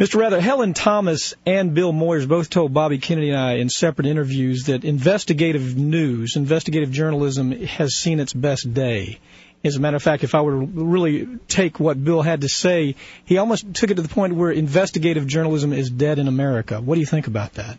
Mr. 0.00 0.16
Rather, 0.18 0.40
Helen 0.40 0.74
Thomas 0.74 1.34
and 1.46 1.74
Bill 1.74 1.92
Moyers 1.92 2.26
both 2.26 2.50
told 2.50 2.74
Bobby 2.74 2.98
Kennedy 2.98 3.30
and 3.30 3.38
I 3.38 3.52
in 3.58 3.68
separate 3.68 4.08
interviews 4.08 4.64
that 4.64 4.82
investigative 4.82 5.76
news, 5.76 6.34
investigative 6.34 6.90
journalism 6.90 7.52
has 7.52 7.94
seen 7.94 8.18
its 8.18 8.32
best 8.32 8.74
day. 8.74 9.20
As 9.62 9.76
a 9.76 9.80
matter 9.80 9.96
of 9.96 10.02
fact, 10.02 10.24
if 10.24 10.34
I 10.34 10.40
were 10.40 10.52
to 10.52 10.66
really 10.66 11.26
take 11.46 11.78
what 11.78 12.02
Bill 12.02 12.22
had 12.22 12.40
to 12.40 12.48
say, 12.48 12.96
he 13.26 13.36
almost 13.36 13.74
took 13.74 13.90
it 13.90 13.96
to 13.96 14.02
the 14.02 14.08
point 14.08 14.34
where 14.34 14.50
investigative 14.50 15.26
journalism 15.26 15.72
is 15.72 15.90
dead 15.90 16.18
in 16.18 16.28
America. 16.28 16.80
What 16.80 16.94
do 16.94 17.00
you 17.00 17.06
think 17.06 17.26
about 17.26 17.54
that? 17.54 17.78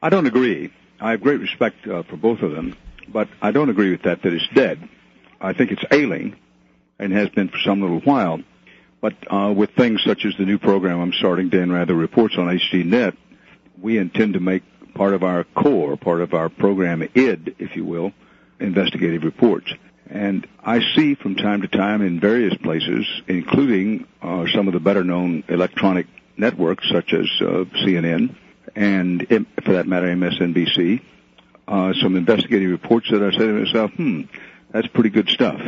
I 0.00 0.08
don't 0.08 0.26
agree. 0.26 0.72
I 1.00 1.12
have 1.12 1.20
great 1.20 1.40
respect 1.40 1.86
uh, 1.86 2.04
for 2.04 2.16
both 2.16 2.40
of 2.42 2.52
them, 2.52 2.76
but 3.08 3.28
I 3.42 3.50
don't 3.50 3.70
agree 3.70 3.90
with 3.90 4.02
that, 4.02 4.22
that 4.22 4.32
it's 4.32 4.46
dead. 4.54 4.88
I 5.40 5.52
think 5.52 5.72
it's 5.72 5.82
ailing 5.90 6.36
and 6.98 7.12
has 7.12 7.28
been 7.30 7.48
for 7.48 7.58
some 7.64 7.80
little 7.80 8.00
while. 8.00 8.40
But 9.00 9.14
uh, 9.32 9.52
with 9.56 9.70
things 9.70 10.02
such 10.04 10.24
as 10.24 10.34
the 10.38 10.44
new 10.44 10.58
program 10.58 11.00
I'm 11.00 11.12
starting, 11.14 11.48
Dan 11.48 11.72
Rather 11.72 11.94
Reports 11.94 12.34
on 12.38 12.46
HDNet, 12.46 13.16
we 13.80 13.98
intend 13.98 14.34
to 14.34 14.40
make 14.40 14.62
part 14.94 15.14
of 15.14 15.24
our 15.24 15.44
core, 15.44 15.96
part 15.96 16.20
of 16.20 16.34
our 16.34 16.50
program, 16.50 17.02
ID, 17.02 17.54
if 17.58 17.74
you 17.74 17.84
will, 17.84 18.12
investigative 18.60 19.24
reports. 19.24 19.72
And 20.10 20.46
I 20.64 20.80
see 20.96 21.14
from 21.14 21.36
time 21.36 21.62
to 21.62 21.68
time 21.68 22.02
in 22.02 22.18
various 22.18 22.56
places, 22.56 23.06
including 23.28 24.06
uh, 24.20 24.46
some 24.52 24.66
of 24.66 24.74
the 24.74 24.80
better 24.80 25.04
known 25.04 25.44
electronic 25.48 26.08
networks 26.36 26.88
such 26.90 27.12
as 27.12 27.26
uh, 27.40 27.64
CNN 27.84 28.34
and, 28.74 29.46
for 29.64 29.72
that 29.74 29.86
matter, 29.86 30.06
MSNBC, 30.06 31.00
uh, 31.68 31.92
some 31.94 32.16
investigative 32.16 32.70
reports 32.70 33.08
that 33.10 33.22
I 33.22 33.30
say 33.30 33.46
to 33.46 33.64
myself, 33.64 33.92
hmm, 33.92 34.22
that's 34.72 34.88
pretty 34.88 35.10
good 35.10 35.28
stuff. 35.28 35.60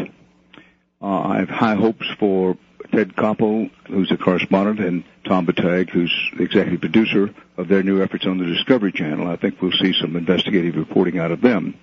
Uh, 1.00 1.20
I 1.20 1.38
have 1.38 1.48
high 1.48 1.74
hopes 1.74 2.06
for 2.18 2.56
Ted 2.90 3.14
Koppel, 3.14 3.70
who's 3.86 4.10
a 4.10 4.16
correspondent, 4.16 4.80
and 4.80 5.04
Tom 5.24 5.46
Bettag, 5.46 5.90
who's 5.90 6.12
the 6.36 6.42
executive 6.42 6.80
producer 6.80 7.34
of 7.56 7.68
their 7.68 7.82
new 7.82 8.02
efforts 8.02 8.26
on 8.26 8.38
the 8.38 8.44
Discovery 8.46 8.92
Channel. 8.92 9.28
I 9.28 9.36
think 9.36 9.62
we'll 9.62 9.72
see 9.72 9.92
some 10.00 10.16
investigative 10.16 10.76
reporting 10.76 11.18
out 11.18 11.30
of 11.30 11.40
them. 11.40 11.78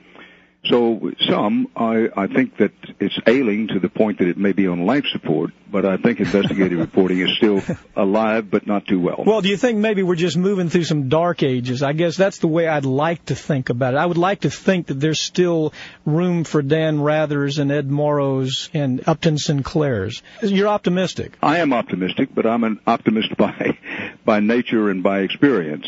So 0.65 1.11
some, 1.29 1.69
I, 1.73 2.09
I 2.15 2.27
think 2.27 2.57
that 2.57 2.73
it's 2.99 3.17
ailing 3.25 3.69
to 3.69 3.79
the 3.79 3.87
point 3.87 4.19
that 4.19 4.27
it 4.27 4.37
may 4.37 4.51
be 4.51 4.67
on 4.67 4.85
life 4.85 5.05
support, 5.11 5.51
but 5.71 5.85
I 5.85 5.95
think 5.95 6.19
investigative 6.19 6.77
reporting 6.79 7.21
is 7.21 7.35
still 7.37 7.61
alive, 7.95 8.51
but 8.51 8.67
not 8.67 8.85
too 8.85 8.99
well. 8.99 9.23
Well, 9.25 9.39
do 9.39 9.47
you 9.47 9.55
think 9.55 9.77
maybe 9.77 10.03
we're 10.03 10.15
just 10.15 10.35
moving 10.35 10.69
through 10.69 10.83
some 10.83 11.07
dark 11.07 11.43
ages? 11.43 11.81
I 11.81 11.93
guess 11.93 12.17
that's 12.17 12.39
the 12.39 12.47
way 12.47 12.67
I'd 12.67 12.83
like 12.83 13.25
to 13.27 13.35
think 13.35 13.69
about 13.69 13.93
it. 13.93 13.97
I 13.97 14.05
would 14.05 14.17
like 14.17 14.41
to 14.41 14.49
think 14.49 14.87
that 14.87 14.95
there's 14.95 15.21
still 15.21 15.73
room 16.05 16.43
for 16.43 16.61
Dan 16.61 16.97
Rathers 16.97 17.57
and 17.57 17.71
Ed 17.71 17.87
Murrows 17.87 18.69
and 18.73 19.07
Upton 19.07 19.37
Sinclairs. 19.37 20.21
You're 20.41 20.67
optimistic. 20.67 21.37
I 21.41 21.59
am 21.59 21.71
optimistic, 21.71 22.35
but 22.35 22.45
I'm 22.45 22.65
an 22.65 22.81
optimist 22.85 23.35
by 23.37 23.77
by 24.25 24.41
nature 24.41 24.89
and 24.89 25.01
by 25.03 25.19
experience. 25.19 25.85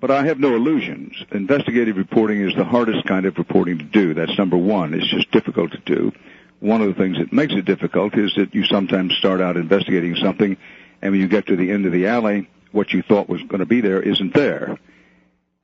But 0.00 0.10
I 0.12 0.24
have 0.26 0.38
no 0.38 0.54
illusions. 0.54 1.16
Investigative 1.32 1.96
reporting 1.96 2.40
is 2.40 2.54
the 2.54 2.64
hardest 2.64 3.04
kind 3.06 3.26
of 3.26 3.36
reporting 3.36 3.78
to 3.78 3.84
do. 3.84 4.14
That's 4.14 4.36
number 4.38 4.56
one. 4.56 4.94
It's 4.94 5.08
just 5.08 5.30
difficult 5.32 5.72
to 5.72 5.78
do. 5.78 6.12
One 6.60 6.82
of 6.82 6.88
the 6.88 6.94
things 6.94 7.18
that 7.18 7.32
makes 7.32 7.52
it 7.52 7.64
difficult 7.64 8.16
is 8.16 8.32
that 8.36 8.54
you 8.54 8.64
sometimes 8.64 9.16
start 9.16 9.40
out 9.40 9.56
investigating 9.56 10.16
something, 10.16 10.56
and 11.02 11.12
when 11.12 11.20
you 11.20 11.28
get 11.28 11.46
to 11.46 11.56
the 11.56 11.70
end 11.70 11.86
of 11.86 11.92
the 11.92 12.06
alley, 12.06 12.48
what 12.72 12.92
you 12.92 13.02
thought 13.02 13.28
was 13.28 13.42
going 13.42 13.60
to 13.60 13.66
be 13.66 13.80
there 13.80 14.00
isn't 14.00 14.34
there. 14.34 14.78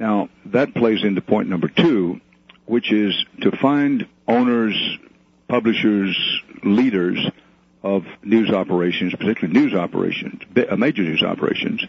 Now, 0.00 0.28
that 0.46 0.74
plays 0.74 1.04
into 1.04 1.20
point 1.20 1.48
number 1.48 1.68
two, 1.68 2.20
which 2.66 2.92
is 2.92 3.14
to 3.42 3.52
find 3.52 4.06
owners, 4.26 4.76
publishers, 5.48 6.16
leaders 6.64 7.18
of 7.82 8.04
news 8.22 8.50
operations, 8.50 9.14
particularly 9.14 9.60
news 9.60 9.74
operations, 9.74 10.42
uh, 10.56 10.76
major 10.76 11.02
news 11.02 11.22
operations, 11.22 11.84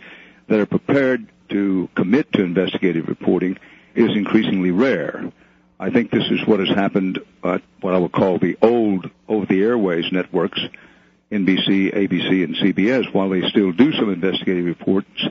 that 0.48 0.60
are 0.60 0.66
prepared 0.66 1.28
to 1.50 1.90
commit 1.96 2.32
to 2.34 2.44
investigative 2.44 3.08
reporting 3.08 3.58
is 3.94 4.16
increasingly 4.16 4.72
rare. 4.72 5.32
I 5.80 5.90
think 5.90 6.12
this 6.12 6.30
is 6.32 6.46
what 6.48 6.60
has 6.60 6.70
happened 6.70 7.20
at 7.44 7.62
what 7.82 7.94
I 7.94 7.98
would 7.98 8.12
call 8.12 8.38
the 8.38 8.58
old 8.62 9.10
over-the-airways 9.28 10.12
networks, 10.12 10.60
NBC, 11.32 11.94
ABC, 11.94 12.44
and 12.44 12.56
CBS, 12.56 13.14
while 13.14 13.30
they 13.30 13.48
still 13.50 13.72
do 13.72 13.92
some 13.94 14.12
investigative 14.12 14.66
reports, 14.66 15.28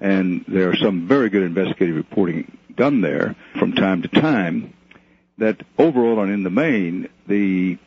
and 0.00 0.44
there 0.46 0.70
are 0.70 0.76
some 0.76 1.08
very 1.08 1.30
good 1.30 1.44
investigative 1.44 1.96
reporting 1.96 2.58
done 2.74 3.00
there 3.00 3.34
from 3.58 3.72
time 3.72 4.02
to 4.02 4.08
time, 4.08 4.74
that 5.38 5.62
overall 5.78 6.20
and 6.20 6.32
in 6.32 6.42
the 6.42 6.50
main, 6.50 7.08
the 7.26 7.78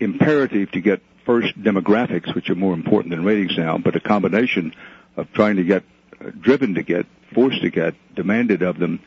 imperative 0.00 0.70
to 0.72 0.80
get 0.80 1.00
first 1.24 1.56
demographics, 1.60 2.34
which 2.34 2.50
are 2.50 2.56
more 2.56 2.74
important 2.74 3.10
than 3.10 3.24
ratings 3.24 3.56
now, 3.56 3.78
but 3.78 3.94
a 3.94 4.00
combination 4.00 4.74
of 5.16 5.32
trying 5.32 5.56
to 5.56 5.64
get 5.64 5.84
driven 6.30 6.74
to 6.74 6.82
get, 6.82 7.06
forced 7.34 7.62
to 7.62 7.70
get, 7.70 7.94
demanded 8.14 8.62
of 8.62 8.78
them 8.78 9.00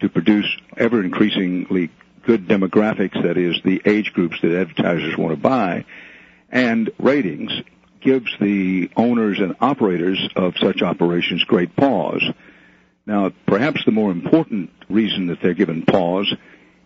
to 0.00 0.08
produce 0.08 0.46
ever 0.76 1.02
increasingly 1.02 1.90
good 2.24 2.46
demographics, 2.46 3.22
that 3.22 3.36
is, 3.36 3.60
the 3.64 3.80
age 3.84 4.12
groups 4.12 4.40
that 4.42 4.52
advertisers 4.52 5.16
want 5.16 5.32
to 5.32 5.40
buy, 5.40 5.84
and 6.50 6.90
ratings 6.98 7.52
gives 8.00 8.30
the 8.40 8.90
owners 8.96 9.38
and 9.38 9.56
operators 9.60 10.28
of 10.36 10.54
such 10.58 10.82
operations 10.82 11.42
great 11.44 11.74
pause. 11.74 12.22
Now, 13.06 13.32
perhaps 13.46 13.84
the 13.84 13.92
more 13.92 14.10
important 14.10 14.70
reason 14.88 15.26
that 15.28 15.40
they're 15.40 15.54
given 15.54 15.82
pause 15.84 16.32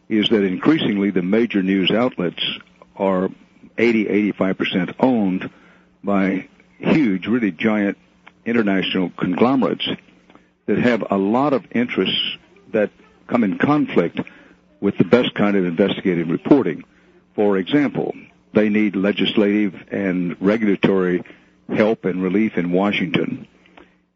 is 0.08 0.28
that 0.28 0.42
increasingly 0.42 1.10
the 1.10 1.22
major 1.22 1.62
news 1.62 1.90
outlets 1.90 2.42
are 2.96 3.28
80, 3.76 4.32
85% 4.32 4.94
owned 5.00 5.50
by 6.04 6.48
huge, 6.78 7.26
really 7.26 7.50
giant 7.50 7.98
international 8.44 9.10
conglomerates 9.18 9.88
that 10.66 10.78
have 10.78 11.04
a 11.10 11.16
lot 11.16 11.52
of 11.52 11.64
interests 11.72 12.36
that 12.72 12.90
come 13.26 13.44
in 13.44 13.58
conflict 13.58 14.20
with 14.80 14.96
the 14.98 15.04
best 15.04 15.34
kind 15.34 15.56
of 15.56 15.64
investigative 15.64 16.28
reporting. 16.28 16.84
For 17.34 17.56
example, 17.56 18.14
they 18.52 18.68
need 18.68 18.96
legislative 18.96 19.74
and 19.90 20.36
regulatory 20.40 21.24
help 21.68 22.04
and 22.04 22.22
relief 22.22 22.56
in 22.56 22.72
Washington. 22.72 23.46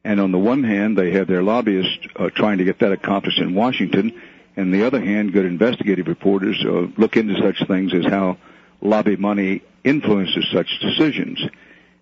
And 0.05 0.21
on 0.21 0.33
the 0.33 0.39
one 0.39 0.63
hand, 0.63 0.97
they 0.97 1.13
have 1.13 1.27
their 1.27 1.43
lobbyists 1.43 1.99
uh, 2.17 2.31
trying 2.31 2.59
to 2.59 2.65
get 2.65 2.79
that 2.81 2.93
accomplished 2.93 3.39
in 3.41 3.55
Washington. 3.55 4.21
And 4.57 4.67
on 4.67 4.71
the 4.71 4.87
other 4.87 5.01
hand, 5.01 5.33
good 5.33 5.47
investigative 5.47 6.07
reporters 6.07 6.63
uh, 6.65 6.87
look 6.97 7.17
into 7.17 7.41
such 7.41 7.67
things 7.67 7.93
as 7.95 8.05
how 8.05 8.39
lobby 8.81 9.17
money 9.17 9.63
influences 9.85 10.47
such 10.53 10.69
decisions. 10.81 11.43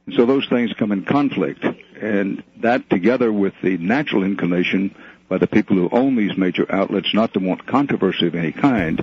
And 0.06 0.14
so 0.14 0.26
those 0.26 0.46
things 0.48 0.72
come 0.74 0.92
in 0.92 1.04
conflict. 1.04 1.64
And 2.00 2.42
that 2.58 2.88
together 2.90 3.32
with 3.32 3.54
the 3.62 3.76
natural 3.78 4.24
inclination 4.24 4.94
by 5.28 5.38
the 5.38 5.46
people 5.46 5.76
who 5.76 5.88
own 5.90 6.16
these 6.16 6.36
major 6.36 6.70
outlets 6.70 7.14
not 7.14 7.32
to 7.34 7.40
want 7.40 7.66
controversy 7.66 8.26
of 8.26 8.34
any 8.34 8.52
kind, 8.52 9.02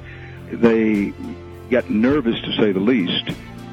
they 0.51 1.13
get 1.69 1.89
nervous 1.89 2.39
to 2.41 2.53
say 2.57 2.71
the 2.71 2.79
least 2.79 3.29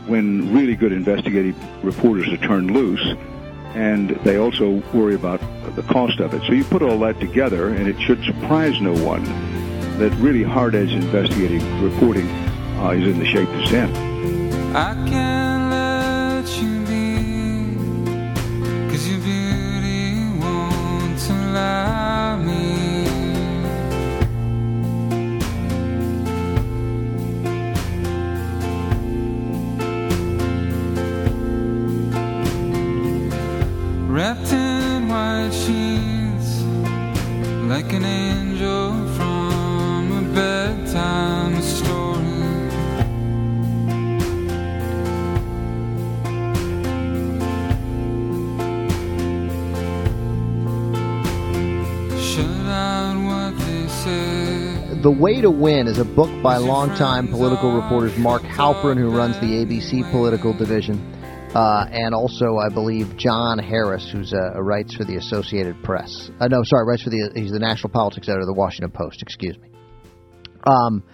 when 0.06 0.54
really 0.54 0.74
good 0.74 0.92
investigative 0.92 1.56
reporters 1.84 2.28
are 2.28 2.38
turned 2.38 2.70
loose 2.70 3.14
and 3.74 4.10
they 4.24 4.36
also 4.36 4.82
worry 4.92 5.14
about 5.14 5.40
the 5.76 5.82
cost 5.82 6.20
of 6.20 6.34
it. 6.34 6.42
So 6.46 6.52
you 6.52 6.64
put 6.64 6.82
all 6.82 6.98
that 7.00 7.20
together, 7.20 7.68
and 7.68 7.86
it 7.86 8.00
should 8.00 8.22
surprise 8.24 8.80
no 8.80 8.92
one 9.04 9.24
that 9.98 10.10
really 10.14 10.42
hard-edged 10.42 10.92
investigative 10.92 11.82
reporting 11.82 12.28
uh, 12.78 12.90
is 12.90 13.06
in 13.06 13.18
the 13.18 13.26
shape 13.26 13.48
it's 13.50 13.72
in. 13.72 13.92
Wrapped 34.10 34.52
in 34.52 35.08
white 35.08 35.52
sheets, 35.52 36.62
like 37.68 37.92
an 37.92 38.04
angel 38.04 38.37
The 55.02 55.12
Way 55.12 55.40
to 55.42 55.50
Win 55.50 55.86
is 55.86 55.98
a 55.98 56.04
book 56.04 56.42
by 56.42 56.56
longtime 56.56 57.28
political 57.28 57.72
reporters 57.72 58.18
Mark 58.18 58.42
Halperin, 58.42 58.98
who 58.98 59.16
runs 59.16 59.38
the 59.38 59.46
ABC 59.46 60.10
political 60.10 60.52
division, 60.52 60.98
uh, 61.54 61.86
and 61.92 62.12
also, 62.12 62.56
I 62.56 62.68
believe, 62.68 63.16
John 63.16 63.60
Harris, 63.60 64.10
who's 64.10 64.32
uh, 64.32 64.60
writes 64.60 64.96
for 64.96 65.04
the 65.04 65.14
Associated 65.14 65.80
Press. 65.84 66.10
Uh, 66.40 66.48
no, 66.48 66.64
sorry, 66.64 66.84
writes 66.84 67.04
for 67.04 67.10
the 67.10 67.30
he's 67.36 67.52
the 67.52 67.60
national 67.60 67.90
politics 67.90 68.28
editor 68.28 68.40
of 68.40 68.48
the 68.48 68.58
Washington 68.58 68.90
Post. 68.90 69.22
Excuse 69.22 69.56
me. 69.58 69.70
Um, 70.66 71.04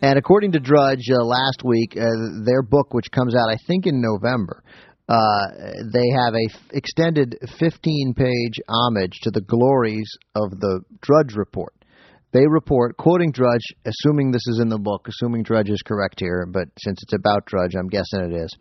and 0.00 0.20
according 0.20 0.52
to 0.52 0.60
Drudge 0.60 1.10
uh, 1.10 1.24
last 1.24 1.64
week, 1.64 1.96
uh, 1.96 2.06
their 2.46 2.62
book, 2.62 2.94
which 2.94 3.10
comes 3.10 3.34
out 3.34 3.50
I 3.50 3.56
think 3.66 3.88
in 3.88 4.00
November, 4.00 4.62
uh, 5.08 5.46
they 5.92 6.10
have 6.14 6.34
a 6.34 6.46
f- 6.48 6.60
extended 6.74 7.38
15-page 7.42 8.60
homage 8.68 9.18
to 9.22 9.32
the 9.32 9.40
glories 9.40 10.08
of 10.36 10.60
the 10.60 10.82
Drudge 11.00 11.34
Report. 11.34 11.74
They 12.32 12.46
report, 12.46 12.96
quoting 12.96 13.30
Drudge, 13.30 13.60
assuming 13.84 14.30
this 14.30 14.46
is 14.46 14.58
in 14.58 14.70
the 14.70 14.78
book, 14.78 15.06
assuming 15.06 15.42
Drudge 15.42 15.68
is 15.68 15.82
correct 15.84 16.18
here, 16.18 16.46
but 16.50 16.68
since 16.78 17.02
it's 17.02 17.12
about 17.12 17.44
Drudge, 17.44 17.74
I'm 17.78 17.88
guessing 17.88 18.20
it 18.20 18.34
is. 18.34 18.56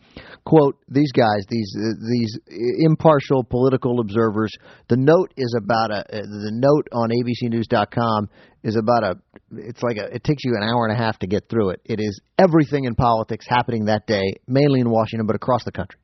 Quote: 0.46 0.78
These 0.90 1.12
guys, 1.14 1.46
these 1.50 1.74
these 2.12 2.38
impartial 2.80 3.46
political 3.46 4.02
observers. 4.02 4.52
The 4.90 4.98
note 4.98 5.34
is 5.38 5.56
about 5.58 5.92
a 5.92 6.04
the 6.12 6.52
note 6.52 6.90
on 6.92 7.10
ABCNews.com 7.12 8.30
is 8.64 8.76
about 8.76 9.04
a. 9.04 9.16
It's 9.52 9.82
like 9.82 9.96
a. 9.96 10.14
It 10.14 10.26
takes 10.26 10.44
you 10.44 10.56
an 10.58 10.64
hour 10.64 10.86
and 10.86 10.94
a 10.94 11.02
half 11.02 11.20
to 11.20 11.28
get 11.28 11.48
through 11.50 11.70
it. 11.70 11.82
It 11.86 12.02
is 12.02 12.20
everything 12.38 12.84
in 12.84 12.96
politics 12.96 13.46
happening 13.48 13.86
that 13.86 14.06
day, 14.06 14.36
mainly 14.48 14.82
in 14.82 14.90
Washington, 14.90 15.28
but 15.28 15.38
across 15.38 15.64
the 15.64 15.72
country, 15.72 16.00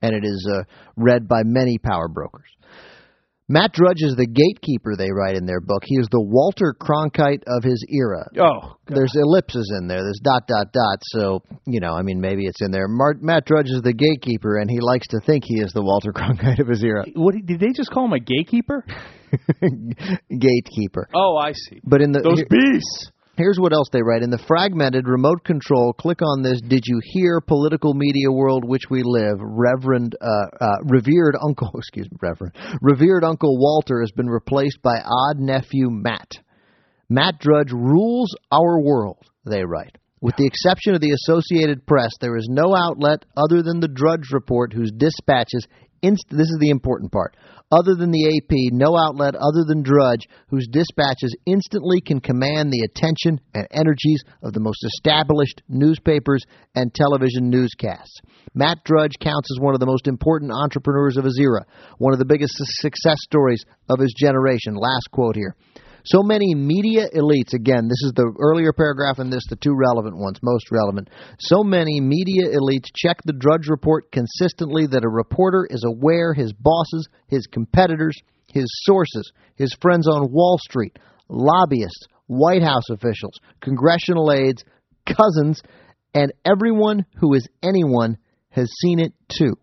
and 0.00 0.14
it 0.14 0.24
is 0.24 0.50
uh, 0.50 0.62
read 0.96 1.28
by 1.28 1.42
many 1.44 1.76
power 1.76 2.08
brokers. 2.08 2.48
Matt 3.50 3.72
Drudge 3.72 3.98
is 3.98 4.14
the 4.14 4.28
gatekeeper, 4.28 4.94
they 4.96 5.10
write 5.10 5.34
in 5.34 5.44
their 5.44 5.60
book. 5.60 5.82
He 5.84 5.96
is 5.96 6.06
the 6.12 6.22
Walter 6.22 6.72
Cronkite 6.80 7.42
of 7.48 7.64
his 7.64 7.84
era. 7.90 8.24
Oh, 8.38 8.76
There's 8.86 9.12
ellipses 9.16 9.74
in 9.76 9.88
there. 9.88 9.98
There's 10.04 10.20
dot, 10.22 10.46
dot, 10.46 10.72
dot. 10.72 10.98
So, 11.02 11.42
you 11.66 11.80
know, 11.80 11.92
I 11.92 12.02
mean, 12.02 12.20
maybe 12.20 12.46
it's 12.46 12.62
in 12.62 12.70
there. 12.70 12.86
Mart, 12.86 13.20
Matt 13.20 13.46
Drudge 13.46 13.66
is 13.70 13.82
the 13.82 13.92
gatekeeper, 13.92 14.58
and 14.58 14.70
he 14.70 14.78
likes 14.78 15.08
to 15.08 15.18
think 15.26 15.42
he 15.44 15.60
is 15.60 15.72
the 15.72 15.82
Walter 15.82 16.12
Cronkite 16.16 16.60
of 16.60 16.68
his 16.68 16.84
era. 16.84 17.04
What 17.16 17.34
did 17.44 17.58
they 17.58 17.72
just 17.74 17.90
call 17.90 18.04
him 18.04 18.12
a 18.12 18.20
gatekeeper? 18.20 18.84
gatekeeper. 20.30 21.08
Oh, 21.12 21.36
I 21.36 21.52
see. 21.52 21.80
But 21.82 22.02
in 22.02 22.12
the 22.12 22.20
Those 22.20 22.38
here- 22.38 22.46
beasts. 22.48 23.10
Here's 23.40 23.58
what 23.58 23.72
else 23.72 23.88
they 23.90 24.02
write. 24.02 24.22
In 24.22 24.28
the 24.28 24.44
fragmented 24.46 25.08
remote 25.08 25.44
control, 25.44 25.94
click 25.94 26.20
on 26.20 26.42
this. 26.42 26.60
Did 26.60 26.82
you 26.84 27.00
hear 27.02 27.40
political 27.40 27.94
media 27.94 28.30
world 28.30 28.66
which 28.66 28.82
we 28.90 29.02
live? 29.02 29.38
Reverend, 29.40 30.14
uh, 30.20 30.26
uh, 30.60 30.76
revered 30.84 31.36
uncle, 31.42 31.70
excuse 31.74 32.06
me, 32.10 32.18
Reverend, 32.20 32.54
revered 32.82 33.24
Uncle 33.24 33.56
Walter 33.58 34.00
has 34.02 34.10
been 34.14 34.28
replaced 34.28 34.82
by 34.82 34.98
odd 34.98 35.38
nephew 35.38 35.88
Matt. 35.88 36.32
Matt 37.08 37.38
Drudge 37.38 37.72
rules 37.72 38.28
our 38.52 38.78
world, 38.78 39.24
they 39.46 39.64
write. 39.64 39.96
With 40.20 40.36
the 40.36 40.46
exception 40.46 40.94
of 40.94 41.00
the 41.00 41.12
Associated 41.12 41.86
Press, 41.86 42.12
there 42.20 42.36
is 42.36 42.46
no 42.50 42.76
outlet 42.76 43.24
other 43.38 43.62
than 43.62 43.80
the 43.80 43.88
Drudge 43.88 44.32
Report 44.32 44.74
whose 44.74 44.92
dispatches 44.94 45.66
inst- 46.02 46.28
this 46.30 46.48
is 46.48 46.58
the 46.60 46.70
important 46.70 47.12
part. 47.12 47.36
Other 47.72 47.94
than 47.94 48.10
the 48.10 48.26
AP, 48.26 48.72
no 48.72 48.96
outlet 48.96 49.36
other 49.36 49.64
than 49.66 49.82
Drudge 49.82 50.26
whose 50.48 50.66
dispatches 50.66 51.36
instantly 51.46 52.00
can 52.00 52.20
command 52.20 52.72
the 52.72 52.88
attention 52.88 53.40
and 53.54 53.66
energies 53.70 54.24
of 54.42 54.52
the 54.52 54.60
most 54.60 54.84
established 54.84 55.62
newspapers 55.68 56.44
and 56.74 56.92
television 56.92 57.48
newscasts. 57.48 58.20
Matt 58.54 58.82
Drudge 58.84 59.14
counts 59.20 59.48
as 59.52 59.62
one 59.62 59.74
of 59.74 59.80
the 59.80 59.86
most 59.86 60.08
important 60.08 60.50
entrepreneurs 60.50 61.16
of 61.16 61.24
his 61.24 61.38
era, 61.40 61.64
one 61.98 62.12
of 62.12 62.18
the 62.18 62.24
biggest 62.24 62.54
success 62.56 63.18
stories 63.22 63.64
of 63.88 64.00
his 64.00 64.12
generation. 64.18 64.74
Last 64.74 65.08
quote 65.12 65.36
here. 65.36 65.54
So 66.04 66.22
many 66.22 66.54
media 66.54 67.06
elites, 67.14 67.52
again, 67.52 67.88
this 67.88 68.02
is 68.04 68.12
the 68.14 68.32
earlier 68.40 68.72
paragraph 68.72 69.18
and 69.18 69.32
this, 69.32 69.44
the 69.48 69.56
two 69.56 69.74
relevant 69.74 70.16
ones, 70.16 70.38
most 70.42 70.70
relevant. 70.70 71.08
So 71.38 71.62
many 71.62 72.00
media 72.00 72.48
elites 72.48 72.88
check 72.94 73.18
the 73.24 73.32
Drudge 73.32 73.68
Report 73.68 74.10
consistently 74.12 74.86
that 74.86 75.04
a 75.04 75.08
reporter 75.08 75.66
is 75.68 75.84
aware 75.86 76.32
his 76.32 76.52
bosses, 76.52 77.08
his 77.28 77.46
competitors, 77.46 78.16
his 78.48 78.66
sources, 78.84 79.32
his 79.56 79.76
friends 79.80 80.08
on 80.08 80.32
Wall 80.32 80.58
Street, 80.58 80.98
lobbyists, 81.28 82.06
White 82.26 82.62
House 82.62 82.88
officials, 82.90 83.38
congressional 83.60 84.32
aides, 84.32 84.64
cousins, 85.06 85.62
and 86.14 86.32
everyone 86.44 87.04
who 87.16 87.34
is 87.34 87.48
anyone 87.62 88.18
has 88.50 88.68
seen 88.80 89.00
it 89.00 89.12
too. 89.28 89.54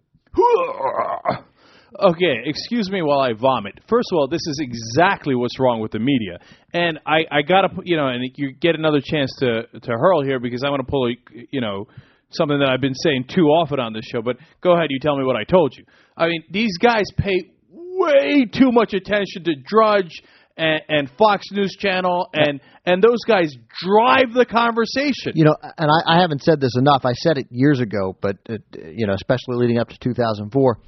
Okay, 1.99 2.41
excuse 2.45 2.89
me 2.91 3.01
while 3.01 3.19
I 3.19 3.33
vomit. 3.33 3.79
First 3.87 4.09
of 4.11 4.17
all, 4.17 4.27
this 4.27 4.45
is 4.45 4.59
exactly 4.61 5.35
what's 5.35 5.59
wrong 5.59 5.79
with 5.79 5.91
the 5.91 5.99
media, 5.99 6.37
and 6.73 6.99
I 7.05 7.19
I 7.31 7.41
gotta 7.43 7.69
you 7.83 7.95
know, 7.95 8.07
and 8.07 8.29
you 8.35 8.53
get 8.53 8.75
another 8.75 8.99
chance 9.03 9.33
to 9.39 9.63
to 9.79 9.91
hurl 9.91 10.23
here 10.23 10.39
because 10.39 10.63
I 10.65 10.69
want 10.69 10.85
to 10.85 10.91
pull 10.91 11.07
a 11.07 11.15
you 11.51 11.61
know 11.61 11.87
something 12.31 12.59
that 12.59 12.69
I've 12.69 12.81
been 12.81 12.93
saying 12.93 13.25
too 13.33 13.45
often 13.45 13.79
on 13.79 13.93
this 13.93 14.05
show. 14.05 14.21
But 14.21 14.37
go 14.61 14.73
ahead, 14.75 14.87
you 14.89 14.99
tell 14.99 15.17
me 15.17 15.23
what 15.23 15.37
I 15.37 15.45
told 15.45 15.73
you. 15.77 15.85
I 16.17 16.27
mean, 16.27 16.43
these 16.51 16.77
guys 16.77 17.03
pay 17.17 17.51
way 17.71 18.45
too 18.45 18.71
much 18.71 18.93
attention 18.93 19.45
to 19.45 19.55
Drudge 19.65 20.21
and, 20.57 20.81
and 20.89 21.11
Fox 21.17 21.45
News 21.51 21.75
Channel, 21.79 22.29
and 22.33 22.59
and 22.85 23.01
those 23.01 23.19
guys 23.27 23.55
drive 23.79 24.33
the 24.33 24.45
conversation. 24.45 25.33
You 25.35 25.45
know, 25.45 25.55
and 25.77 25.89
I, 25.89 26.17
I 26.17 26.21
haven't 26.21 26.41
said 26.41 26.59
this 26.59 26.75
enough. 26.77 27.05
I 27.05 27.13
said 27.13 27.37
it 27.37 27.47
years 27.49 27.79
ago, 27.79 28.15
but 28.19 28.37
uh, 28.49 28.57
you 28.73 29.07
know, 29.07 29.13
especially 29.13 29.55
leading 29.55 29.77
up 29.77 29.89
to 29.89 29.97
2004. 29.99 30.79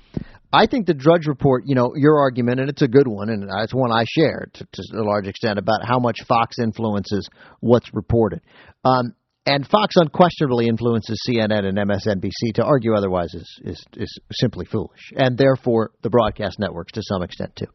I 0.52 0.66
think 0.66 0.88
the 0.88 0.96
Drudge 0.96 1.28
Report, 1.28 1.64
you 1.66 1.76
know, 1.76 1.94
your 1.96 2.20
argument, 2.20 2.60
and 2.60 2.70
it's 2.70 2.82
a 2.82 2.88
good 2.88 3.08
one, 3.08 3.30
and 3.30 3.48
it's 3.64 3.74
one 3.74 3.92
I 3.92 4.04
share 4.08 4.50
to, 4.54 4.68
to 4.72 4.84
a 4.98 5.04
large 5.04 5.28
extent 5.28 5.60
about 5.60 5.86
how 5.86 6.00
much 6.00 6.18
Fox 6.28 6.58
influences 6.60 7.30
what's 7.60 7.94
reported. 7.94 8.42
Um, 8.84 9.14
and 9.46 9.68
Fox 9.68 9.96
unquestionably 9.96 10.68
influences 10.68 11.22
CNN 11.28 11.66
and 11.66 11.78
MSNBC. 11.78 12.54
To 12.56 12.64
argue 12.64 12.96
otherwise 12.96 13.34
is, 13.34 13.60
is 13.64 13.86
is 13.96 14.20
simply 14.32 14.66
foolish, 14.66 15.12
and 15.16 15.38
therefore 15.38 15.92
the 16.02 16.10
broadcast 16.10 16.60
networks 16.60 16.92
to 16.94 17.02
some 17.04 17.24
extent 17.24 17.56
too. 17.56 17.68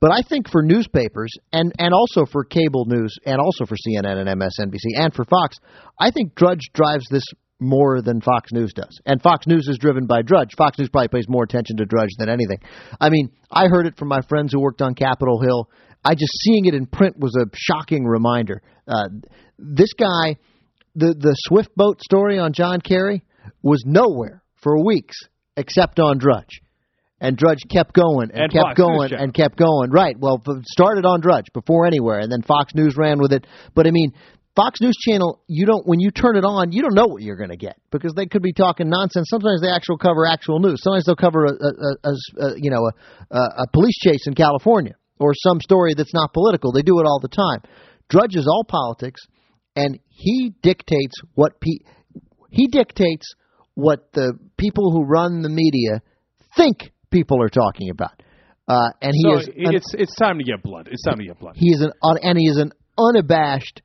But 0.00 0.12
I 0.12 0.22
think 0.22 0.48
for 0.50 0.62
newspapers 0.62 1.32
and 1.52 1.72
and 1.78 1.94
also 1.94 2.26
for 2.26 2.44
cable 2.44 2.84
news 2.86 3.16
and 3.24 3.40
also 3.40 3.66
for 3.66 3.76
CNN 3.76 4.26
and 4.26 4.40
MSNBC 4.40 5.00
and 5.00 5.14
for 5.14 5.24
Fox, 5.24 5.56
I 5.98 6.10
think 6.10 6.34
Drudge 6.34 6.70
drives 6.72 7.06
this 7.10 7.24
more 7.62 8.02
than 8.02 8.20
Fox 8.20 8.50
News 8.52 8.72
does. 8.74 9.00
And 9.06 9.22
Fox 9.22 9.46
News 9.46 9.66
is 9.68 9.78
driven 9.78 10.06
by 10.06 10.22
Drudge. 10.22 10.50
Fox 10.56 10.78
News 10.78 10.88
probably 10.90 11.08
pays 11.08 11.26
more 11.28 11.44
attention 11.44 11.76
to 11.78 11.84
Drudge 11.84 12.10
than 12.18 12.28
anything. 12.28 12.58
I 13.00 13.08
mean, 13.10 13.30
I 13.50 13.66
heard 13.68 13.86
it 13.86 13.96
from 13.96 14.08
my 14.08 14.20
friends 14.28 14.52
who 14.52 14.60
worked 14.60 14.82
on 14.82 14.94
Capitol 14.94 15.40
Hill. 15.40 15.70
I 16.04 16.14
just 16.14 16.32
seeing 16.42 16.66
it 16.66 16.74
in 16.74 16.86
print 16.86 17.18
was 17.18 17.36
a 17.36 17.46
shocking 17.54 18.04
reminder. 18.04 18.60
Uh, 18.88 19.08
this 19.58 19.92
guy, 19.94 20.36
the 20.94 21.14
the 21.18 21.34
Swift 21.46 21.70
boat 21.76 22.00
story 22.02 22.38
on 22.38 22.52
John 22.52 22.80
Kerry 22.80 23.22
was 23.62 23.82
nowhere 23.86 24.42
for 24.62 24.84
weeks 24.84 25.16
except 25.56 26.00
on 26.00 26.18
Drudge. 26.18 26.60
and 27.20 27.36
Drudge 27.36 27.60
kept 27.70 27.92
going 27.94 28.30
and, 28.32 28.42
And 28.42 28.52
kept 28.52 28.64
Fox 28.64 28.76
going 28.76 29.12
and 29.12 29.32
kept 29.32 29.56
going. 29.56 29.90
Right. 29.90 30.16
Well, 30.18 30.42
started 30.66 31.06
on 31.06 31.20
Drudge 31.20 31.46
before 31.54 31.86
anywhere, 31.86 32.18
and 32.18 32.30
then 32.32 32.42
Fox 32.42 32.74
News 32.74 32.96
ran 32.96 33.20
with 33.20 33.32
it. 33.32 33.46
But 33.74 33.86
I 33.86 33.90
mean, 33.92 34.12
Fox 34.54 34.80
News 34.80 34.96
Channel, 35.00 35.40
you 35.46 35.64
don't 35.64 35.86
when 35.86 36.00
you 36.00 36.10
turn 36.10 36.36
it 36.36 36.44
on, 36.44 36.72
you 36.72 36.82
don't 36.82 36.94
know 36.94 37.06
what 37.06 37.22
you're 37.22 37.36
going 37.36 37.50
to 37.50 37.56
get 37.56 37.76
because 37.90 38.12
they 38.14 38.26
could 38.26 38.42
be 38.42 38.52
talking 38.52 38.90
nonsense. 38.90 39.28
Sometimes 39.30 39.62
they 39.62 39.70
actually 39.70 39.96
cover 40.00 40.26
actual 40.26 40.60
news. 40.60 40.82
Sometimes 40.82 41.04
they'll 41.06 41.16
cover 41.16 41.46
a, 41.46 41.52
a, 41.52 41.70
a, 42.04 42.46
a, 42.46 42.54
you 42.58 42.70
know 42.70 42.84
a, 42.84 43.34
a, 43.34 43.40
a 43.62 43.66
police 43.72 43.96
chase 43.98 44.26
in 44.26 44.34
California 44.34 44.94
or 45.18 45.32
some 45.34 45.60
story 45.60 45.94
that's 45.96 46.12
not 46.12 46.32
political. 46.34 46.72
They 46.72 46.82
do 46.82 47.00
it 47.00 47.06
all 47.06 47.18
the 47.20 47.28
time. 47.28 47.62
Drudge 48.10 48.36
is 48.36 48.46
all 48.46 48.64
politics, 48.68 49.22
and 49.74 49.98
he 50.08 50.52
dictates 50.62 51.14
what 51.34 51.58
pe- 51.60 51.86
he 52.50 52.66
dictates 52.66 53.26
what 53.74 54.12
the 54.12 54.34
people 54.58 54.92
who 54.92 55.04
run 55.04 55.40
the 55.40 55.48
media 55.48 56.02
think 56.56 56.92
people 57.10 57.42
are 57.42 57.48
talking 57.48 57.88
about. 57.88 58.22
Uh, 58.68 58.90
and 59.00 59.12
he 59.14 59.22
so 59.22 59.38
is 59.38 59.46
an- 59.48 59.74
it's 59.74 59.94
it's 59.94 60.14
time 60.16 60.36
to 60.38 60.44
get 60.44 60.62
blood. 60.62 60.88
It's 60.90 61.02
time 61.04 61.18
to 61.18 61.24
get 61.24 61.38
blood. 61.38 61.54
he 61.56 61.70
is 61.70 61.80
an 61.80 61.92
and 62.22 62.38
he 62.38 62.44
is 62.44 62.58
an 62.58 62.72
unabashed 62.98 63.80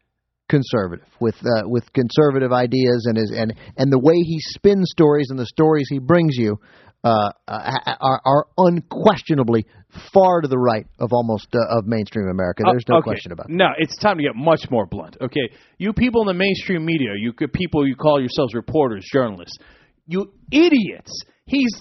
conservative 0.50 1.08
with 1.20 1.36
uh, 1.36 1.68
with 1.68 1.92
conservative 1.94 2.52
ideas 2.52 3.06
and 3.08 3.18
his 3.18 3.32
and 3.36 3.54
and 3.78 3.92
the 3.92 4.00
way 4.00 4.16
he 4.16 4.40
spins 4.40 4.90
stories 4.92 5.28
and 5.30 5.38
the 5.38 5.46
stories 5.46 5.88
he 5.90 6.00
brings 6.00 6.36
you 6.38 6.58
uh, 7.04 7.32
uh, 7.48 7.96
are, 8.02 8.22
are 8.26 8.48
unquestionably 8.58 9.66
far 10.14 10.42
to 10.42 10.48
the 10.48 10.58
right 10.58 10.88
of 11.00 11.14
almost 11.14 11.48
uh, 11.54 11.78
of 11.78 11.86
mainstream 11.86 12.28
America. 12.28 12.64
There's 12.66 12.84
no 12.90 12.98
okay. 12.98 13.04
question 13.04 13.32
about 13.32 13.50
it. 13.50 13.54
No, 13.54 13.68
it's 13.78 13.98
time 14.00 14.18
to 14.18 14.24
get 14.24 14.36
much 14.36 14.70
more 14.70 14.86
blunt. 14.86 15.16
Okay, 15.22 15.50
you 15.78 15.94
people 15.94 16.22
in 16.22 16.28
the 16.28 16.34
mainstream 16.34 16.86
media, 16.86 17.12
you 17.18 17.34
people 17.34 17.88
you 17.88 17.96
call 17.96 18.20
yourselves 18.20 18.54
reporters, 18.54 19.06
journalists, 19.12 19.58
you 20.06 20.34
idiots. 20.52 21.12
He's 21.46 21.72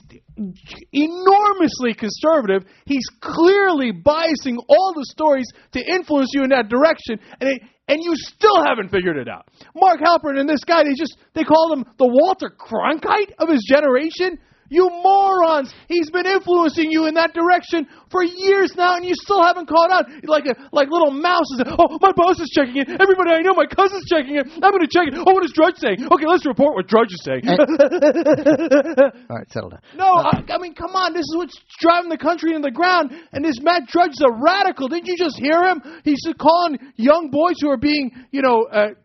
enormously 0.93 1.95
conservative. 1.95 2.69
He's 2.85 3.07
clearly 3.21 3.93
biasing 3.93 4.59
all 4.69 4.93
the 4.95 5.07
stories 5.07 5.47
to 5.73 5.85
influence 5.85 6.31
you 6.35 6.45
in 6.45 6.51
that 6.51 6.69
direction, 6.69 7.19
and 7.41 7.51
it, 7.51 7.63
and 7.89 8.03
you 8.03 8.13
still 8.15 8.65
haven't 8.65 8.91
figured 8.91 9.17
it 9.17 9.29
out. 9.29 9.47
Mark 9.75 10.01
Halperin 10.01 10.39
and 10.39 10.49
this 10.49 10.65
guy, 10.65 10.83
they 10.83 10.95
just 10.97 11.17
they 11.35 11.45
call 11.45 11.73
him 11.73 11.85
the 11.99 12.07
Walter 12.07 12.51
Cronkite 12.51 13.33
of 13.39 13.49
his 13.49 13.65
generation. 13.69 14.39
You 14.69 14.89
morons! 15.03 15.73
He's 15.89 16.11
been 16.11 16.27
influencing 16.27 16.91
you 16.91 17.07
in 17.07 17.15
that 17.15 17.35
direction 17.35 17.87
for 18.11 18.23
years 18.23 18.73
now, 18.77 18.97
and 18.97 19.05
you 19.05 19.15
still 19.15 19.43
haven't 19.43 19.67
caught 19.67 19.91
on. 19.91 20.21
Like 20.25 20.47
a 20.47 20.55
like 20.73 20.89
little 20.91 21.11
mouses. 21.13 21.63
Oh, 21.79 21.99
my 22.01 22.13
boss 22.17 22.41
is 22.41 22.49
checking 22.55 22.79
it. 22.79 22.89
Everybody 22.89 23.33
I 23.33 23.43
know, 23.43 23.53
my 23.53 23.67
cousin's 23.67 24.09
checking 24.09 24.37
it. 24.37 24.49
I'm 24.49 24.73
going 24.73 24.81
to 24.81 24.89
check 24.89 25.09
it. 25.09 25.15
Oh, 25.15 25.33
what 25.35 25.45
is 25.45 25.53
Drudge 25.53 25.77
saying? 25.77 26.09
Okay, 26.09 26.25
let's 26.27 26.47
report 26.47 26.75
what 26.75 26.89
Drudge 26.89 27.13
is 27.13 27.21
saying. 27.23 27.45
All 27.49 29.37
right, 29.37 29.49
settle 29.53 29.71
down. 29.71 29.81
No, 29.95 30.07
I, 30.17 30.41
I 30.49 30.59
mean, 30.59 30.75
come 30.75 30.97
on. 30.97 31.13
This 31.13 31.29
is 31.29 31.35
what's 31.37 31.55
driving 31.81 32.09
the 32.09 32.17
country 32.17 32.55
into 32.55 32.65
the 32.65 32.73
ground. 32.73 33.13
And 33.33 33.45
this 33.45 33.61
Matt 33.61 33.87
Drudge 33.89 34.13
is 34.13 34.25
a 34.25 34.33
radical. 34.33 34.89
Didn't 34.89 35.07
you 35.07 35.17
just 35.19 35.39
hear 35.39 35.63
him? 35.65 35.83
He's 36.05 36.23
calling 36.39 36.79
young 36.97 37.31
boys 37.31 37.57
who 37.61 37.71
are 37.71 37.77
being, 37.77 38.11
you 38.31 38.43
know, 38.43 38.65
uh, 38.73 38.97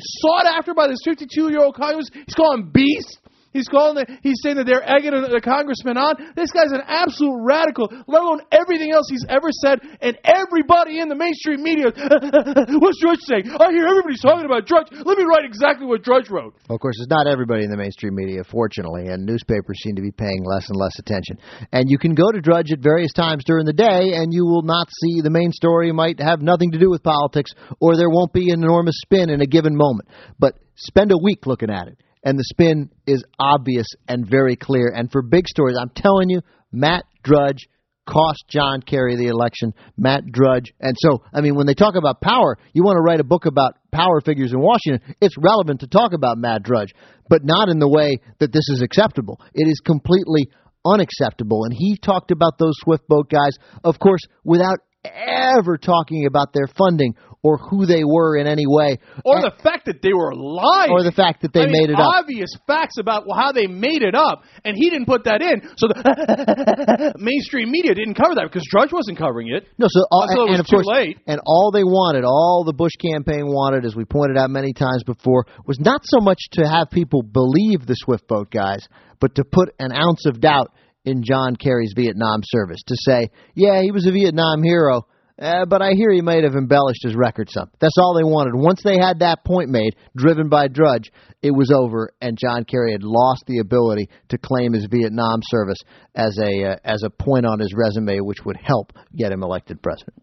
sought 0.00 0.46
after 0.46 0.72
by 0.72 0.88
this 0.88 1.00
52 1.04 1.50
year 1.50 1.60
old 1.60 1.76
Congress. 1.76 2.08
He's 2.12 2.34
calling 2.34 2.70
beasts. 2.72 3.18
He's 3.54 3.70
calling. 3.70 4.02
The, 4.02 4.18
he's 4.26 4.42
saying 4.42 4.58
that 4.58 4.66
they're 4.66 4.82
egging 4.82 5.14
the 5.14 5.38
congressman 5.38 5.94
on. 5.94 6.18
This 6.34 6.50
guy's 6.50 6.74
an 6.74 6.82
absolute 6.82 7.38
radical. 7.38 7.86
Let 8.10 8.20
alone 8.20 8.42
everything 8.50 8.90
else 8.90 9.06
he's 9.06 9.22
ever 9.30 9.54
said. 9.62 9.78
And 10.02 10.18
everybody 10.26 10.98
in 10.98 11.06
the 11.06 11.14
mainstream 11.14 11.62
media, 11.62 11.94
what's 12.82 12.98
Drudge 12.98 13.22
saying? 13.22 13.46
I 13.54 13.70
hear 13.70 13.86
everybody's 13.86 14.20
talking 14.26 14.42
about 14.42 14.66
Drudge. 14.66 14.90
Let 14.90 15.14
me 15.14 15.22
write 15.22 15.46
exactly 15.46 15.86
what 15.86 16.02
Drudge 16.02 16.34
wrote. 16.34 16.58
Of 16.66 16.82
course, 16.82 16.98
it's 16.98 17.06
not 17.06 17.30
everybody 17.30 17.62
in 17.62 17.70
the 17.70 17.78
mainstream 17.78 18.18
media, 18.18 18.42
fortunately, 18.42 19.06
and 19.06 19.22
newspapers 19.22 19.78
seem 19.86 19.94
to 19.94 20.02
be 20.02 20.10
paying 20.10 20.42
less 20.42 20.66
and 20.66 20.74
less 20.74 20.98
attention. 20.98 21.38
And 21.70 21.86
you 21.86 21.96
can 21.96 22.18
go 22.18 22.34
to 22.34 22.42
Drudge 22.42 22.74
at 22.74 22.82
various 22.82 23.14
times 23.14 23.46
during 23.46 23.70
the 23.70 23.72
day, 23.72 24.18
and 24.18 24.34
you 24.34 24.44
will 24.44 24.66
not 24.66 24.90
see 24.90 25.22
the 25.22 25.30
main 25.30 25.54
story 25.54 25.94
might 25.94 26.18
have 26.18 26.42
nothing 26.42 26.74
to 26.74 26.78
do 26.82 26.90
with 26.90 27.06
politics, 27.06 27.54
or 27.78 27.94
there 27.94 28.10
won't 28.10 28.32
be 28.32 28.50
an 28.50 28.66
enormous 28.66 28.98
spin 29.06 29.30
in 29.30 29.40
a 29.40 29.46
given 29.46 29.76
moment. 29.78 30.08
But 30.42 30.58
spend 30.74 31.12
a 31.12 31.18
week 31.22 31.46
looking 31.46 31.70
at 31.70 31.86
it, 31.86 31.98
and 32.24 32.38
the 32.38 32.44
spin 32.44 32.90
is 33.06 33.22
obvious 33.38 33.86
and 34.08 34.28
very 34.28 34.56
clear. 34.56 34.92
And 34.94 35.12
for 35.12 35.22
big 35.22 35.46
stories, 35.46 35.76
I'm 35.80 35.90
telling 35.94 36.30
you, 36.30 36.40
Matt 36.72 37.04
Drudge 37.22 37.68
cost 38.06 38.44
John 38.48 38.82
Kerry 38.82 39.16
the 39.16 39.28
election. 39.28 39.72
Matt 39.96 40.26
Drudge. 40.30 40.72
And 40.80 40.94
so, 40.98 41.22
I 41.32 41.40
mean, 41.40 41.54
when 41.54 41.66
they 41.66 41.74
talk 41.74 41.94
about 41.94 42.20
power, 42.20 42.58
you 42.72 42.82
want 42.82 42.96
to 42.96 43.02
write 43.02 43.20
a 43.20 43.24
book 43.24 43.46
about 43.46 43.76
power 43.92 44.20
figures 44.20 44.52
in 44.52 44.60
Washington, 44.60 45.14
it's 45.20 45.36
relevant 45.38 45.80
to 45.80 45.86
talk 45.86 46.12
about 46.12 46.38
Matt 46.38 46.62
Drudge, 46.62 46.92
but 47.28 47.44
not 47.44 47.68
in 47.68 47.78
the 47.78 47.88
way 47.88 48.18
that 48.40 48.52
this 48.52 48.68
is 48.68 48.82
acceptable. 48.82 49.40
It 49.54 49.68
is 49.68 49.80
completely 49.84 50.48
unacceptable. 50.84 51.64
And 51.64 51.74
he 51.74 51.96
talked 51.96 52.30
about 52.30 52.58
those 52.58 52.74
Swift 52.82 53.08
boat 53.08 53.30
guys, 53.30 53.56
of 53.84 53.98
course, 53.98 54.20
without 54.44 54.78
ever 55.04 55.78
talking 55.78 56.26
about 56.26 56.52
their 56.52 56.66
funding 56.66 57.14
or 57.44 57.58
who 57.58 57.84
they 57.84 58.02
were 58.02 58.38
in 58.38 58.46
any 58.46 58.64
way. 58.66 58.98
Or 59.22 59.36
the 59.42 59.52
fact 59.62 59.84
that 59.84 60.00
they 60.00 60.14
were 60.16 60.32
lying. 60.34 60.90
Or 60.90 61.04
the 61.04 61.12
fact 61.12 61.42
that 61.42 61.52
they 61.52 61.60
I 61.60 61.66
mean, 61.66 61.72
made 61.72 61.90
it 61.90 62.00
up. 62.00 62.24
Obvious 62.24 62.48
facts 62.66 62.96
about 62.98 63.24
how 63.28 63.52
they 63.52 63.66
made 63.66 64.02
it 64.02 64.14
up, 64.14 64.42
and 64.64 64.74
he 64.74 64.88
didn't 64.88 65.04
put 65.04 65.24
that 65.24 65.42
in. 65.42 65.60
So 65.76 65.88
the 65.88 67.12
mainstream 67.20 67.70
media 67.70 67.94
didn't 67.94 68.14
cover 68.14 68.34
that 68.36 68.48
because 68.48 68.64
Drudge 68.72 68.92
wasn't 68.92 69.18
covering 69.18 69.52
it. 69.52 69.68
No, 69.76 69.86
so 69.90 70.00
all, 70.10 70.24
and, 70.24 70.56
was 70.56 70.60
of 70.60 70.66
too 70.66 70.80
course, 70.80 70.88
late. 70.88 71.20
and 71.26 71.38
all 71.44 71.70
they 71.70 71.84
wanted, 71.84 72.24
all 72.24 72.64
the 72.64 72.72
Bush 72.72 72.96
campaign 72.96 73.44
wanted, 73.46 73.84
as 73.84 73.94
we 73.94 74.06
pointed 74.06 74.38
out 74.38 74.48
many 74.48 74.72
times 74.72 75.04
before, 75.04 75.44
was 75.66 75.78
not 75.78 76.00
so 76.04 76.24
much 76.24 76.40
to 76.52 76.66
have 76.66 76.88
people 76.90 77.22
believe 77.22 77.84
the 77.84 77.94
Swift 77.94 78.26
boat 78.26 78.50
guys, 78.50 78.88
but 79.20 79.34
to 79.34 79.44
put 79.44 79.68
an 79.78 79.92
ounce 79.92 80.24
of 80.24 80.40
doubt 80.40 80.72
in 81.04 81.22
John 81.22 81.56
Kerry's 81.56 81.92
Vietnam 81.96 82.40
service. 82.44 82.82
To 82.86 82.96
say, 82.98 83.30
yeah, 83.54 83.82
he 83.82 83.90
was 83.90 84.06
a 84.06 84.12
Vietnam 84.12 84.62
hero, 84.62 85.06
uh, 85.40 85.66
but 85.66 85.82
I 85.82 85.92
hear 85.92 86.12
he 86.12 86.20
might 86.20 86.44
have 86.44 86.54
embellished 86.54 87.02
his 87.02 87.16
record 87.16 87.50
some. 87.50 87.68
That's 87.80 87.96
all 87.98 88.14
they 88.14 88.24
wanted. 88.24 88.54
Once 88.54 88.82
they 88.84 88.98
had 88.98 89.18
that 89.18 89.44
point 89.44 89.68
made, 89.68 89.96
driven 90.16 90.48
by 90.48 90.68
Drudge, 90.68 91.10
it 91.42 91.50
was 91.50 91.72
over, 91.74 92.12
and 92.20 92.38
John 92.38 92.64
Kerry 92.64 92.92
had 92.92 93.02
lost 93.02 93.44
the 93.46 93.58
ability 93.58 94.08
to 94.28 94.38
claim 94.38 94.72
his 94.72 94.86
Vietnam 94.90 95.40
service 95.42 95.78
as 96.14 96.38
a 96.38 96.72
uh, 96.72 96.76
as 96.84 97.02
a 97.02 97.10
point 97.10 97.46
on 97.46 97.58
his 97.58 97.74
resume, 97.76 98.20
which 98.20 98.44
would 98.44 98.56
help 98.56 98.92
get 99.16 99.32
him 99.32 99.42
elected 99.42 99.82
president. 99.82 100.16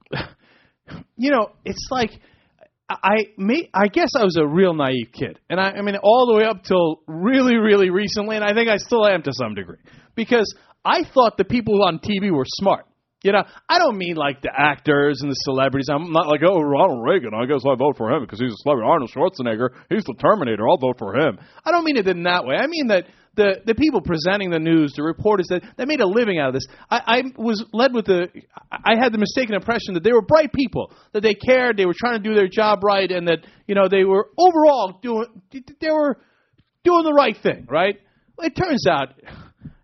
You 1.15 1.31
know, 1.31 1.51
it's 1.63 1.87
like 1.89 2.11
I 2.89 3.27
may 3.37 3.69
I 3.73 3.87
guess 3.87 4.09
I 4.17 4.23
was 4.23 4.35
a 4.37 4.45
real 4.45 4.73
naive 4.73 5.11
kid, 5.13 5.39
and 5.49 5.59
I, 5.59 5.71
I 5.71 5.81
mean 5.81 5.95
all 6.03 6.27
the 6.27 6.37
way 6.37 6.43
up 6.43 6.63
till 6.63 7.01
really 7.07 7.55
really 7.55 7.89
recently, 7.89 8.35
and 8.35 8.43
I 8.43 8.53
think 8.53 8.69
I 8.69 8.77
still 8.77 9.05
am 9.05 9.23
to 9.23 9.31
some 9.33 9.55
degree 9.55 9.77
because 10.15 10.53
I 10.83 11.03
thought 11.13 11.37
the 11.37 11.45
people 11.45 11.83
on 11.83 11.99
TV 11.99 12.31
were 12.31 12.45
smart. 12.45 12.85
You 13.23 13.33
know, 13.33 13.43
I 13.69 13.77
don't 13.77 13.97
mean 13.97 14.15
like 14.15 14.41
the 14.41 14.51
actors 14.55 15.19
and 15.21 15.29
the 15.29 15.35
celebrities. 15.45 15.89
I'm 15.93 16.11
not 16.11 16.27
like, 16.27 16.41
oh, 16.43 16.59
Ronald 16.59 17.05
Reagan. 17.05 17.33
I 17.35 17.45
guess 17.45 17.61
I 17.69 17.75
vote 17.75 17.95
for 17.95 18.09
him 18.09 18.23
because 18.23 18.39
he's 18.39 18.51
a 18.51 18.61
celebrity. 18.63 18.89
Arnold 18.89 19.11
Schwarzenegger, 19.11 19.69
he's 19.89 20.03
the 20.05 20.15
Terminator. 20.19 20.67
I'll 20.67 20.79
vote 20.79 20.97
for 20.97 21.15
him. 21.15 21.37
I 21.63 21.71
don't 21.71 21.85
mean 21.85 21.97
it 21.97 22.07
in 22.07 22.23
that 22.23 22.45
way. 22.45 22.55
I 22.55 22.65
mean 22.65 22.87
that 22.87 23.05
the 23.35 23.61
the 23.65 23.75
people 23.75 24.01
presenting 24.01 24.49
the 24.49 24.59
news, 24.59 24.93
the 24.95 25.03
reporters 25.03 25.47
that 25.49 25.63
that 25.77 25.87
made 25.87 26.01
a 26.01 26.07
living 26.07 26.39
out 26.39 26.49
of 26.49 26.53
this. 26.55 26.65
I, 26.89 27.01
I 27.05 27.23
was 27.37 27.63
led 27.71 27.93
with 27.93 28.05
the. 28.05 28.27
I 28.71 28.95
had 28.99 29.13
the 29.13 29.17
mistaken 29.17 29.55
impression 29.55 29.93
that 29.93 30.03
they 30.03 30.11
were 30.11 30.21
bright 30.21 30.51
people, 30.51 30.91
that 31.13 31.21
they 31.21 31.35
cared, 31.35 31.77
they 31.77 31.85
were 31.85 31.95
trying 31.97 32.21
to 32.21 32.27
do 32.27 32.35
their 32.35 32.49
job 32.49 32.83
right, 32.83 33.09
and 33.09 33.27
that 33.27 33.45
you 33.67 33.75
know 33.75 33.87
they 33.87 34.03
were 34.03 34.29
overall 34.37 34.99
doing. 35.01 35.27
They 35.51 35.91
were 35.91 36.17
doing 36.83 37.03
the 37.03 37.13
right 37.13 37.37
thing, 37.41 37.67
right? 37.69 37.95
It 38.39 38.55
turns 38.55 38.87
out, 38.87 39.09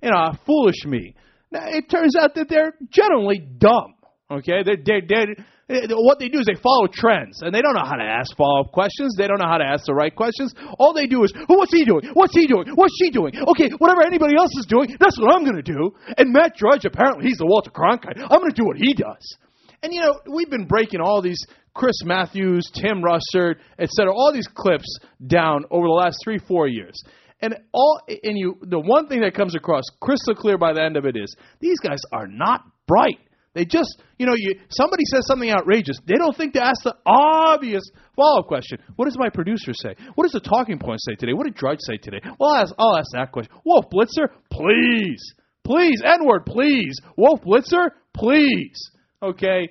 you 0.02 0.12
know, 0.12 0.32
foolish 0.46 0.86
me. 0.86 1.16
Now, 1.52 1.68
it 1.68 1.90
turns 1.90 2.16
out 2.16 2.36
that 2.36 2.50
they're 2.50 2.74
generally 2.90 3.40
dumb. 3.40 3.96
Okay, 4.30 4.64
they're, 4.64 4.78
they're, 4.84 5.02
they're, 5.08 5.88
what 5.96 6.20
they 6.20 6.28
do 6.28 6.40
is 6.40 6.46
they 6.46 6.60
follow 6.62 6.88
trends, 6.92 7.42
and 7.42 7.54
they 7.54 7.62
don't 7.62 7.74
know 7.74 7.86
how 7.86 7.96
to 7.96 8.04
ask 8.04 8.36
follow-up 8.36 8.72
questions. 8.74 9.16
They 9.18 9.28
don't 9.28 9.40
know 9.40 9.48
how 9.48 9.58
to 9.58 9.64
ask 9.64 9.86
the 9.86 9.94
right 9.94 10.14
questions. 10.14 10.54
All 10.80 10.94
they 10.94 11.08
do 11.08 11.24
is, 11.24 11.34
oh, 11.36 11.56
what's 11.56 11.72
he 11.72 11.86
doing? 11.86 12.12
What's 12.14 12.36
he 12.36 12.48
doing? 12.48 12.68
What's 12.76 12.94
she 13.02 13.10
doing? 13.10 13.34
Okay, 13.36 13.70
whatever 13.78 14.06
anybody 14.06 14.36
else 14.38 14.52
is 14.60 14.66
doing, 14.66 14.96
that's 15.00 15.18
what 15.20 15.36
I'm 15.36 15.44
going 15.44 15.56
to 15.56 15.62
do. 15.62 15.96
And 16.18 16.34
Matt 16.34 16.56
Drudge, 16.56 16.86
apparently, 16.86 17.28
he's 17.28 17.38
the 17.38 17.46
Walter 17.46 17.72
Cronkite. 17.72 18.20
I'm 18.20 18.40
going 18.40 18.52
to 18.52 18.56
do 18.56 18.66
what 18.66 18.78
he 18.78 18.94
does. 18.94 19.38
And 19.84 19.94
you 19.94 20.02
know, 20.02 20.20
we've 20.34 20.50
been 20.50 20.66
breaking 20.66 21.00
all 21.00 21.22
these 21.22 21.40
Chris 21.74 22.04
Matthews, 22.04 22.70
Tim 22.74 23.04
Russert, 23.04 23.58
et 23.78 23.90
cetera, 23.90 24.12
all 24.12 24.34
these 24.34 24.48
clips 24.48 25.00
down 25.26 25.64
over 25.70 25.86
the 25.86 25.94
last 25.94 26.18
three, 26.24 26.40
four 26.40 26.68
years. 26.68 27.00
And 27.40 27.56
all 27.72 28.02
and 28.08 28.38
you 28.38 28.58
the 28.62 28.80
one 28.80 29.08
thing 29.08 29.22
that 29.22 29.36
comes 29.36 29.56
across 29.56 29.84
crystal 30.02 30.36
clear 30.36 30.58
by 30.58 30.74
the 30.74 30.82
end 30.82 30.98
of 30.98 31.06
it 31.06 31.16
is 31.16 31.36
these 31.60 31.80
guys 31.80 32.00
are 32.12 32.28
not 32.28 32.62
bright. 32.88 33.20
They 33.54 33.66
just 33.66 34.02
you 34.18 34.26
know, 34.26 34.34
you 34.36 34.60
somebody 34.70 35.04
says 35.06 35.26
something 35.28 35.50
outrageous, 35.50 35.98
they 36.06 36.16
don't 36.16 36.36
think 36.36 36.54
to 36.54 36.64
ask 36.64 36.84
the 36.84 36.96
obvious 37.06 37.84
follow 38.16 38.42
up 38.42 38.48
question. 38.48 38.80
What 38.96 39.06
does 39.06 39.18
my 39.18 39.30
producer 39.30 39.74
say? 39.74 39.96
What 40.16 40.24
does 40.24 40.32
the 40.32 40.40
talking 40.40 40.80
point 40.80 41.00
say 41.02 41.16
today? 41.16 41.34
What 41.34 41.46
did 41.46 41.56
Drudge 41.56 41.80
say 41.82 41.98
today? 41.98 42.20
Well 42.40 42.52
I'll 42.54 42.62
ask, 42.62 42.74
I'll 42.78 42.98
ask 42.98 43.12
that 43.14 43.32
question. 43.32 43.54
Wolf 43.64 43.86
Blitzer, 43.92 44.30
please. 44.52 45.34
Please, 45.64 46.02
N 46.04 46.26
word, 46.26 46.46
please. 46.46 46.96
Wolf 47.18 47.42
Blitzer, 47.42 47.90
please. 48.16 48.80
Okay. 49.22 49.70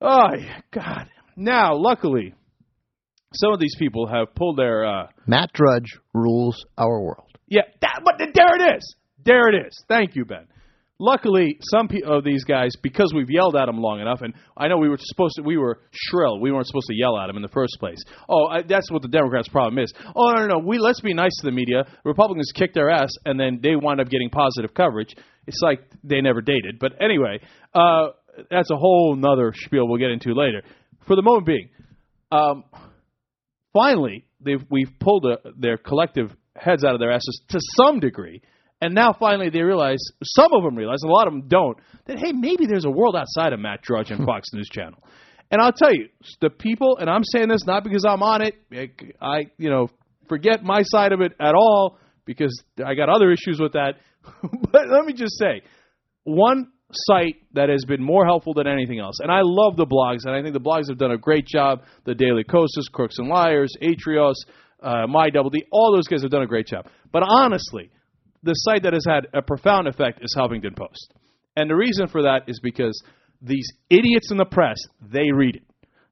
Oh 0.00 0.28
God. 0.70 1.08
Now, 1.36 1.76
luckily, 1.76 2.34
some 3.32 3.52
of 3.52 3.60
these 3.60 3.74
people 3.78 4.06
have 4.06 4.34
pulled 4.34 4.56
their 4.58 4.86
uh, 4.86 5.06
Matt 5.26 5.52
Drudge 5.52 5.98
rules 6.14 6.64
our 6.76 7.00
world. 7.00 7.30
yeah, 7.48 7.62
that, 7.80 8.00
but 8.04 8.14
there 8.18 8.56
it 8.56 8.76
is. 8.76 8.96
There 9.24 9.48
it 9.48 9.66
is. 9.66 9.84
Thank 9.88 10.16
you, 10.16 10.24
Ben. 10.24 10.46
luckily, 10.98 11.58
some 11.70 11.88
pe- 11.88 12.02
of 12.02 12.24
these 12.24 12.44
guys, 12.44 12.70
because 12.82 13.12
we've 13.14 13.28
yelled 13.30 13.54
at 13.56 13.66
them 13.66 13.78
long 13.78 14.00
enough, 14.00 14.20
and 14.22 14.32
I 14.56 14.68
know 14.68 14.78
we 14.78 14.88
were 14.88 14.98
supposed 15.00 15.34
to, 15.36 15.42
we 15.42 15.56
were 15.58 15.78
shrill. 15.92 16.40
We 16.40 16.50
weren't 16.50 16.66
supposed 16.66 16.86
to 16.88 16.94
yell 16.96 17.18
at 17.18 17.26
them 17.26 17.36
in 17.36 17.42
the 17.42 17.48
first 17.48 17.76
place. 17.78 17.98
Oh, 18.28 18.46
I, 18.46 18.62
that's 18.62 18.90
what 18.90 19.02
the 19.02 19.08
Democrats' 19.08 19.48
problem 19.48 19.82
is. 19.82 19.92
Oh 20.16 20.32
no, 20.32 20.46
no, 20.46 20.46
no. 20.46 20.58
We 20.66 20.78
let's 20.78 21.00
be 21.00 21.14
nice 21.14 21.36
to 21.40 21.46
the 21.46 21.52
media. 21.52 21.84
Republicans 22.04 22.50
kick 22.54 22.72
their 22.74 22.90
ass, 22.90 23.10
and 23.26 23.38
then 23.38 23.60
they 23.62 23.76
wind 23.76 24.00
up 24.00 24.08
getting 24.08 24.30
positive 24.30 24.74
coverage. 24.74 25.14
It's 25.46 25.60
like 25.62 25.80
they 26.02 26.20
never 26.20 26.40
dated. 26.40 26.78
But 26.80 26.92
anyway, 27.00 27.40
uh, 27.74 28.08
that's 28.50 28.70
a 28.70 28.76
whole 28.76 29.14
nother 29.16 29.52
spiel 29.54 29.86
we'll 29.88 29.98
get 29.98 30.10
into 30.10 30.32
later. 30.34 30.62
For 31.06 31.16
the 31.16 31.22
moment 31.22 31.46
being, 31.46 31.68
um, 32.32 32.64
finally, 33.78 34.24
they've 34.40 34.64
we've 34.70 34.92
pulled 35.00 35.26
a, 35.26 35.38
their 35.56 35.76
collective 35.76 36.34
heads 36.56 36.84
out 36.84 36.94
of 36.94 37.00
their 37.00 37.12
asses 37.12 37.42
to 37.50 37.60
some 37.76 38.00
degree, 38.00 38.42
and 38.80 38.94
now 38.94 39.12
finally 39.12 39.50
they 39.50 39.62
realize 39.62 39.98
some 40.24 40.52
of 40.52 40.62
them 40.62 40.76
realize, 40.76 40.98
a 41.04 41.08
lot 41.08 41.26
of 41.26 41.32
them 41.32 41.48
don't, 41.48 41.78
that 42.06 42.18
hey, 42.18 42.32
maybe 42.32 42.66
there's 42.66 42.84
a 42.84 42.90
world 42.90 43.16
outside 43.16 43.52
of 43.52 43.60
Matt 43.60 43.82
Drudge 43.82 44.10
and 44.10 44.24
Fox 44.26 44.48
News 44.52 44.68
Channel. 44.70 45.02
And 45.50 45.62
I'll 45.62 45.72
tell 45.72 45.92
you, 45.92 46.08
the 46.40 46.50
people, 46.50 46.98
and 46.98 47.08
I'm 47.08 47.24
saying 47.24 47.48
this 47.48 47.64
not 47.66 47.82
because 47.82 48.04
I'm 48.06 48.22
on 48.22 48.42
it. 48.42 48.54
I, 49.20 49.46
you 49.56 49.70
know, 49.70 49.88
forget 50.28 50.62
my 50.62 50.82
side 50.82 51.12
of 51.12 51.22
it 51.22 51.32
at 51.40 51.54
all 51.54 51.98
because 52.26 52.62
I 52.84 52.94
got 52.94 53.08
other 53.08 53.32
issues 53.32 53.58
with 53.58 53.72
that. 53.72 53.94
but 54.42 54.82
let 54.90 55.06
me 55.06 55.14
just 55.14 55.38
say, 55.38 55.62
one 56.24 56.70
site 56.92 57.36
that 57.52 57.68
has 57.68 57.84
been 57.84 58.02
more 58.02 58.24
helpful 58.24 58.54
than 58.54 58.66
anything 58.66 58.98
else. 58.98 59.16
And 59.20 59.30
I 59.30 59.40
love 59.42 59.76
the 59.76 59.86
blogs, 59.86 60.20
and 60.24 60.34
I 60.34 60.42
think 60.42 60.54
the 60.54 60.60
blogs 60.60 60.88
have 60.88 60.98
done 60.98 61.12
a 61.12 61.18
great 61.18 61.46
job. 61.46 61.82
The 62.04 62.14
Daily 62.14 62.44
Kostas, 62.44 62.90
Crooks 62.90 63.18
and 63.18 63.28
Liars, 63.28 63.72
Atrios, 63.82 64.34
uh, 64.82 65.06
My 65.06 65.30
Double 65.30 65.50
D, 65.50 65.64
all 65.70 65.94
those 65.94 66.06
guys 66.06 66.22
have 66.22 66.30
done 66.30 66.42
a 66.42 66.46
great 66.46 66.66
job. 66.66 66.86
But 67.12 67.22
honestly, 67.24 67.90
the 68.42 68.54
site 68.54 68.84
that 68.84 68.92
has 68.92 69.04
had 69.06 69.26
a 69.34 69.42
profound 69.42 69.88
effect 69.88 70.20
is 70.22 70.34
Huffington 70.36 70.76
Post. 70.76 71.12
And 71.56 71.68
the 71.68 71.76
reason 71.76 72.06
for 72.06 72.22
that 72.22 72.42
is 72.46 72.60
because 72.62 73.02
these 73.42 73.68
idiots 73.90 74.30
in 74.30 74.36
the 74.36 74.44
press, 74.44 74.78
they 75.02 75.30
read 75.32 75.56
it. 75.56 75.62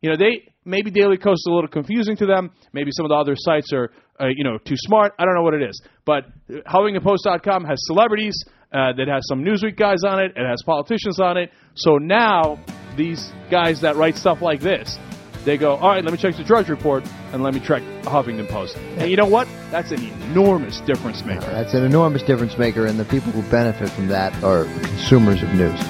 You 0.03 0.11
know, 0.11 0.17
they 0.17 0.53
maybe 0.65 0.91
Daily 0.91 1.17
Kos 1.17 1.35
is 1.35 1.47
a 1.49 1.53
little 1.53 1.69
confusing 1.69 2.17
to 2.17 2.27
them. 2.27 2.51
Maybe 2.73 2.91
some 2.93 3.07
of 3.07 3.11
the 3.11 3.15
other 3.15 3.35
sites 3.37 3.73
are, 3.73 3.91
uh, 4.21 4.27
you 4.27 4.45
know, 4.45 4.59
too 4.59 4.75
smart. 4.77 5.13
I 5.19 5.25
don't 5.25 5.35
know 5.35 5.43
what 5.43 5.55
it 5.55 5.63
is. 5.63 5.81
But 6.05 6.25
HuffingtonPost.com 6.51 7.65
has 7.65 7.79
celebrities 7.87 8.35
uh, 8.73 8.93
that 8.93 9.09
has 9.09 9.23
some 9.29 9.45
Newsweek 9.45 9.77
guys 9.77 10.05
on 10.07 10.21
it. 10.21 10.33
It 10.37 10.47
has 10.47 10.63
politicians 10.65 11.21
on 11.21 11.37
it. 11.37 11.51
So 11.75 11.99
now 11.99 12.59
these 12.97 13.33
guys 13.51 13.81
that 13.83 13.97
write 13.97 14.17
stuff 14.17 14.43
like 14.43 14.61
this, 14.61 14.99
they 15.45 15.57
go, 15.57 15.77
all 15.77 15.91
right, 15.91 16.03
let 16.03 16.13
me 16.13 16.19
check 16.19 16.37
the 16.37 16.43
Drudge 16.43 16.69
Report 16.69 17.05
and 17.33 17.43
let 17.43 17.55
me 17.55 17.61
check 17.61 17.83
the 18.03 18.11
Huffington 18.11 18.49
Post. 18.49 18.77
And 18.99 19.09
you 19.11 19.17
know 19.17 19.29
what? 19.29 19.47
That's 19.71 19.93
an 19.93 20.03
enormous 20.03 20.81
difference 20.81 21.25
maker. 21.25 21.47
That's 21.47 21.75
an 21.75 21.85
enormous 21.85 22.23
difference 22.23 22.59
maker, 22.59 22.87
and 22.87 22.99
the 22.99 23.05
people 23.05 23.31
who 23.31 23.49
benefit 23.49 23.91
from 23.91 24.09
that 24.09 24.35
are 24.43 24.65
consumers 24.65 25.43
of 25.43 25.55
news. 25.55 25.81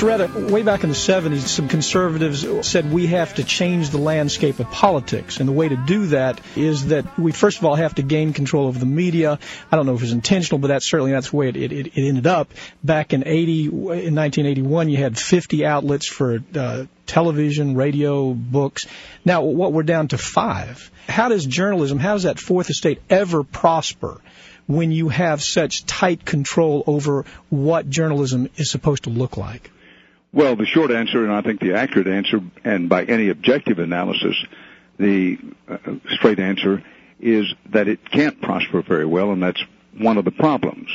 Mr. 0.00 0.06
Rather, 0.06 0.50
way 0.50 0.62
back 0.62 0.82
in 0.82 0.88
the 0.88 0.94
70s, 0.94 1.40
some 1.40 1.68
conservatives 1.68 2.66
said 2.66 2.90
we 2.90 3.08
have 3.08 3.34
to 3.34 3.44
change 3.44 3.90
the 3.90 3.98
landscape 3.98 4.58
of 4.58 4.70
politics. 4.70 5.40
And 5.40 5.46
the 5.46 5.52
way 5.52 5.68
to 5.68 5.76
do 5.76 6.06
that 6.06 6.40
is 6.56 6.86
that 6.86 7.18
we 7.18 7.32
first 7.32 7.58
of 7.58 7.66
all 7.66 7.74
have 7.74 7.96
to 7.96 8.02
gain 8.02 8.32
control 8.32 8.68
of 8.68 8.80
the 8.80 8.86
media. 8.86 9.38
I 9.70 9.76
don't 9.76 9.84
know 9.84 9.92
if 9.92 10.00
it 10.00 10.04
was 10.04 10.12
intentional, 10.12 10.58
but 10.58 10.68
that's 10.68 10.88
certainly 10.88 11.12
that's 11.12 11.30
the 11.30 11.36
way 11.36 11.50
it, 11.50 11.56
it, 11.56 11.72
it 11.72 11.92
ended 11.96 12.26
up. 12.26 12.50
Back 12.82 13.12
in 13.12 13.26
80, 13.26 13.64
in 13.66 13.74
1981, 13.74 14.88
you 14.88 14.96
had 14.96 15.18
50 15.18 15.66
outlets 15.66 16.06
for 16.06 16.38
uh, 16.54 16.86
television, 17.04 17.74
radio, 17.74 18.32
books. 18.32 18.86
Now, 19.26 19.42
what 19.42 19.74
we're 19.74 19.82
down 19.82 20.08
to 20.08 20.18
five. 20.18 20.90
How 21.10 21.28
does 21.28 21.44
journalism, 21.44 21.98
how 21.98 22.14
does 22.14 22.22
that 22.22 22.38
fourth 22.38 22.70
estate 22.70 23.02
ever 23.10 23.44
prosper? 23.44 24.18
when 24.66 24.92
you 24.92 25.08
have 25.08 25.42
such 25.42 25.84
tight 25.84 26.24
control 26.24 26.84
over 26.86 27.24
what 27.48 27.90
journalism 27.90 28.48
is 28.54 28.70
supposed 28.70 29.02
to 29.02 29.10
look 29.10 29.36
like? 29.36 29.68
Well, 30.32 30.54
the 30.56 30.66
short 30.66 30.90
answer, 30.90 31.24
and 31.24 31.32
I 31.32 31.42
think 31.42 31.60
the 31.60 31.74
accurate 31.74 32.06
answer, 32.06 32.40
and 32.64 32.88
by 32.88 33.04
any 33.04 33.30
objective 33.30 33.78
analysis, 33.78 34.36
the 34.98 35.38
uh, 35.68 35.76
straight 36.10 36.38
answer 36.38 36.82
is 37.18 37.46
that 37.70 37.88
it 37.88 38.10
can't 38.10 38.40
prosper 38.40 38.82
very 38.82 39.06
well, 39.06 39.32
and 39.32 39.42
that's 39.42 39.62
one 39.98 40.18
of 40.18 40.24
the 40.24 40.30
problems. 40.30 40.88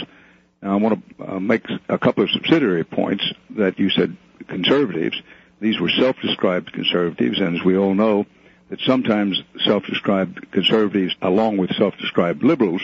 Now, 0.62 0.74
I 0.74 0.76
want 0.78 1.18
to 1.18 1.36
uh, 1.36 1.40
make 1.40 1.66
a 1.90 1.98
couple 1.98 2.24
of 2.24 2.30
subsidiary 2.32 2.86
points 2.86 3.26
that 3.52 3.78
you 3.78 3.90
said 3.90 4.16
conservatives. 4.48 5.22
These 5.60 5.80
were 5.80 5.90
self-described 5.90 6.72
conservatives, 6.72 7.40
and 7.40 7.58
as 7.58 7.64
we 7.64 7.78
all 7.78 7.94
know, 7.94 8.26
that 8.70 8.80
sometimes 8.82 9.42
self-described 9.66 10.52
conservatives, 10.52 11.16
along 11.22 11.58
with 11.58 11.76
self-described 11.76 12.42
liberals, 12.42 12.82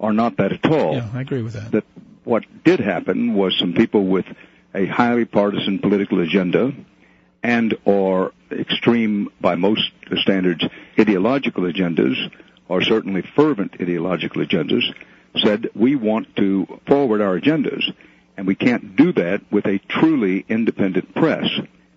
are 0.00 0.12
not 0.12 0.38
that 0.38 0.52
at 0.52 0.66
all. 0.66 0.94
Yeah, 0.94 1.08
I 1.12 1.20
agree 1.20 1.42
with 1.42 1.52
that. 1.52 1.72
That 1.72 1.84
what 2.24 2.44
did 2.64 2.80
happen 2.80 3.34
was 3.34 3.56
some 3.58 3.74
people 3.74 4.06
with 4.06 4.26
a 4.74 4.86
highly 4.86 5.24
partisan 5.24 5.78
political 5.78 6.20
agenda 6.20 6.72
and 7.42 7.76
or 7.84 8.32
extreme 8.50 9.30
by 9.40 9.54
most 9.54 9.90
standards 10.16 10.64
ideological 10.98 11.64
agendas 11.64 12.16
or 12.68 12.82
certainly 12.82 13.22
fervent 13.34 13.74
ideological 13.80 14.44
agendas 14.44 14.82
said 15.42 15.70
we 15.74 15.96
want 15.96 16.34
to 16.36 16.66
forward 16.86 17.20
our 17.20 17.38
agendas 17.38 17.82
and 18.36 18.46
we 18.46 18.54
can't 18.54 18.96
do 18.96 19.12
that 19.12 19.42
with 19.50 19.66
a 19.66 19.78
truly 19.88 20.44
independent 20.48 21.14
press. 21.14 21.46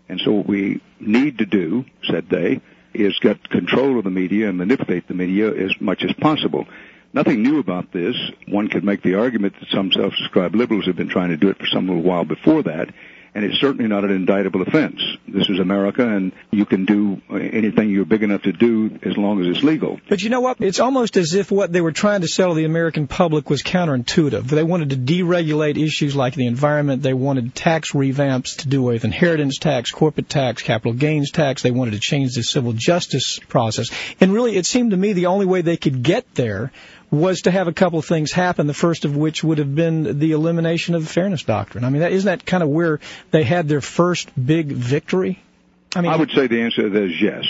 And 0.10 0.20
so 0.20 0.34
what 0.34 0.46
we 0.46 0.82
need 1.00 1.38
to 1.38 1.46
do 1.46 1.86
said 2.04 2.28
they 2.30 2.60
is 2.94 3.18
get 3.20 3.50
control 3.50 3.98
of 3.98 4.04
the 4.04 4.10
media 4.10 4.50
and 4.50 4.58
manipulate 4.58 5.08
the 5.08 5.14
media 5.14 5.54
as 5.54 5.72
much 5.80 6.04
as 6.04 6.12
possible 6.14 6.68
Nothing 7.14 7.44
new 7.44 7.60
about 7.60 7.92
this. 7.92 8.16
One 8.48 8.70
could 8.70 8.84
make 8.84 9.04
the 9.04 9.16
argument 9.16 9.54
that 9.60 9.70
some 9.70 9.92
self-described 9.92 10.56
liberals 10.56 10.88
have 10.88 10.96
been 10.96 11.10
trying 11.10 11.30
to 11.30 11.38
do 11.38 11.50
it 11.50 11.60
for 11.60 11.68
some 11.68 11.88
little 11.88 12.02
while 12.02 12.26
before 12.26 12.64
that, 12.64 12.90
and 13.36 13.46
it's 13.46 13.60
certainly 13.60 13.88
not 13.88 14.04
an 14.04 14.10
indictable 14.10 14.64
offense. 14.64 15.00
This 15.28 15.48
is 15.48 15.60
America, 15.60 16.08
and 16.08 16.34
you 16.52 16.66
can 16.66 16.86
do 16.86 17.22
anything 17.32 17.90
you're 17.90 18.06
big 18.06 18.24
enough 18.24 18.44
to 18.44 18.52
do 18.52 19.00
as 19.04 19.16
long 19.16 19.42
as 19.42 19.56
it's 19.56 19.64
legal. 19.64 20.00
But 20.10 20.22
you 20.22 20.30
know 20.32 20.42
what? 20.42 20.60
It's 20.60 20.80
almost 20.80 21.18
as 21.18 21.36
if 21.36 21.52
what 21.52 21.72
they 21.72 21.82
were 21.82 21.92
trying 21.92 22.22
to 22.22 22.28
sell 22.28 22.50
to 22.50 22.56
the 22.56 22.66
American 22.66 23.08
public 23.08 23.50
was 23.50 23.62
counterintuitive. 23.62 24.46
They 24.46 24.64
wanted 24.64 24.92
to 24.92 24.98
deregulate 24.98 25.84
issues 25.84 26.16
like 26.16 26.34
the 26.34 26.48
environment. 26.48 27.04
They 27.04 27.14
wanted 27.14 27.54
tax 27.54 27.92
revamps 27.92 28.58
to 28.58 28.68
do 28.68 28.82
with 28.82 29.06
inheritance 29.06 29.60
tax, 29.60 29.92
corporate 29.92 30.30
tax, 30.30 30.64
capital 30.64 30.94
gains 30.94 31.30
tax. 31.30 31.62
They 31.62 31.72
wanted 31.72 31.92
to 31.92 32.00
change 32.00 32.34
the 32.34 32.44
civil 32.44 32.74
justice 32.74 33.40
process. 33.50 33.90
And 34.20 34.34
really, 34.34 34.58
it 34.58 34.66
seemed 34.66 34.92
to 34.92 34.98
me 34.98 35.14
the 35.14 35.28
only 35.28 35.46
way 35.46 35.62
they 35.62 35.78
could 35.78 36.04
get 36.04 36.34
there 36.36 36.72
was 37.14 37.44
to 37.44 37.52
have 37.52 37.68
a 37.68 37.74
couple 37.74 38.00
of 38.00 38.06
things 38.06 38.32
happen. 38.32 38.68
The 38.68 38.74
first 38.74 39.06
of 39.06 39.16
which 39.16 39.44
would 39.44 39.60
have 39.60 39.74
been 39.74 40.20
the 40.20 40.32
elimination 40.32 40.96
of 40.96 41.04
the 41.04 41.10
fairness 41.10 41.44
doctrine. 41.44 41.84
I 41.84 41.90
mean, 41.90 42.02
that, 42.02 42.12
isn't 42.12 42.26
that 42.26 42.46
kind 42.46 42.64
of 42.64 42.70
where 42.70 43.00
they 43.32 43.44
had 43.44 43.68
their 43.68 43.82
first 43.82 44.30
big 44.44 44.72
victory? 44.72 45.40
I 45.96 46.02
mean, 46.02 46.12
I 46.12 46.16
would 46.16 46.32
say 46.32 46.48
the 46.48 46.62
answer 46.62 46.84
to 46.84 46.90
that 46.90 47.04
is 47.04 47.22
yes. 47.22 47.46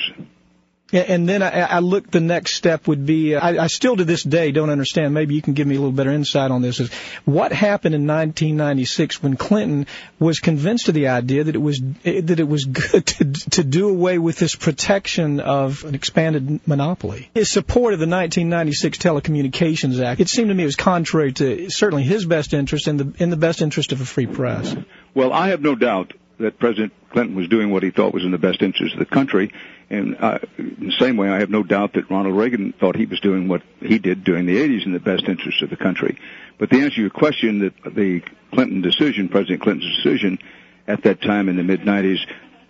And 0.94 1.28
then 1.28 1.42
I, 1.42 1.62
I 1.62 1.80
look. 1.80 2.12
The 2.12 2.20
next 2.20 2.54
step 2.54 2.88
would 2.88 3.06
be. 3.06 3.36
Uh, 3.36 3.40
I, 3.40 3.64
I 3.64 3.68
still 3.68 3.96
to 3.96 4.06
this 4.06 4.24
day 4.24 4.52
don't 4.52 4.70
understand. 4.70 5.14
Maybe 5.14 5.34
you 5.34 5.42
can 5.42 5.54
give 5.54 5.66
me 5.66 5.76
a 5.76 5.80
little 5.80 5.92
better 5.92 6.12
insight 6.12 6.52
on 6.52 6.62
this. 6.62 6.80
Is 6.80 6.92
what 7.26 7.52
happened 7.52 7.96
in 7.96 8.06
1996 8.06 9.24
when 9.24 9.36
Clinton 9.36 9.88
was 10.20 10.40
convinced 10.40 10.88
of 10.90 10.94
the 10.94 11.08
idea 11.08 11.44
that 11.46 11.56
it 11.56 11.60
was 11.60 11.82
eh, 12.06 12.22
that 12.22 12.40
it 12.40 12.48
was 12.48 12.66
good 12.92 13.06
to 13.08 13.26
to 13.52 13.64
do 13.64 13.90
away 13.90 14.20
with 14.20 14.38
this 14.38 14.56
protection 14.56 15.40
of 15.40 15.84
an 15.84 15.96
expanded 15.96 16.66
monopoly. 16.68 17.30
His 17.34 17.52
support 17.52 17.94
of 17.94 18.00
the 18.00 18.08
1996 18.08 19.00
Telecommunications 19.00 20.00
Act. 20.04 20.22
It 20.22 20.30
seemed 20.30 20.50
to 20.50 20.54
me 20.54 20.64
it 20.64 20.68
was 20.68 20.76
contrary 20.76 21.34
to 21.34 21.70
certainly 21.70 22.04
his 22.04 22.26
best 22.26 22.54
interest 22.54 22.88
and 22.88 23.00
the 23.00 23.24
in 23.24 23.32
the 23.32 23.38
best 23.38 23.62
interest 23.62 23.92
of 23.94 24.02
a 24.02 24.06
free 24.06 24.28
press. 24.28 24.76
Well, 25.16 25.34
I 25.34 25.50
have 25.50 25.62
no 25.62 25.74
doubt 25.76 26.14
that 26.40 26.60
President 26.60 26.94
Clinton 27.12 27.36
was 27.36 27.48
doing 27.48 27.72
what 27.72 27.84
he 27.84 27.92
thought 27.92 28.14
was 28.14 28.24
in 28.24 28.32
the 28.32 28.38
best 28.38 28.62
interest 28.62 28.94
of 28.94 29.00
the 29.00 29.06
country. 29.06 29.52
And 29.90 30.18
uh, 30.20 30.40
in 30.58 30.88
the 30.88 30.96
same 31.00 31.18
way, 31.18 31.30
I 31.30 31.40
have 31.40 31.50
no 31.50 31.64
doubt 31.64 31.94
that 31.94 32.10
Ronald 32.10 32.36
Reagan 32.36 32.74
thought 32.74 32.96
he 32.96 33.06
was 33.06 33.20
doing 33.20 33.48
what 33.48 33.62
he 33.80 34.00
did 34.00 34.24
during 34.24 34.46
the 34.46 34.58
80s 34.58 34.86
in 34.86 34.94
the 34.94 35.00
best 35.00 35.26
interest 35.26 35.62
of 35.62 35.70
the 35.70 35.76
country. 35.76 36.18
But 36.58 36.70
the 36.70 36.82
answer 36.82 36.96
to 36.96 37.02
your 37.02 37.10
question, 37.10 37.60
that 37.60 37.96
the 37.96 38.22
Clinton 38.54 38.82
decision, 38.82 39.30
President 39.30 39.62
Clinton's 39.62 39.96
decision 39.98 40.40
at 40.88 41.04
that 41.04 41.22
time 41.22 41.50
in 41.50 41.58
the 41.58 41.64
mid 41.64 41.82
90s, 41.82 42.20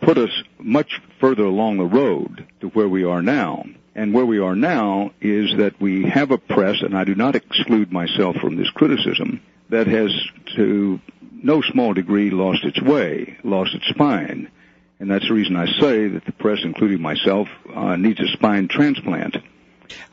put 0.01 0.17
us 0.17 0.31
much 0.59 1.01
further 1.19 1.43
along 1.43 1.77
the 1.77 1.85
road 1.85 2.45
to 2.61 2.69
where 2.69 2.89
we 2.89 3.03
are 3.03 3.21
now. 3.21 3.65
And 3.95 4.13
where 4.13 4.25
we 4.25 4.39
are 4.39 4.55
now 4.55 5.11
is 5.21 5.55
that 5.57 5.79
we 5.79 6.09
have 6.09 6.31
a 6.31 6.37
press, 6.37 6.81
and 6.81 6.97
I 6.97 7.03
do 7.03 7.13
not 7.13 7.35
exclude 7.35 7.91
myself 7.91 8.35
from 8.37 8.55
this 8.55 8.69
criticism, 8.71 9.39
that 9.69 9.87
has 9.87 10.11
to 10.55 10.99
no 11.31 11.61
small 11.61 11.93
degree 11.93 12.31
lost 12.31 12.63
its 12.63 12.81
way, 12.81 13.37
lost 13.43 13.75
its 13.75 13.87
spine. 13.87 14.49
And 15.03 15.11
that's 15.11 15.27
the 15.27 15.33
reason 15.33 15.57
I 15.57 15.65
say 15.65 16.07
that 16.07 16.23
the 16.23 16.31
press, 16.31 16.59
including 16.63 17.01
myself, 17.01 17.49
uh, 17.75 17.97
needs 17.97 18.21
a 18.21 18.27
spine 18.37 18.69
transplant. 18.69 19.35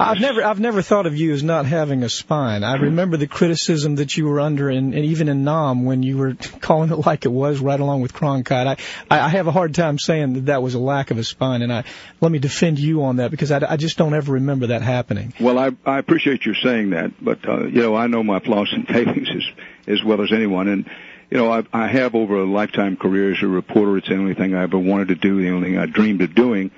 I've 0.01 0.19
never 0.19 0.43
I've 0.43 0.59
never 0.59 0.83
thought 0.83 1.07
of 1.07 1.17
you 1.17 1.33
as 1.33 1.45
not 1.45 1.65
having 1.65 2.03
a 2.03 2.09
spine. 2.09 2.65
I 2.65 2.75
remember 2.75 3.17
the 3.17 3.29
criticism 3.29 3.95
that 3.95 4.17
you 4.17 4.27
were 4.27 4.41
under, 4.41 4.69
in, 4.69 4.93
and 4.93 5.05
even 5.05 5.29
in 5.29 5.45
Nam 5.45 5.85
when 5.85 6.03
you 6.03 6.17
were 6.17 6.35
calling 6.61 6.91
it 6.91 7.07
like 7.07 7.25
it 7.25 7.29
was, 7.29 7.61
right 7.61 7.79
along 7.79 8.01
with 8.01 8.13
Cronkite. 8.13 8.67
I 9.09 9.21
I 9.21 9.29
have 9.29 9.47
a 9.47 9.53
hard 9.53 9.77
time 9.77 9.97
saying 9.97 10.33
that 10.33 10.47
that 10.47 10.61
was 10.61 10.75
a 10.75 10.81
lack 10.81 11.13
of 11.13 11.19
a 11.19 11.25
spine, 11.25 11.63
and 11.63 11.73
I 11.73 11.85
let 12.21 12.33
me 12.33 12.41
defend 12.41 12.81
you 12.81 13.05
on 13.05 13.19
that 13.19 13.31
because 13.31 13.53
I, 13.53 13.61
I 13.75 13.77
just 13.77 13.97
don't 13.97 14.13
ever 14.13 14.33
remember 14.33 14.67
that 14.67 14.83
happening. 14.83 15.35
Well, 15.39 15.57
I 15.57 15.71
I 15.87 16.01
appreciate 16.01 16.45
your 16.45 16.57
saying 16.57 16.91
that, 16.91 17.13
but 17.25 17.49
uh, 17.49 17.67
you 17.69 17.83
know 17.83 17.95
I 17.95 18.09
know 18.09 18.25
my 18.25 18.41
flaws 18.41 18.73
and 18.73 18.89
failings 18.89 19.29
as 19.31 19.45
as 19.87 20.05
well 20.05 20.21
as 20.21 20.33
anyone, 20.33 20.67
and 20.67 20.91
you 21.31 21.39
know, 21.39 21.53
I, 21.53 21.65
I 21.73 21.87
have 21.87 22.15
over 22.15 22.37
a 22.37 22.45
lifetime 22.45 22.97
career 22.97 23.33
as 23.33 23.43
a 23.43 23.47
reporter. 23.47 23.99
It's 23.99 24.09
the 24.09 24.17
only 24.17 24.35
thing 24.35 24.55
I 24.55 24.63
ever 24.65 24.79
wanted 24.79 25.09
to 25.09 25.15
do, 25.15 25.41
the 25.41 25.51
only 25.51 25.71
thing 25.71 25.79
I 25.79 25.87
dreamed 25.87 26.23
of 26.23 26.35
doing 26.35 26.71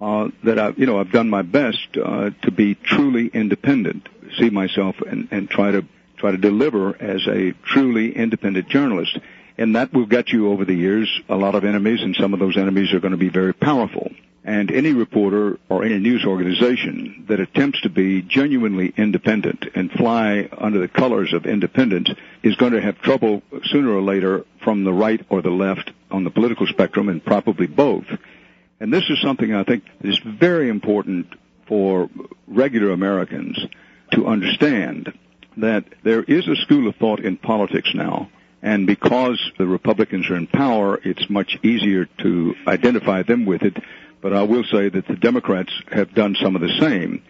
uh, 0.00 0.28
that 0.44 0.58
I, 0.58 0.68
you 0.76 0.86
know, 0.86 0.98
I've 0.98 1.12
done 1.12 1.30
my 1.30 1.42
best 1.42 1.96
uh, 1.96 2.30
to 2.42 2.50
be 2.50 2.74
truly 2.74 3.28
independent, 3.28 4.08
see 4.38 4.50
myself 4.50 4.96
and, 5.00 5.28
and 5.30 5.48
try 5.48 5.70
to 5.70 5.84
try 6.16 6.30
to 6.30 6.38
deliver 6.38 7.00
as 7.00 7.26
a 7.26 7.52
truly 7.64 8.14
independent 8.14 8.68
journalist. 8.68 9.18
And 9.58 9.76
that 9.76 9.92
will 9.92 10.06
get 10.06 10.30
you 10.30 10.50
over 10.50 10.64
the 10.64 10.74
years 10.74 11.08
a 11.28 11.36
lot 11.36 11.54
of 11.54 11.64
enemies, 11.64 12.00
and 12.02 12.14
some 12.14 12.34
of 12.34 12.40
those 12.40 12.56
enemies 12.56 12.92
are 12.92 13.00
going 13.00 13.12
to 13.12 13.18
be 13.18 13.30
very 13.30 13.54
powerful. 13.54 14.10
And 14.46 14.70
any 14.70 14.92
reporter 14.92 15.58
or 15.68 15.84
any 15.84 15.98
news 15.98 16.24
organization 16.24 17.24
that 17.28 17.40
attempts 17.40 17.80
to 17.80 17.88
be 17.88 18.22
genuinely 18.22 18.94
independent 18.96 19.64
and 19.74 19.90
fly 19.90 20.48
under 20.56 20.78
the 20.78 20.86
colors 20.86 21.32
of 21.32 21.46
independence 21.46 22.10
is 22.44 22.54
going 22.54 22.70
to 22.72 22.80
have 22.80 22.96
trouble 23.00 23.42
sooner 23.64 23.90
or 23.90 24.02
later 24.02 24.46
from 24.62 24.84
the 24.84 24.92
right 24.92 25.20
or 25.28 25.42
the 25.42 25.50
left 25.50 25.90
on 26.12 26.22
the 26.22 26.30
political 26.30 26.68
spectrum, 26.68 27.08
and 27.08 27.24
probably 27.24 27.66
both. 27.66 28.06
And 28.78 28.92
this 28.92 29.10
is 29.10 29.20
something 29.20 29.52
I 29.52 29.64
think 29.64 29.82
is 30.02 30.18
very 30.18 30.68
important 30.68 31.26
for 31.66 32.08
regular 32.46 32.92
Americans 32.92 33.58
to 34.12 34.28
understand 34.28 35.12
that 35.56 35.86
there 36.04 36.22
is 36.22 36.46
a 36.46 36.54
school 36.54 36.86
of 36.86 36.94
thought 36.94 37.18
in 37.18 37.36
politics 37.36 37.90
now. 37.94 38.30
And 38.62 38.86
because 38.86 39.40
the 39.58 39.66
Republicans 39.66 40.30
are 40.30 40.36
in 40.36 40.46
power, 40.46 41.00
it's 41.02 41.28
much 41.28 41.58
easier 41.64 42.04
to 42.18 42.54
identify 42.66 43.22
them 43.22 43.44
with 43.44 43.62
it. 43.62 43.76
But 44.26 44.34
I 44.34 44.42
will 44.42 44.64
say 44.64 44.88
that 44.88 45.06
the 45.06 45.14
Democrats 45.14 45.72
have 45.92 46.12
done 46.12 46.36
some 46.42 46.56
of 46.56 46.60
the 46.60 46.76
same. 46.80 47.22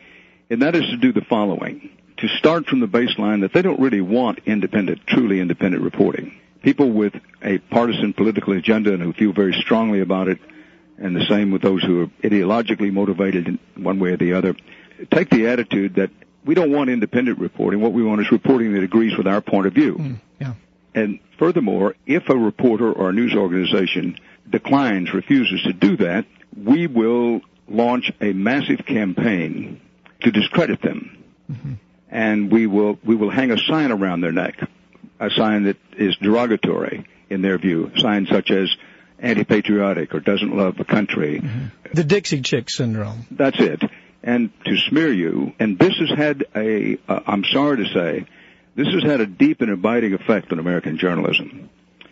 And 0.48 0.62
that 0.62 0.74
is 0.74 0.88
to 0.88 0.96
do 0.96 1.12
the 1.12 1.20
following. 1.20 1.90
To 2.16 2.28
start 2.38 2.64
from 2.64 2.80
the 2.80 2.88
baseline 2.88 3.42
that 3.42 3.52
they 3.52 3.60
don't 3.60 3.78
really 3.78 4.00
want 4.00 4.38
independent, 4.46 5.06
truly 5.06 5.40
independent 5.40 5.84
reporting. 5.84 6.40
People 6.62 6.90
with 6.90 7.12
a 7.42 7.58
partisan 7.58 8.14
political 8.14 8.54
agenda 8.54 8.94
and 8.94 9.02
who 9.02 9.12
feel 9.12 9.34
very 9.34 9.52
strongly 9.52 10.00
about 10.00 10.28
it 10.28 10.38
and 10.96 11.14
the 11.14 11.26
same 11.26 11.50
with 11.50 11.60
those 11.60 11.82
who 11.82 12.04
are 12.04 12.06
ideologically 12.24 12.90
motivated 12.90 13.46
in 13.46 13.58
one 13.74 14.00
way 14.00 14.12
or 14.12 14.16
the 14.16 14.32
other, 14.32 14.56
take 15.10 15.28
the 15.28 15.48
attitude 15.48 15.96
that 15.96 16.08
we 16.46 16.54
don't 16.54 16.72
want 16.72 16.88
independent 16.88 17.38
reporting. 17.38 17.82
What 17.82 17.92
we 17.92 18.02
want 18.02 18.22
is 18.22 18.32
reporting 18.32 18.72
that 18.72 18.84
agrees 18.84 19.18
with 19.18 19.26
our 19.26 19.42
point 19.42 19.66
of 19.66 19.74
view. 19.74 19.96
Mm, 19.96 20.20
yeah. 20.40 20.54
And 20.94 21.20
furthermore, 21.38 21.94
if 22.06 22.30
a 22.30 22.36
reporter 22.38 22.90
or 22.90 23.10
a 23.10 23.12
news 23.12 23.34
organization 23.34 24.18
declines, 24.48 25.12
refuses 25.12 25.62
to 25.64 25.74
do 25.74 25.98
that, 25.98 26.24
we 26.56 26.86
will 26.86 27.40
launch 27.68 28.10
a 28.20 28.32
massive 28.32 28.84
campaign 28.86 29.80
to 30.22 30.30
discredit 30.30 30.80
them. 30.82 31.24
Mm-hmm. 31.50 31.72
And 32.08 32.50
we 32.50 32.66
will, 32.66 32.98
we 33.04 33.14
will 33.16 33.30
hang 33.30 33.50
a 33.50 33.58
sign 33.58 33.90
around 33.90 34.20
their 34.20 34.32
neck, 34.32 34.58
a 35.20 35.30
sign 35.30 35.64
that 35.64 35.76
is 35.96 36.16
derogatory 36.16 37.04
in 37.28 37.42
their 37.42 37.58
view, 37.58 37.90
signs 37.96 38.28
such 38.28 38.50
as 38.50 38.74
anti-patriotic 39.18 40.14
or 40.14 40.20
doesn't 40.20 40.56
love 40.56 40.76
the 40.76 40.84
country. 40.84 41.40
Mm-hmm. 41.40 41.66
The 41.94 42.04
Dixie 42.04 42.42
Chick 42.42 42.70
syndrome. 42.70 43.26
That's 43.30 43.58
it. 43.58 43.82
And 44.22 44.50
to 44.64 44.76
smear 44.88 45.12
you, 45.12 45.52
and 45.58 45.78
this 45.78 45.94
has 45.98 46.10
had 46.16 46.44
a, 46.54 46.98
uh, 47.08 47.20
I'm 47.26 47.44
sorry 47.44 47.78
to 47.78 47.92
say, 47.92 48.26
this 48.74 48.88
has 48.88 49.02
had 49.04 49.20
a 49.20 49.26
deep 49.26 49.60
and 49.60 49.70
abiding 49.70 50.12
effect 50.14 50.52
on 50.52 50.58
American 50.58 50.98
journalism. 50.98 51.70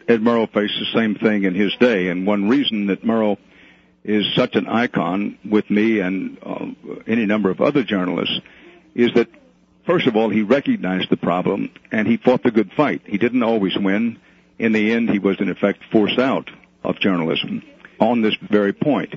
Ed 0.08 0.20
Murrow 0.20 0.50
faced 0.50 0.74
the 0.78 0.98
same 0.98 1.14
thing 1.14 1.44
in 1.44 1.54
his 1.54 1.74
day, 1.76 2.08
and 2.08 2.26
one 2.26 2.48
reason 2.48 2.86
that 2.86 3.04
Murrow 3.04 3.38
is 4.04 4.26
such 4.34 4.54
an 4.54 4.68
icon 4.68 5.38
with 5.48 5.68
me 5.70 6.00
and 6.00 6.38
uh, 6.42 6.66
any 7.06 7.24
number 7.26 7.50
of 7.50 7.60
other 7.60 7.82
journalists 7.82 8.38
is 8.94 9.10
that, 9.14 9.28
first 9.86 10.06
of 10.06 10.14
all, 10.14 10.28
he 10.28 10.42
recognized 10.42 11.10
the 11.10 11.16
problem 11.16 11.70
and 11.90 12.06
he 12.06 12.18
fought 12.18 12.42
the 12.42 12.50
good 12.50 12.70
fight. 12.72 13.02
He 13.06 13.18
didn't 13.18 13.42
always 13.42 13.76
win. 13.76 14.18
In 14.58 14.72
the 14.72 14.92
end, 14.92 15.10
he 15.10 15.18
was 15.18 15.40
in 15.40 15.48
effect 15.48 15.80
forced 15.90 16.18
out 16.18 16.50
of 16.84 17.00
journalism 17.00 17.62
on 17.98 18.20
this 18.20 18.36
very 18.50 18.72
point. 18.72 19.14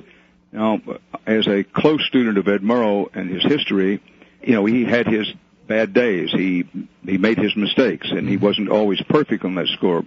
Now, 0.52 0.80
as 1.26 1.46
a 1.46 1.62
close 1.62 2.04
student 2.06 2.38
of 2.38 2.48
Ed 2.48 2.62
Murrow 2.62 3.08
and 3.14 3.30
his 3.30 3.44
history, 3.44 4.00
you 4.42 4.54
know, 4.54 4.64
he 4.64 4.84
had 4.84 5.06
his 5.06 5.30
bad 5.66 5.92
days. 5.92 6.30
He 6.32 6.64
he 7.04 7.18
made 7.18 7.38
his 7.38 7.54
mistakes, 7.54 8.10
and 8.10 8.26
he 8.26 8.38
wasn't 8.38 8.70
always 8.70 9.00
perfect 9.02 9.44
on 9.44 9.54
that 9.56 9.68
score. 9.68 10.02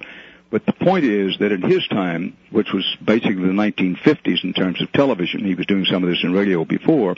But 0.52 0.66
the 0.66 0.74
point 0.74 1.06
is 1.06 1.38
that 1.40 1.54
in 1.54 1.62
his 1.62 1.88
time, 1.88 2.38
which 2.52 2.74
was 2.74 2.86
basically 3.04 3.36
the 3.36 3.54
1950s 3.54 4.44
in 4.44 4.54
terms 4.54 4.82
of 4.82 4.92
television, 4.92 5.46
he 5.46 5.56
was 5.56 5.66
doing 5.66 5.86
some 5.86 6.04
of 6.04 6.10
this 6.10 6.24
in 6.24 6.34
radio 6.34 6.66
before. 6.66 7.16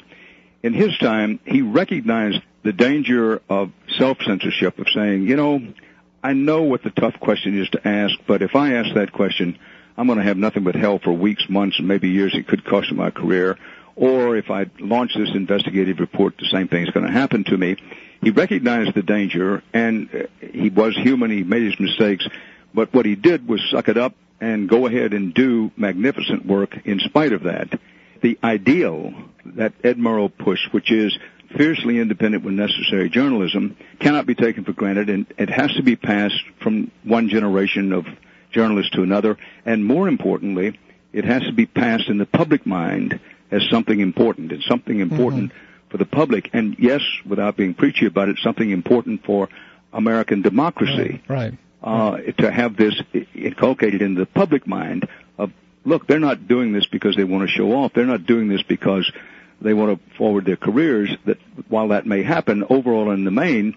In 0.62 0.74
his 0.74 0.96
time, 1.00 1.40
he 1.44 1.64
recognized 1.64 2.42
the 2.62 2.72
danger 2.72 3.42
of 3.50 3.72
self-censorship, 3.98 4.78
of 4.78 4.88
saying, 4.94 5.28
you 5.28 5.36
know, 5.36 5.62
I 6.24 6.34
know 6.34 6.62
what 6.62 6.84
the 6.84 6.92
tough 6.92 7.20
question 7.20 7.60
is 7.60 7.68
to 7.72 7.86
ask, 7.86 8.16
but 8.28 8.44
if 8.44 8.56
I 8.56 8.76
ask 8.76 8.94
that 8.94 9.12
question, 9.12 9.58
I'm 9.98 10.08
going 10.08 10.20
to 10.20 10.24
have 10.24 10.38
nothing 10.38 10.64
but 10.64 10.76
hell 10.76 11.00
for 11.00 11.12
weeks, 11.12 11.50
months, 11.50 11.80
and 11.80 11.88
maybe 11.88 12.10
years. 12.10 12.34
It 12.36 12.48
could 12.48 12.64
cost 12.64 12.92
my 12.92 13.10
career. 13.10 13.58
Or 13.96 14.38
if 14.38 14.50
I 14.50 14.68
launch 14.80 15.16
this 15.16 15.30
investigative 15.36 16.00
report, 16.00 16.38
the 16.38 16.48
same 16.48 16.68
thing 16.68 16.84
is 16.84 16.92
going 16.92 17.06
to 17.06 17.12
happen 17.12 17.44
to 17.46 17.58
me. 17.58 17.76
He 18.22 18.32
recognized 18.32 18.96
the 18.96 19.04
danger, 19.04 19.62
and 19.74 20.10
uh, 20.14 20.28
he 20.40 20.70
was 20.70 20.96
human. 20.96 21.30
He 21.30 21.44
made 21.44 21.64
his 21.64 21.80
mistakes, 21.80 22.26
but 22.74 22.94
what 22.94 23.06
he 23.06 23.16
did 23.16 23.48
was 23.48 23.62
suck 23.72 23.88
it 23.88 23.98
up 23.98 24.16
and 24.40 24.68
go 24.68 24.88
ahead 24.88 25.14
and 25.14 25.34
do 25.34 25.72
magnificent 25.78 26.46
work 26.46 26.78
in 26.86 27.00
spite 27.00 27.34
of 27.34 27.44
that. 27.44 27.80
The 28.22 28.38
ideal 28.44 29.14
that 29.46 29.74
Ed 29.84 29.98
Murrow 29.98 30.32
pushed, 30.36 30.74
which 30.74 30.92
is 30.92 31.18
fiercely 31.56 32.00
independent 32.00 32.44
when 32.44 32.56
necessary 32.56 33.10
journalism, 33.10 33.78
cannot 34.00 34.26
be 34.26 34.36
taken 34.36 34.64
for 34.64 34.74
granted, 34.74 35.10
and 35.10 35.26
it 35.38 35.50
has 35.50 35.74
to 35.76 35.84
be 35.84 35.96
passed 35.96 36.42
from 36.62 36.92
one 37.04 37.30
generation 37.30 37.94
of 37.94 38.06
journalists 38.52 38.92
to 38.92 39.04
another, 39.04 39.38
and 39.66 39.86
more 39.86 40.08
importantly, 40.08 40.80
it 41.12 41.26
has 41.26 41.44
to 41.44 41.54
be 41.54 41.66
passed 41.66 42.10
in 42.10 42.18
the 42.18 42.26
public 42.26 42.66
mind 42.66 43.20
as 43.52 43.62
something 43.70 44.00
important. 44.00 44.52
It's 44.52 44.66
something 44.66 45.00
important 45.00 45.52
mm-hmm. 45.52 45.90
for 45.90 45.98
the 45.98 46.06
public, 46.06 46.50
and 46.54 46.76
yes, 46.80 47.02
without 47.26 47.56
being 47.56 47.74
preachy 47.74 48.08
about 48.08 48.30
it, 48.30 48.38
something 48.44 48.70
important 48.70 49.24
for 49.26 49.50
American 49.92 50.42
democracy. 50.42 51.22
Right. 51.28 51.52
right. 51.52 51.54
Uh, 51.84 52.18
to 52.38 52.50
have 52.50 52.78
this 52.78 52.96
inculcated 53.36 54.02
in 54.02 54.14
the 54.16 54.26
public 54.26 54.66
mind 54.66 55.06
of, 55.38 55.52
look, 55.84 56.08
they're 56.08 56.18
not 56.18 56.48
doing 56.48 56.72
this 56.72 56.86
because 56.86 57.14
they 57.18 57.26
want 57.26 57.46
to 57.46 57.54
show 57.54 57.74
off. 57.74 57.92
They're 57.94 58.06
not 58.06 58.26
doing 58.26 58.48
this 58.48 58.64
because 58.64 59.12
they 59.60 59.74
want 59.74 60.00
to 60.00 60.16
forward 60.16 60.46
their 60.46 60.56
careers. 60.56 61.10
That 61.26 61.40
while 61.68 61.90
that 61.90 62.06
may 62.06 62.24
happen, 62.24 62.64
overall 62.70 63.12
in 63.12 63.26
the 63.26 63.32
main, 63.32 63.76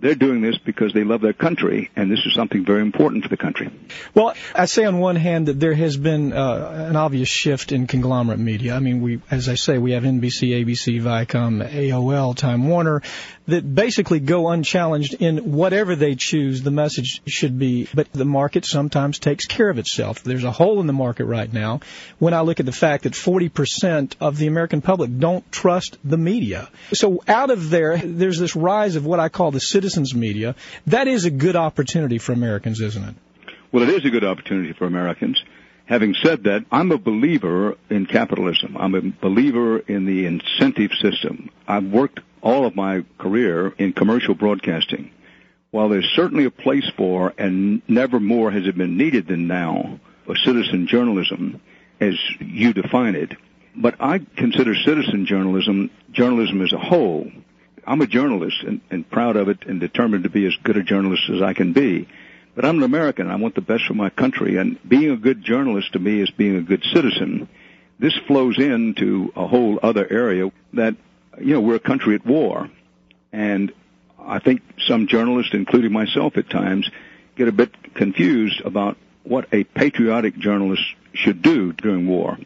they're 0.00 0.14
doing 0.14 0.40
this 0.40 0.56
because 0.58 0.92
they 0.92 1.02
love 1.02 1.20
their 1.20 1.32
country, 1.32 1.90
and 1.96 2.10
this 2.10 2.20
is 2.24 2.32
something 2.32 2.64
very 2.64 2.82
important 2.82 3.24
for 3.24 3.28
the 3.28 3.36
country. 3.36 3.68
Well, 4.14 4.34
I 4.54 4.66
say 4.66 4.84
on 4.84 4.98
one 4.98 5.16
hand 5.16 5.46
that 5.46 5.58
there 5.58 5.74
has 5.74 5.96
been 5.96 6.32
uh, 6.32 6.86
an 6.88 6.96
obvious 6.96 7.28
shift 7.28 7.72
in 7.72 7.86
conglomerate 7.88 8.38
media. 8.38 8.74
I 8.74 8.78
mean, 8.78 9.00
we, 9.00 9.20
as 9.30 9.48
I 9.48 9.56
say, 9.56 9.78
we 9.78 9.92
have 9.92 10.04
NBC, 10.04 10.64
ABC, 10.64 11.02
Viacom, 11.02 11.68
AOL, 11.68 12.36
Time 12.36 12.68
Warner 12.68 13.02
that 13.48 13.74
basically 13.74 14.20
go 14.20 14.48
unchallenged 14.48 15.14
in 15.14 15.52
whatever 15.52 15.96
they 15.96 16.14
choose. 16.14 16.62
The 16.62 16.70
message 16.70 17.22
should 17.26 17.58
be, 17.58 17.88
but 17.92 18.12
the 18.12 18.26
market 18.26 18.66
sometimes 18.66 19.18
takes 19.18 19.46
care 19.46 19.70
of 19.70 19.78
itself. 19.78 20.22
There's 20.22 20.44
a 20.44 20.52
hole 20.52 20.80
in 20.80 20.86
the 20.86 20.92
market 20.92 21.24
right 21.24 21.52
now. 21.52 21.80
When 22.18 22.34
I 22.34 22.42
look 22.42 22.60
at 22.60 22.66
the 22.66 22.72
fact 22.72 23.04
that 23.04 23.14
40% 23.14 24.14
of 24.20 24.36
the 24.36 24.46
American 24.46 24.80
public 24.80 25.18
don't 25.18 25.50
trust 25.50 25.96
the 26.04 26.18
media, 26.18 26.68
so 26.92 27.22
out 27.26 27.50
of 27.50 27.70
there, 27.70 27.96
there's 27.96 28.38
this 28.38 28.54
rise 28.54 28.94
of 28.94 29.04
what 29.04 29.18
I 29.18 29.28
call 29.28 29.50
the 29.50 29.60
citizen 29.60 29.87
citizens 29.88 30.14
media, 30.14 30.54
that 30.86 31.08
is 31.08 31.24
a 31.24 31.30
good 31.30 31.56
opportunity 31.56 32.18
for 32.18 32.32
Americans, 32.32 32.80
isn't 32.80 33.02
it? 33.02 33.14
Well, 33.72 33.82
it 33.82 33.88
is 33.88 34.04
a 34.04 34.10
good 34.10 34.24
opportunity 34.24 34.74
for 34.74 34.86
Americans. 34.86 35.42
Having 35.86 36.14
said 36.22 36.44
that, 36.44 36.66
I'm 36.70 36.92
a 36.92 36.98
believer 36.98 37.76
in 37.88 38.04
capitalism. 38.04 38.76
I'm 38.76 38.94
a 38.94 39.00
believer 39.00 39.78
in 39.78 40.04
the 40.04 40.26
incentive 40.26 40.90
system. 41.00 41.48
I've 41.66 41.84
worked 41.84 42.20
all 42.42 42.66
of 42.66 42.76
my 42.76 43.04
career 43.18 43.72
in 43.78 43.94
commercial 43.94 44.34
broadcasting. 44.34 45.10
While 45.70 45.88
there's 45.88 46.10
certainly 46.14 46.44
a 46.44 46.50
place 46.50 46.88
for, 46.96 47.32
and 47.38 47.80
never 47.88 48.20
more 48.20 48.50
has 48.50 48.66
it 48.66 48.76
been 48.76 48.98
needed 48.98 49.26
than 49.26 49.46
now, 49.46 50.00
a 50.28 50.36
citizen 50.44 50.86
journalism, 50.86 51.60
as 52.00 52.14
you 52.40 52.74
define 52.74 53.14
it, 53.14 53.32
but 53.74 53.94
I 54.00 54.20
consider 54.36 54.74
citizen 54.74 55.24
journalism 55.24 55.90
journalism 56.12 56.62
as 56.62 56.72
a 56.72 56.78
whole. 56.78 57.30
I'm 57.88 58.02
a 58.02 58.06
journalist 58.06 58.62
and, 58.66 58.82
and 58.90 59.08
proud 59.10 59.36
of 59.36 59.48
it 59.48 59.64
and 59.66 59.80
determined 59.80 60.24
to 60.24 60.30
be 60.30 60.46
as 60.46 60.54
good 60.62 60.76
a 60.76 60.82
journalist 60.82 61.22
as 61.30 61.40
I 61.40 61.54
can 61.54 61.72
be. 61.72 62.06
But 62.54 62.66
I'm 62.66 62.76
an 62.76 62.82
American. 62.82 63.30
I 63.30 63.36
want 63.36 63.54
the 63.54 63.62
best 63.62 63.84
for 63.86 63.94
my 63.94 64.10
country. 64.10 64.58
And 64.58 64.78
being 64.86 65.10
a 65.10 65.16
good 65.16 65.42
journalist 65.42 65.94
to 65.94 65.98
me 65.98 66.20
is 66.20 66.30
being 66.30 66.56
a 66.56 66.60
good 66.60 66.84
citizen. 66.92 67.48
This 67.98 68.14
flows 68.26 68.58
into 68.58 69.32
a 69.34 69.46
whole 69.46 69.80
other 69.82 70.06
area 70.10 70.50
that, 70.74 70.96
you 71.40 71.54
know, 71.54 71.62
we're 71.62 71.76
a 71.76 71.80
country 71.80 72.14
at 72.14 72.26
war. 72.26 72.68
And 73.32 73.72
I 74.18 74.38
think 74.38 74.60
some 74.86 75.06
journalists, 75.06 75.54
including 75.54 75.92
myself 75.92 76.36
at 76.36 76.50
times, 76.50 76.90
get 77.36 77.48
a 77.48 77.52
bit 77.52 77.94
confused 77.94 78.60
about 78.66 78.98
what 79.22 79.48
a 79.50 79.64
patriotic 79.64 80.36
journalist 80.36 80.82
should 81.14 81.40
do 81.40 81.72
during 81.72 82.06
war. 82.06 82.36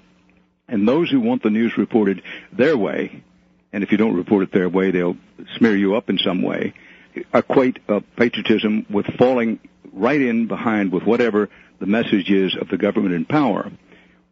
And 0.69 0.87
those 0.87 1.11
who 1.11 1.21
want 1.21 1.43
the 1.43 1.51
news 1.51 1.77
reported 1.77 2.23
their 2.53 2.77
way, 2.77 3.25
and 3.73 3.83
if 3.83 3.91
you 3.91 3.99
don't 3.99 4.15
report 4.15 4.45
it 4.45 4.53
their 4.53 4.69
way, 4.69 4.91
they'll 4.91 5.17
smear 5.57 5.77
you 5.77 5.95
up 5.97 6.11
in 6.11 6.19
some 6.19 6.43
way, 6.43 6.75
equate 7.35 7.79
uh, 7.89 8.01
patriotism 8.17 8.87
with 8.91 9.07
falling 9.19 9.59
right 9.93 10.21
in 10.21 10.47
behind 10.47 10.93
with 10.93 11.05
whatever 11.05 11.49
the 11.81 11.87
message 11.87 12.31
is 12.31 12.57
of 12.61 12.69
the 12.69 12.77
government 12.77 13.15
in 13.15 13.25
power. 13.25 13.71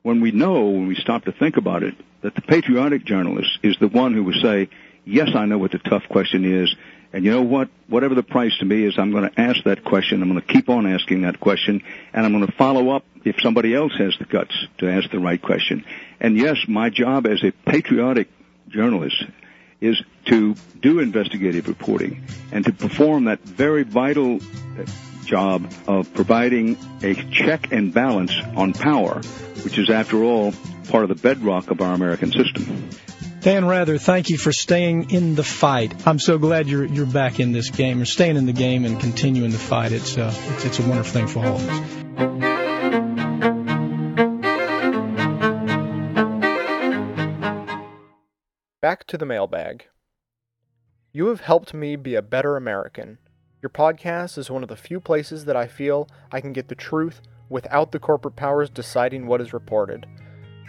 When 0.02 0.20
we 0.20 0.30
know, 0.30 0.68
when 0.68 0.86
we 0.86 0.94
stop 0.94 1.24
to 1.24 1.32
think 1.32 1.56
about 1.56 1.82
it, 1.82 1.94
that 2.22 2.34
the 2.34 2.42
patriotic 2.42 3.04
journalist 3.04 3.58
is 3.62 3.76
the 3.80 3.88
one 3.88 4.14
who 4.14 4.24
will 4.24 4.40
say, 4.40 4.68
yes, 5.04 5.30
I 5.34 5.46
know 5.46 5.58
what 5.58 5.72
the 5.72 5.78
tough 5.78 6.04
question 6.08 6.44
is, 6.44 6.74
and 7.12 7.24
you 7.24 7.32
know 7.32 7.42
what? 7.42 7.68
Whatever 7.88 8.14
the 8.14 8.22
price 8.22 8.56
to 8.58 8.64
me 8.64 8.84
is, 8.84 8.94
I'm 8.96 9.10
going 9.10 9.28
to 9.28 9.40
ask 9.40 9.64
that 9.64 9.84
question. 9.84 10.22
I'm 10.22 10.30
going 10.30 10.40
to 10.40 10.52
keep 10.52 10.68
on 10.68 10.86
asking 10.86 11.22
that 11.22 11.40
question, 11.40 11.82
and 12.12 12.24
I'm 12.24 12.32
going 12.32 12.46
to 12.46 12.52
follow 12.52 12.90
up 12.90 13.04
if 13.24 13.36
somebody 13.40 13.74
else 13.74 13.92
has 13.98 14.14
the 14.18 14.26
guts 14.26 14.54
to 14.78 14.88
ask 14.88 15.10
the 15.10 15.18
right 15.18 15.40
question. 15.40 15.84
And 16.20 16.36
yes, 16.36 16.56
my 16.68 16.88
job 16.88 17.26
as 17.26 17.42
a 17.42 17.50
patriotic 17.68 18.28
journalist 18.70 19.22
is 19.80 20.00
to 20.26 20.54
do 20.80 21.00
investigative 21.00 21.68
reporting 21.68 22.24
and 22.52 22.64
to 22.64 22.72
perform 22.72 23.24
that 23.24 23.40
very 23.40 23.82
vital 23.82 24.40
job 25.24 25.72
of 25.86 26.12
providing 26.12 26.76
a 27.02 27.14
check 27.14 27.72
and 27.72 27.94
balance 27.94 28.32
on 28.56 28.72
power, 28.72 29.20
which 29.62 29.78
is 29.78 29.88
after 29.88 30.22
all 30.22 30.52
part 30.88 31.04
of 31.04 31.08
the 31.08 31.14
bedrock 31.14 31.70
of 31.70 31.80
our 31.80 31.94
American 31.94 32.32
system. 32.32 32.90
Dan 33.40 33.64
Rather, 33.64 33.96
thank 33.96 34.28
you 34.28 34.36
for 34.36 34.52
staying 34.52 35.10
in 35.12 35.34
the 35.34 35.44
fight. 35.44 36.06
I'm 36.06 36.18
so 36.18 36.36
glad 36.36 36.68
you're 36.68 36.84
you're 36.84 37.06
back 37.06 37.40
in 37.40 37.52
this 37.52 37.70
game, 37.70 38.02
or 38.02 38.04
staying 38.04 38.36
in 38.36 38.44
the 38.44 38.52
game 38.52 38.84
and 38.84 39.00
continuing 39.00 39.50
the 39.50 39.58
fight. 39.58 39.92
It's 39.92 40.18
uh, 40.18 40.34
it's, 40.48 40.66
it's 40.66 40.78
a 40.78 40.82
wonderful 40.82 41.12
thing 41.12 41.26
for 41.26 41.38
all 41.46 41.56
of 41.56 41.68
us. 41.68 42.49
Back 48.80 49.06
to 49.08 49.18
the 49.18 49.26
mailbag. 49.26 49.88
You 51.12 51.26
have 51.26 51.42
helped 51.42 51.74
me 51.74 51.96
be 51.96 52.14
a 52.14 52.22
better 52.22 52.56
American. 52.56 53.18
Your 53.60 53.68
podcast 53.68 54.38
is 54.38 54.50
one 54.50 54.62
of 54.62 54.70
the 54.70 54.76
few 54.76 55.00
places 55.00 55.44
that 55.44 55.54
I 55.54 55.66
feel 55.66 56.08
I 56.32 56.40
can 56.40 56.54
get 56.54 56.68
the 56.68 56.74
truth 56.74 57.20
without 57.50 57.92
the 57.92 57.98
corporate 57.98 58.36
powers 58.36 58.70
deciding 58.70 59.26
what 59.26 59.42
is 59.42 59.52
reported. 59.52 60.06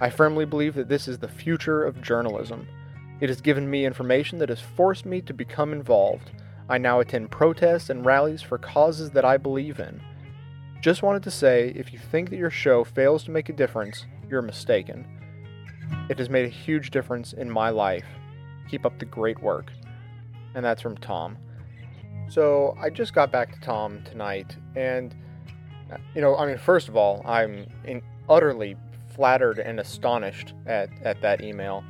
I 0.01 0.09
firmly 0.09 0.43
believe 0.43 0.76
that 0.76 0.89
this 0.89 1.07
is 1.07 1.20
the 1.20 1.30
future 1.30 1.86
of 1.86 2.01
journalism. 2.01 2.68
It 3.22 3.30
has 3.30 3.39
given 3.39 3.70
me 3.70 3.86
information 3.86 4.39
that 4.39 4.49
has 4.49 4.59
forced 4.59 5.05
me 5.05 5.22
to 5.22 5.34
become 5.34 5.72
involved. 5.72 6.32
I 6.68 6.80
now 6.80 6.99
attend 6.99 7.32
protests 7.32 7.89
and 7.89 8.05
rallies 8.05 8.41
for 8.41 8.57
causes 8.57 9.12
that 9.12 9.24
I 9.24 9.38
believe 9.38 9.80
in. 9.80 10.01
Just 10.82 11.01
wanted 11.01 11.24
to 11.24 11.32
say 11.32 11.72
if 11.78 11.93
you 11.93 11.99
think 11.99 12.30
that 12.30 12.39
your 12.39 12.49
show 12.49 12.84
fails 12.84 13.24
to 13.24 13.32
make 13.32 13.47
a 13.47 13.53
difference, 13.53 14.05
you're 14.30 14.41
mistaken. 14.41 15.20
It 16.09 16.19
has 16.19 16.29
made 16.29 16.45
a 16.45 16.49
huge 16.49 16.91
difference 16.91 17.33
in 17.33 17.49
my 17.49 17.69
life. 17.69 18.05
Keep 18.69 18.85
up 18.85 18.99
the 18.99 19.05
great 19.05 19.41
work. 19.41 19.71
And 20.55 20.65
that's 20.65 20.81
from 20.81 20.97
Tom. 20.97 21.37
So 22.31 22.77
I 22.79 22.89
just 22.89 23.13
got 23.13 23.31
back 23.31 23.53
to 23.53 23.59
Tom 23.59 24.01
tonight, 24.03 24.55
and 24.75 25.13
you 26.15 26.21
know, 26.21 26.37
I 26.37 26.45
mean, 26.45 26.57
first 26.57 26.87
of 26.87 26.95
all, 26.95 27.21
I'm 27.25 27.67
utterly 28.29 28.77
flattered 29.13 29.59
and 29.59 29.81
astonished 29.81 30.53
at, 30.65 30.89
at 31.03 31.21
that 31.21 31.41
email, 31.43 31.83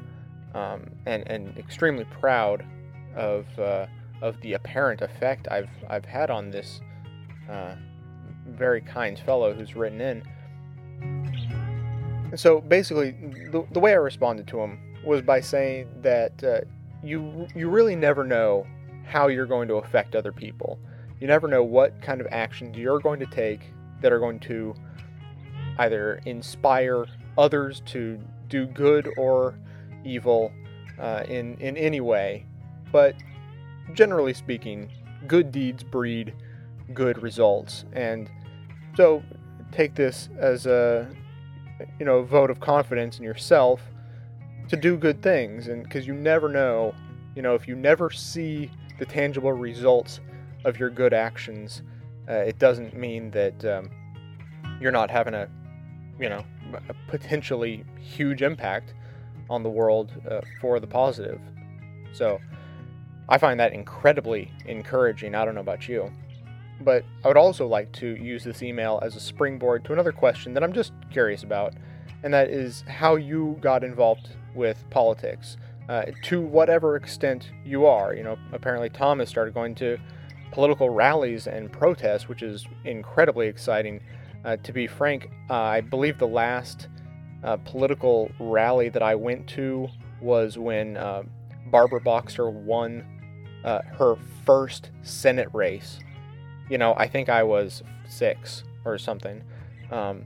um, 0.55 0.89
and 1.05 1.27
and 1.27 1.55
extremely 1.59 2.05
proud 2.05 2.65
of 3.15 3.45
uh, 3.59 3.85
of 4.23 4.41
the 4.41 4.53
apparent 4.53 5.01
effect 5.01 5.47
I've 5.51 5.69
I've 5.87 6.05
had 6.05 6.31
on 6.31 6.49
this 6.49 6.81
uh, 7.47 7.75
very 8.47 8.81
kind 8.81 9.19
fellow 9.19 9.53
who's 9.53 9.75
written 9.75 10.01
in. 10.01 10.23
And 12.31 12.39
so 12.39 12.61
basically, 12.61 13.11
the, 13.51 13.65
the 13.71 13.79
way 13.79 13.91
I 13.91 13.95
responded 13.95 14.47
to 14.47 14.59
him 14.59 14.79
was 15.05 15.21
by 15.21 15.41
saying 15.41 15.89
that 16.01 16.43
uh, 16.43 16.61
you 17.03 17.47
you 17.53 17.69
really 17.69 17.95
never 17.95 18.23
know 18.23 18.65
how 19.05 19.27
you're 19.27 19.45
going 19.45 19.67
to 19.67 19.75
affect 19.75 20.15
other 20.15 20.31
people. 20.31 20.79
You 21.19 21.27
never 21.27 21.47
know 21.47 21.63
what 21.63 22.01
kind 22.01 22.21
of 22.21 22.27
actions 22.31 22.77
you're 22.77 22.99
going 22.99 23.19
to 23.19 23.25
take 23.25 23.61
that 24.01 24.11
are 24.13 24.19
going 24.19 24.39
to 24.41 24.73
either 25.77 26.21
inspire 26.25 27.05
others 27.37 27.81
to 27.87 28.19
do 28.47 28.65
good 28.65 29.09
or 29.17 29.55
evil 30.05 30.51
uh, 30.99 31.23
in 31.27 31.57
in 31.59 31.75
any 31.75 31.99
way. 31.99 32.45
But 32.93 33.15
generally 33.93 34.33
speaking, 34.33 34.89
good 35.27 35.51
deeds 35.51 35.83
breed 35.83 36.33
good 36.93 37.21
results, 37.21 37.85
and 37.93 38.29
so 38.95 39.21
take 39.71 39.95
this 39.95 40.29
as 40.37 40.65
a 40.65 41.07
you 41.99 42.05
know 42.05 42.23
vote 42.23 42.49
of 42.49 42.59
confidence 42.59 43.17
in 43.17 43.23
yourself 43.23 43.81
to 44.69 44.75
do 44.75 44.97
good 44.97 45.21
things, 45.21 45.67
and 45.67 45.83
because 45.83 46.07
you 46.07 46.13
never 46.13 46.47
know, 46.47 46.95
you 47.35 47.41
know, 47.41 47.55
if 47.55 47.67
you 47.67 47.75
never 47.75 48.09
see 48.09 48.71
the 48.99 49.05
tangible 49.05 49.51
results 49.51 50.19
of 50.63 50.79
your 50.79 50.89
good 50.89 51.13
actions, 51.13 51.81
uh, 52.29 52.35
it 52.35 52.57
doesn't 52.59 52.95
mean 52.95 53.31
that 53.31 53.65
um, 53.65 53.89
you're 54.79 54.91
not 54.91 55.09
having 55.09 55.33
a, 55.33 55.49
you 56.19 56.29
know, 56.29 56.43
a 56.89 56.93
potentially 57.09 57.83
huge 57.99 58.41
impact 58.41 58.93
on 59.49 59.63
the 59.63 59.69
world 59.69 60.11
uh, 60.29 60.41
for 60.61 60.79
the 60.79 60.87
positive. 60.87 61.41
So 62.13 62.39
I 63.27 63.37
find 63.37 63.59
that 63.59 63.73
incredibly 63.73 64.51
encouraging. 64.65 65.35
I 65.35 65.45
don't 65.45 65.55
know 65.55 65.61
about 65.61 65.87
you. 65.87 66.11
But 66.83 67.05
I 67.23 67.27
would 67.27 67.37
also 67.37 67.67
like 67.67 67.91
to 67.93 68.15
use 68.15 68.43
this 68.43 68.63
email 68.63 68.99
as 69.03 69.15
a 69.15 69.19
springboard 69.19 69.85
to 69.85 69.93
another 69.93 70.11
question 70.11 70.53
that 70.53 70.63
I'm 70.63 70.73
just 70.73 70.93
curious 71.11 71.43
about, 71.43 71.73
and 72.23 72.33
that 72.33 72.49
is 72.49 72.83
how 72.87 73.15
you 73.15 73.57
got 73.61 73.83
involved 73.83 74.29
with 74.55 74.83
politics 74.89 75.57
uh, 75.89 76.05
to 76.23 76.41
whatever 76.41 76.95
extent 76.95 77.51
you 77.65 77.85
are. 77.85 78.13
You 78.13 78.23
know, 78.23 78.37
apparently 78.51 78.89
Tom 78.89 79.19
has 79.19 79.29
started 79.29 79.53
going 79.53 79.75
to 79.75 79.97
political 80.51 80.89
rallies 80.89 81.47
and 81.47 81.71
protests, 81.71 82.27
which 82.27 82.43
is 82.43 82.67
incredibly 82.83 83.47
exciting. 83.47 84.01
Uh, 84.43 84.57
to 84.63 84.73
be 84.73 84.87
frank, 84.87 85.29
uh, 85.49 85.53
I 85.53 85.81
believe 85.81 86.17
the 86.17 86.27
last 86.27 86.87
uh, 87.43 87.57
political 87.57 88.31
rally 88.39 88.89
that 88.89 89.03
I 89.03 89.15
went 89.15 89.47
to 89.49 89.87
was 90.19 90.57
when 90.57 90.97
uh, 90.97 91.23
Barbara 91.67 92.01
Boxer 92.01 92.49
won 92.49 93.05
uh, 93.63 93.81
her 93.97 94.15
first 94.45 94.91
Senate 95.03 95.49
race. 95.53 95.99
You 96.69 96.77
know, 96.77 96.93
I 96.95 97.07
think 97.07 97.29
I 97.29 97.43
was 97.43 97.83
six 98.07 98.63
or 98.85 98.97
something. 98.97 99.43
Um, 99.91 100.25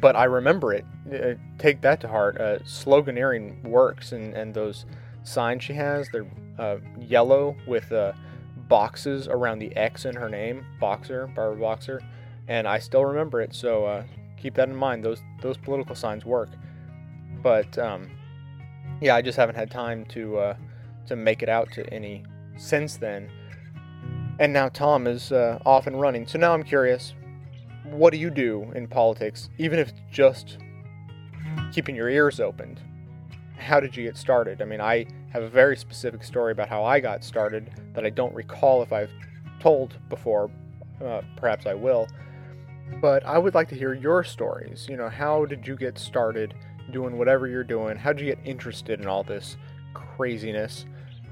but 0.00 0.16
I 0.16 0.24
remember 0.24 0.72
it. 0.72 0.84
Uh, 1.12 1.34
take 1.58 1.80
that 1.82 2.00
to 2.00 2.08
heart. 2.08 2.40
Uh, 2.40 2.58
sloganeering 2.60 3.62
works, 3.62 4.12
and, 4.12 4.34
and 4.34 4.54
those 4.54 4.86
signs 5.22 5.64
she 5.64 5.74
has, 5.74 6.08
they're 6.10 6.26
uh, 6.58 6.76
yellow 6.98 7.56
with 7.66 7.90
uh, 7.92 8.12
boxes 8.68 9.28
around 9.28 9.58
the 9.58 9.74
X 9.76 10.04
in 10.04 10.16
her 10.16 10.28
name, 10.28 10.64
Boxer, 10.80 11.26
Barbara 11.28 11.60
Boxer, 11.60 12.00
and 12.48 12.66
I 12.66 12.78
still 12.78 13.04
remember 13.04 13.40
it. 13.40 13.54
So 13.54 13.84
uh, 13.84 14.04
keep 14.36 14.54
that 14.54 14.68
in 14.68 14.76
mind. 14.76 15.04
Those 15.04 15.20
those 15.40 15.56
political 15.56 15.94
signs 15.94 16.24
work. 16.24 16.50
But 17.42 17.76
um, 17.78 18.10
yeah, 19.00 19.16
I 19.16 19.22
just 19.22 19.36
haven't 19.36 19.56
had 19.56 19.70
time 19.70 20.04
to 20.06 20.38
uh, 20.38 20.56
to 21.06 21.16
make 21.16 21.42
it 21.42 21.48
out 21.48 21.70
to 21.72 21.86
any 21.92 22.24
since 22.56 22.96
then. 22.96 23.30
And 24.38 24.52
now 24.52 24.68
Tom 24.68 25.06
is 25.06 25.32
off 25.32 25.86
and 25.86 26.00
running. 26.00 26.26
So 26.26 26.38
now 26.38 26.52
I'm 26.54 26.64
curious 26.64 27.14
what 27.84 28.12
do 28.12 28.18
you 28.18 28.30
do 28.30 28.72
in 28.74 28.88
politics, 28.88 29.50
even 29.58 29.78
if 29.78 29.90
it's 29.90 30.00
just 30.10 30.58
keeping 31.72 31.94
your 31.94 32.08
ears 32.08 32.40
opened? 32.40 32.80
How 33.58 33.78
did 33.78 33.96
you 33.96 34.04
get 34.04 34.16
started? 34.16 34.62
I 34.62 34.64
mean, 34.64 34.80
I 34.80 35.06
have 35.30 35.42
a 35.42 35.48
very 35.48 35.76
specific 35.76 36.24
story 36.24 36.52
about 36.52 36.68
how 36.68 36.84
I 36.84 36.98
got 37.00 37.22
started 37.22 37.70
that 37.94 38.04
I 38.04 38.10
don't 38.10 38.34
recall 38.34 38.82
if 38.82 38.92
I've 38.92 39.10
told 39.60 39.96
before. 40.08 40.50
Uh, 41.04 41.22
perhaps 41.36 41.66
I 41.66 41.74
will. 41.74 42.08
But 43.00 43.24
I 43.24 43.38
would 43.38 43.54
like 43.54 43.68
to 43.68 43.74
hear 43.74 43.94
your 43.94 44.24
stories. 44.24 44.86
You 44.88 44.96
know, 44.96 45.08
how 45.08 45.44
did 45.44 45.66
you 45.66 45.76
get 45.76 45.98
started 45.98 46.54
doing 46.90 47.18
whatever 47.18 47.46
you're 47.46 47.64
doing? 47.64 47.96
How 47.96 48.12
did 48.12 48.26
you 48.26 48.34
get 48.34 48.44
interested 48.44 49.00
in 49.00 49.06
all 49.06 49.22
this 49.22 49.56
craziness? 49.92 50.86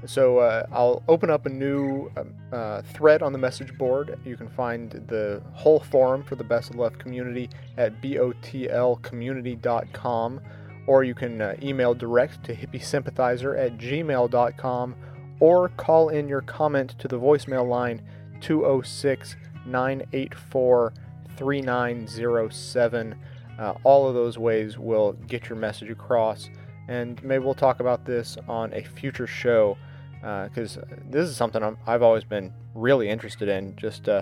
So 0.05 0.39
uh, 0.39 0.65
I'll 0.71 1.03
open 1.07 1.29
up 1.29 1.45
a 1.45 1.49
new 1.49 2.11
um, 2.17 2.33
uh, 2.51 2.81
thread 2.81 3.21
on 3.21 3.31
the 3.31 3.37
message 3.37 3.77
board. 3.77 4.19
You 4.25 4.35
can 4.35 4.49
find 4.49 4.91
the 4.91 5.41
whole 5.53 5.79
forum 5.79 6.23
for 6.23 6.35
the 6.35 6.43
Best 6.43 6.69
of 6.69 6.75
the 6.75 6.81
Left 6.81 6.99
community 6.99 7.49
at 7.77 8.01
botlcommunity.com, 8.01 10.41
or 10.87 11.05
you 11.05 11.15
can 11.15 11.41
uh, 11.41 11.55
email 11.61 11.93
direct 11.93 12.43
to 12.45 12.55
hippiesympathizer 12.55 13.57
at 13.57 13.77
gmail.com, 13.77 14.95
or 15.39 15.69
call 15.69 16.09
in 16.09 16.27
your 16.27 16.41
comment 16.41 16.95
to 16.99 17.07
the 17.07 17.17
voicemail 17.17 17.65
line 17.67 18.01
206 18.41 19.37
984 19.65 20.93
3907. 21.37 23.15
Uh, 23.57 23.73
all 23.83 24.05
of 24.07 24.15
those 24.15 24.37
ways 24.37 24.77
will 24.77 25.13
get 25.27 25.47
your 25.47 25.57
message 25.57 25.89
across, 25.89 26.49
and 26.89 27.23
maybe 27.23 27.45
we'll 27.45 27.53
talk 27.53 27.79
about 27.79 28.03
this 28.03 28.35
on 28.49 28.73
a 28.73 28.83
future 28.83 29.27
show 29.27 29.77
because 30.23 30.77
uh, 30.77 30.85
this 31.09 31.27
is 31.29 31.35
something 31.35 31.61
i 31.63 31.91
have 31.91 32.01
always 32.01 32.23
been 32.23 32.53
really 32.75 33.09
interested 33.09 33.49
in. 33.49 33.75
Just, 33.75 34.07
uh, 34.07 34.21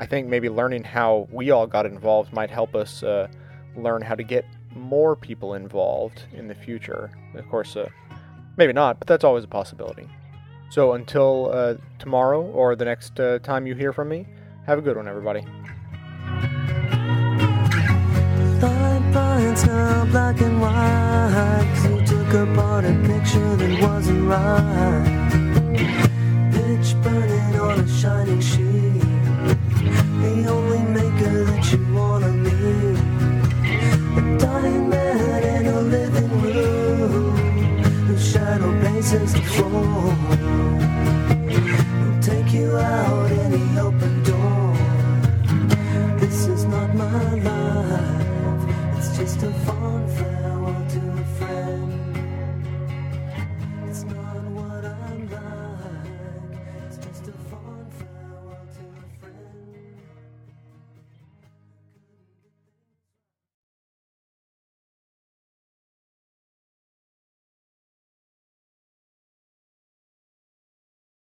I 0.00 0.06
think 0.06 0.28
maybe 0.28 0.48
learning 0.48 0.84
how 0.84 1.28
we 1.30 1.50
all 1.50 1.66
got 1.66 1.86
involved 1.86 2.32
might 2.32 2.50
help 2.50 2.74
us 2.74 3.02
uh, 3.02 3.28
learn 3.76 4.02
how 4.02 4.16
to 4.16 4.24
get 4.24 4.44
more 4.74 5.14
people 5.14 5.54
involved 5.54 6.24
in 6.32 6.48
the 6.48 6.54
future. 6.54 7.10
Of 7.34 7.48
course, 7.48 7.76
uh, 7.76 7.88
maybe 8.56 8.72
not, 8.72 8.98
but 8.98 9.06
that's 9.06 9.24
always 9.24 9.44
a 9.44 9.48
possibility. 9.48 10.08
So 10.70 10.94
until 10.94 11.50
uh, 11.52 11.74
tomorrow 11.98 12.42
or 12.42 12.74
the 12.74 12.84
next 12.84 13.20
uh, 13.20 13.38
time 13.40 13.66
you 13.66 13.74
hear 13.74 13.92
from 13.92 14.08
me, 14.08 14.26
have 14.66 14.78
a 14.78 14.82
good 14.82 14.96
one, 14.96 15.06
everybody. 15.06 15.46
black 20.12 22.01
look 22.32 22.48
upon 22.48 22.84
a 22.84 22.94
picture 23.06 23.56
that 23.56 23.82
wasn't 23.82 24.24
right. 24.24 25.28
Pitch 26.52 26.94
burning 27.02 27.60
on 27.60 27.80
a 27.80 27.88
shining 27.88 28.40
sheet. 28.40 29.00
The 30.22 30.46
only 30.48 30.82
maker 30.98 31.44
that 31.44 31.72
you 31.72 31.94
wanna 31.94 32.32
meet. 32.32 32.98
A 34.16 34.38
dying 34.38 34.88
man 34.88 35.42
in 35.56 35.66
a 35.66 35.80
living 35.80 36.30
room. 36.42 37.36
Whose 38.06 38.32
shadow 38.32 38.72
bases 38.80 39.32
the 39.34 39.42
floor. 39.42 40.16
Will 42.00 42.22
take 42.22 42.52
you 42.52 42.76
out. 42.78 43.01